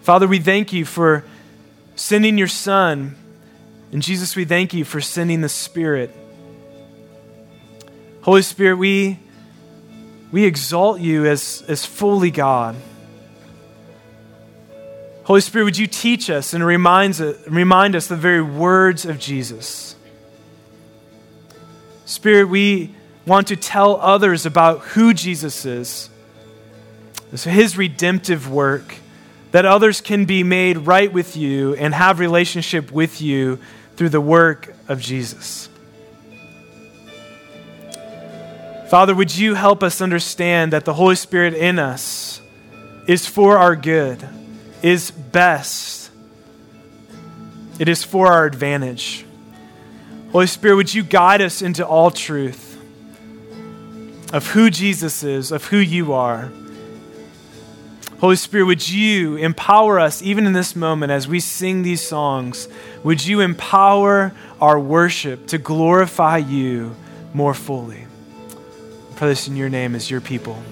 Father, 0.00 0.26
we 0.26 0.38
thank 0.38 0.72
you 0.72 0.86
for 0.86 1.24
sending 1.94 2.38
your 2.38 2.48
Son. 2.48 3.14
And 3.92 4.00
Jesus, 4.00 4.34
we 4.34 4.46
thank 4.46 4.72
you 4.72 4.86
for 4.86 5.02
sending 5.02 5.42
the 5.42 5.50
Spirit. 5.50 6.10
Holy 8.22 8.40
Spirit, 8.40 8.76
we, 8.76 9.18
we 10.32 10.46
exalt 10.46 11.00
you 11.00 11.26
as, 11.26 11.62
as 11.68 11.84
fully 11.84 12.30
God. 12.30 12.76
Holy 15.26 15.40
Spirit, 15.40 15.64
would 15.64 15.76
you 15.76 15.88
teach 15.88 16.30
us 16.30 16.54
and 16.54 16.64
remind, 16.64 17.16
us 17.16 18.06
the 18.06 18.16
very 18.16 18.40
words 18.40 19.04
of 19.04 19.18
Jesus? 19.18 19.96
Spirit, 22.04 22.44
we 22.44 22.94
want 23.26 23.48
to 23.48 23.56
tell 23.56 23.96
others 23.96 24.46
about 24.46 24.82
who 24.82 25.12
Jesus 25.12 25.66
is. 25.66 26.10
So 27.34 27.50
his 27.50 27.76
redemptive 27.76 28.48
work, 28.48 28.94
that 29.50 29.66
others 29.66 30.00
can 30.00 30.26
be 30.26 30.44
made 30.44 30.76
right 30.76 31.12
with 31.12 31.36
you 31.36 31.74
and 31.74 31.92
have 31.92 32.20
relationship 32.20 32.92
with 32.92 33.20
you 33.20 33.58
through 33.96 34.10
the 34.10 34.20
work 34.20 34.76
of 34.86 35.00
Jesus. 35.00 35.68
Father, 38.88 39.12
would 39.12 39.36
you 39.36 39.54
help 39.54 39.82
us 39.82 40.00
understand 40.00 40.72
that 40.72 40.84
the 40.84 40.94
Holy 40.94 41.16
Spirit 41.16 41.52
in 41.52 41.80
us 41.80 42.40
is 43.08 43.26
for 43.26 43.58
our 43.58 43.74
good, 43.74 44.24
is 44.86 45.10
best, 45.10 46.12
it 47.80 47.88
is 47.88 48.04
for 48.04 48.28
our 48.28 48.46
advantage. 48.46 49.26
Holy 50.30 50.46
Spirit, 50.46 50.76
would 50.76 50.94
you 50.94 51.02
guide 51.02 51.42
us 51.42 51.60
into 51.60 51.84
all 51.84 52.12
truth 52.12 52.80
of 54.32 54.46
who 54.50 54.70
Jesus 54.70 55.24
is, 55.24 55.50
of 55.50 55.64
who 55.64 55.78
you 55.78 56.12
are? 56.12 56.52
Holy 58.20 58.36
Spirit, 58.36 58.66
would 58.66 58.88
you 58.88 59.34
empower 59.34 59.98
us 59.98 60.22
even 60.22 60.46
in 60.46 60.52
this 60.52 60.76
moment 60.76 61.10
as 61.10 61.26
we 61.26 61.40
sing 61.40 61.82
these 61.82 62.00
songs? 62.00 62.68
Would 63.02 63.26
you 63.26 63.40
empower 63.40 64.32
our 64.60 64.78
worship 64.78 65.48
to 65.48 65.58
glorify 65.58 66.38
you 66.38 66.94
more 67.34 67.54
fully? 67.54 68.06
I 69.10 69.14
pray 69.16 69.28
this 69.30 69.48
in 69.48 69.56
your 69.56 69.68
name 69.68 69.96
as 69.96 70.08
your 70.08 70.20
people. 70.20 70.62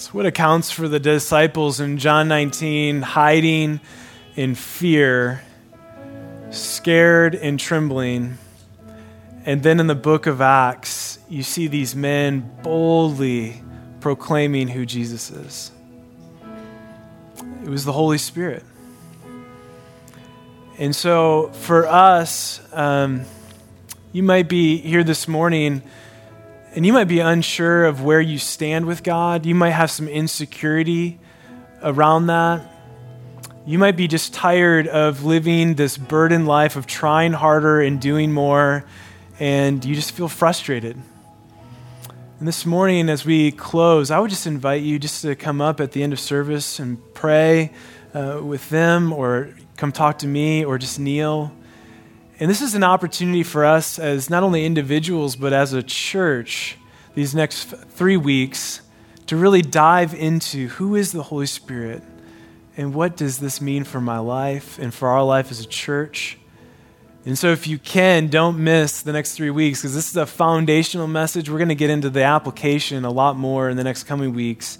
So, 0.00 0.12
what 0.12 0.24
accounts 0.24 0.70
for 0.70 0.88
the 0.88 0.98
disciples 0.98 1.78
in 1.78 1.98
John 1.98 2.26
19 2.26 3.02
hiding 3.02 3.80
in 4.34 4.54
fear, 4.54 5.42
scared 6.48 7.34
and 7.34 7.60
trembling? 7.60 8.38
And 9.44 9.62
then 9.62 9.78
in 9.78 9.88
the 9.88 9.94
book 9.94 10.26
of 10.26 10.40
Acts, 10.40 11.18
you 11.28 11.42
see 11.42 11.66
these 11.66 11.94
men 11.94 12.50
boldly 12.62 13.62
proclaiming 14.00 14.68
who 14.68 14.86
Jesus 14.86 15.30
is. 15.30 15.70
It 17.62 17.68
was 17.68 17.84
the 17.84 17.92
Holy 17.92 18.16
Spirit. 18.16 18.64
And 20.78 20.96
so 20.96 21.48
for 21.48 21.86
us, 21.86 22.62
um, 22.72 23.26
you 24.12 24.22
might 24.22 24.48
be 24.48 24.78
here 24.78 25.04
this 25.04 25.28
morning 25.28 25.82
and 26.74 26.86
you 26.86 26.92
might 26.92 27.04
be 27.04 27.20
unsure 27.20 27.84
of 27.84 28.02
where 28.02 28.20
you 28.20 28.38
stand 28.38 28.86
with 28.86 29.02
God. 29.02 29.44
You 29.44 29.54
might 29.54 29.70
have 29.70 29.90
some 29.90 30.06
insecurity 30.06 31.18
around 31.82 32.26
that. 32.28 32.62
You 33.66 33.78
might 33.78 33.96
be 33.96 34.08
just 34.08 34.32
tired 34.32 34.86
of 34.88 35.24
living 35.24 35.74
this 35.74 35.98
burdened 35.98 36.46
life 36.46 36.76
of 36.76 36.86
trying 36.86 37.32
harder 37.32 37.80
and 37.80 38.00
doing 38.00 38.32
more, 38.32 38.84
and 39.38 39.84
you 39.84 39.94
just 39.94 40.12
feel 40.12 40.28
frustrated. 40.28 40.96
And 42.38 42.48
this 42.48 42.64
morning, 42.64 43.10
as 43.10 43.24
we 43.24 43.52
close, 43.52 44.10
I 44.10 44.18
would 44.18 44.30
just 44.30 44.46
invite 44.46 44.82
you 44.82 44.98
just 44.98 45.22
to 45.22 45.34
come 45.34 45.60
up 45.60 45.80
at 45.80 45.92
the 45.92 46.02
end 46.02 46.12
of 46.12 46.20
service 46.20 46.78
and 46.78 46.98
pray 47.12 47.72
uh, 48.14 48.40
with 48.42 48.70
them, 48.70 49.12
or 49.12 49.54
come 49.76 49.92
talk 49.92 50.18
to 50.20 50.26
me, 50.26 50.64
or 50.64 50.78
just 50.78 50.98
kneel. 50.98 51.52
And 52.40 52.48
this 52.48 52.62
is 52.62 52.74
an 52.74 52.82
opportunity 52.82 53.42
for 53.42 53.66
us 53.66 53.98
as 53.98 54.30
not 54.30 54.42
only 54.42 54.64
individuals, 54.64 55.36
but 55.36 55.52
as 55.52 55.74
a 55.74 55.82
church, 55.82 56.78
these 57.14 57.34
next 57.34 57.64
three 57.64 58.16
weeks, 58.16 58.80
to 59.26 59.36
really 59.36 59.60
dive 59.60 60.14
into 60.14 60.68
who 60.68 60.96
is 60.96 61.12
the 61.12 61.24
Holy 61.24 61.44
Spirit 61.44 62.02
and 62.78 62.94
what 62.94 63.14
does 63.14 63.40
this 63.40 63.60
mean 63.60 63.84
for 63.84 64.00
my 64.00 64.18
life 64.18 64.78
and 64.78 64.94
for 64.94 65.08
our 65.08 65.22
life 65.22 65.50
as 65.50 65.60
a 65.60 65.66
church. 65.66 66.38
And 67.26 67.38
so, 67.38 67.52
if 67.52 67.66
you 67.66 67.76
can, 67.76 68.28
don't 68.28 68.58
miss 68.58 69.02
the 69.02 69.12
next 69.12 69.34
three 69.34 69.50
weeks 69.50 69.80
because 69.82 69.94
this 69.94 70.08
is 70.08 70.16
a 70.16 70.24
foundational 70.24 71.06
message. 71.06 71.50
We're 71.50 71.58
going 71.58 71.68
to 71.68 71.74
get 71.74 71.90
into 71.90 72.08
the 72.08 72.22
application 72.22 73.04
a 73.04 73.10
lot 73.10 73.36
more 73.36 73.68
in 73.68 73.76
the 73.76 73.84
next 73.84 74.04
coming 74.04 74.32
weeks. 74.32 74.78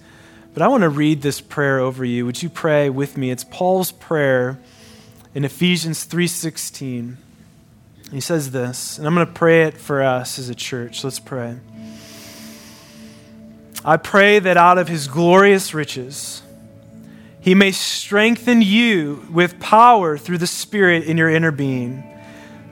But 0.54 0.62
I 0.62 0.68
want 0.68 0.80
to 0.82 0.88
read 0.88 1.20
this 1.20 1.42
prayer 1.42 1.78
over 1.78 2.06
you. 2.06 2.24
Would 2.24 2.42
you 2.42 2.48
pray 2.48 2.88
with 2.88 3.18
me? 3.18 3.30
It's 3.30 3.44
Paul's 3.44 3.92
prayer 3.92 4.58
in 5.34 5.44
Ephesians 5.44 6.06
3:16. 6.06 7.18
He 8.10 8.20
says 8.20 8.50
this, 8.50 8.98
and 8.98 9.06
I'm 9.06 9.14
going 9.14 9.26
to 9.26 9.32
pray 9.32 9.64
it 9.64 9.76
for 9.76 10.02
us 10.02 10.38
as 10.38 10.48
a 10.48 10.54
church. 10.54 11.04
Let's 11.04 11.20
pray. 11.20 11.58
I 13.84 13.96
pray 13.96 14.40
that 14.40 14.56
out 14.56 14.78
of 14.78 14.88
his 14.88 15.06
glorious 15.06 15.72
riches, 15.72 16.42
he 17.40 17.54
may 17.54 17.72
strengthen 17.72 18.62
you 18.62 19.26
with 19.30 19.60
power 19.60 20.18
through 20.18 20.38
the 20.38 20.46
Spirit 20.46 21.04
in 21.04 21.16
your 21.16 21.30
inner 21.30 21.50
being 21.50 22.04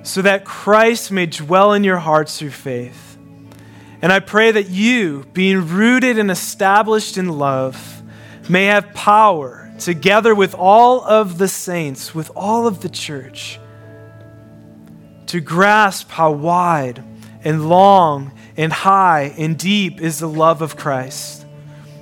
so 0.03 0.23
that 0.23 0.45
Christ 0.45 1.13
may 1.13 1.27
dwell 1.27 1.73
in 1.73 1.85
your 1.85 1.99
hearts 1.99 2.39
through 2.39 2.51
faith. 2.51 3.17
And 4.01 4.13
I 4.13 4.21
pray 4.21 4.51
that 4.53 4.71
you, 4.71 5.25
being 5.33 5.69
rooted 5.69 6.19
and 6.19 6.31
established 6.31 7.19
in 7.19 7.29
love, 7.39 8.03
may 8.49 8.67
have 8.67 8.95
power, 8.95 9.71
together 9.79 10.35
with 10.35 10.55
all 10.55 11.03
of 11.05 11.39
the 11.39 11.49
saints, 11.49 12.15
with 12.15 12.31
all 12.35 12.67
of 12.67 12.81
the 12.81 12.89
church, 12.89 13.59
to 15.29 15.41
grasp 15.41 16.11
how 16.11 16.33
wide 16.33 17.03
and 17.45 17.69
long 17.69 18.33
and 18.57 18.73
high 18.73 19.35
and 19.39 19.59
deep 19.59 20.01
is 20.01 20.19
the 20.19 20.29
love 20.29 20.63
of 20.63 20.77
Christ, 20.77 21.47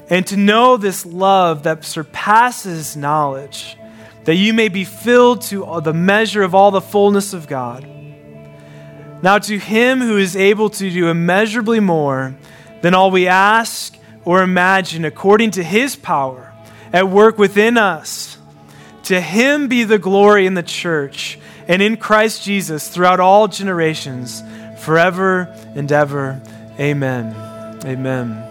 and 0.08 0.26
to 0.28 0.36
know 0.36 0.76
this 0.76 1.04
love 1.04 1.64
that 1.64 1.84
surpasses 1.84 2.96
knowledge, 2.96 3.76
that 4.24 4.36
you 4.36 4.52
may 4.52 4.68
be 4.68 4.84
filled 4.84 5.42
to 5.42 5.80
the 5.82 5.92
measure 5.92 6.42
of 6.42 6.54
all 6.54 6.70
the 6.70 6.80
fullness 6.80 7.32
of 7.32 7.46
God. 7.46 7.86
Now, 9.22 9.38
to 9.38 9.58
him 9.58 10.00
who 10.00 10.18
is 10.18 10.36
able 10.36 10.70
to 10.70 10.90
do 10.90 11.08
immeasurably 11.08 11.80
more 11.80 12.36
than 12.82 12.94
all 12.94 13.10
we 13.10 13.26
ask 13.26 13.96
or 14.24 14.42
imagine, 14.42 15.04
according 15.04 15.52
to 15.52 15.64
his 15.64 15.96
power 15.96 16.52
at 16.92 17.08
work 17.08 17.38
within 17.38 17.76
us, 17.76 18.38
to 19.04 19.20
him 19.20 19.68
be 19.68 19.84
the 19.84 19.98
glory 19.98 20.46
in 20.46 20.54
the 20.54 20.62
church 20.62 21.38
and 21.68 21.82
in 21.82 21.96
Christ 21.96 22.42
Jesus 22.42 22.88
throughout 22.88 23.20
all 23.20 23.48
generations, 23.48 24.42
forever 24.78 25.54
and 25.74 25.90
ever. 25.90 26.40
Amen. 26.78 27.34
Amen. 27.84 28.42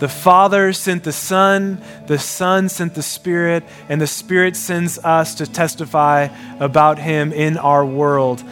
The 0.00 0.08
Father 0.08 0.72
sent 0.72 1.04
the 1.04 1.12
Son, 1.12 1.82
the 2.06 2.18
Son 2.18 2.70
sent 2.70 2.94
the 2.94 3.02
Spirit, 3.02 3.64
and 3.88 4.00
the 4.00 4.06
Spirit 4.06 4.56
sends 4.56 4.98
us 4.98 5.34
to 5.36 5.46
testify 5.46 6.28
about 6.58 6.98
Him 6.98 7.34
in 7.34 7.58
our 7.58 7.84
world. 7.84 8.42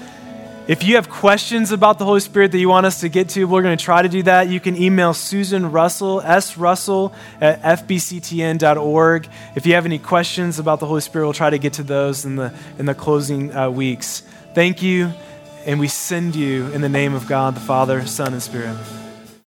If 0.69 0.85
you 0.85 0.97
have 0.97 1.09
questions 1.09 1.73
about 1.73 1.99
the 1.99 2.05
Holy 2.05 2.21
Spirit 2.21 2.53
that 2.53 2.59
you 2.59 2.69
want 2.69 2.85
us 2.85 3.01
to 3.01 3.09
get 3.09 3.31
to, 3.31 3.47
we're 3.47 3.63
going 3.63 3.79
to 3.79 3.83
try 3.83 4.03
to 4.03 4.09
do 4.11 4.23
that. 4.25 4.51
You 4.51 4.61
can 4.61 4.77
email 4.77 5.15
Susan 5.15 5.73
Russell, 5.73 6.21
S. 6.21 6.59
Russell 6.59 7.15
at 7.41 7.63
fbctn.org. 7.63 9.29
If 9.57 9.65
you 9.65 9.73
have 9.73 9.87
any 9.87 9.99
questions 9.99 10.59
about 10.59 10.81
the 10.81 10.85
Holy 10.85 11.01
Spirit, 11.01 11.25
we'll 11.25 11.33
try 11.33 11.49
to 11.49 11.59
get 11.59 11.73
to 11.75 11.83
those 11.83 12.27
in 12.27 12.37
the, 12.37 12.53
in 12.79 12.85
the 12.85 12.95
closing 12.95 13.57
uh, 13.57 13.71
weeks. 13.71 14.23
Thank 14.53 14.83
you, 14.83 15.11
and 15.65 15.81
we 15.81 15.89
send 15.89 16.37
you 16.37 16.67
in 16.73 16.83
the 16.83 16.91
name 16.91 17.15
of 17.15 17.27
God, 17.27 17.55
the 17.55 17.61
Father, 17.61 18.07
Son, 18.07 18.35
and 18.35 18.43
Spirit. 18.43 18.77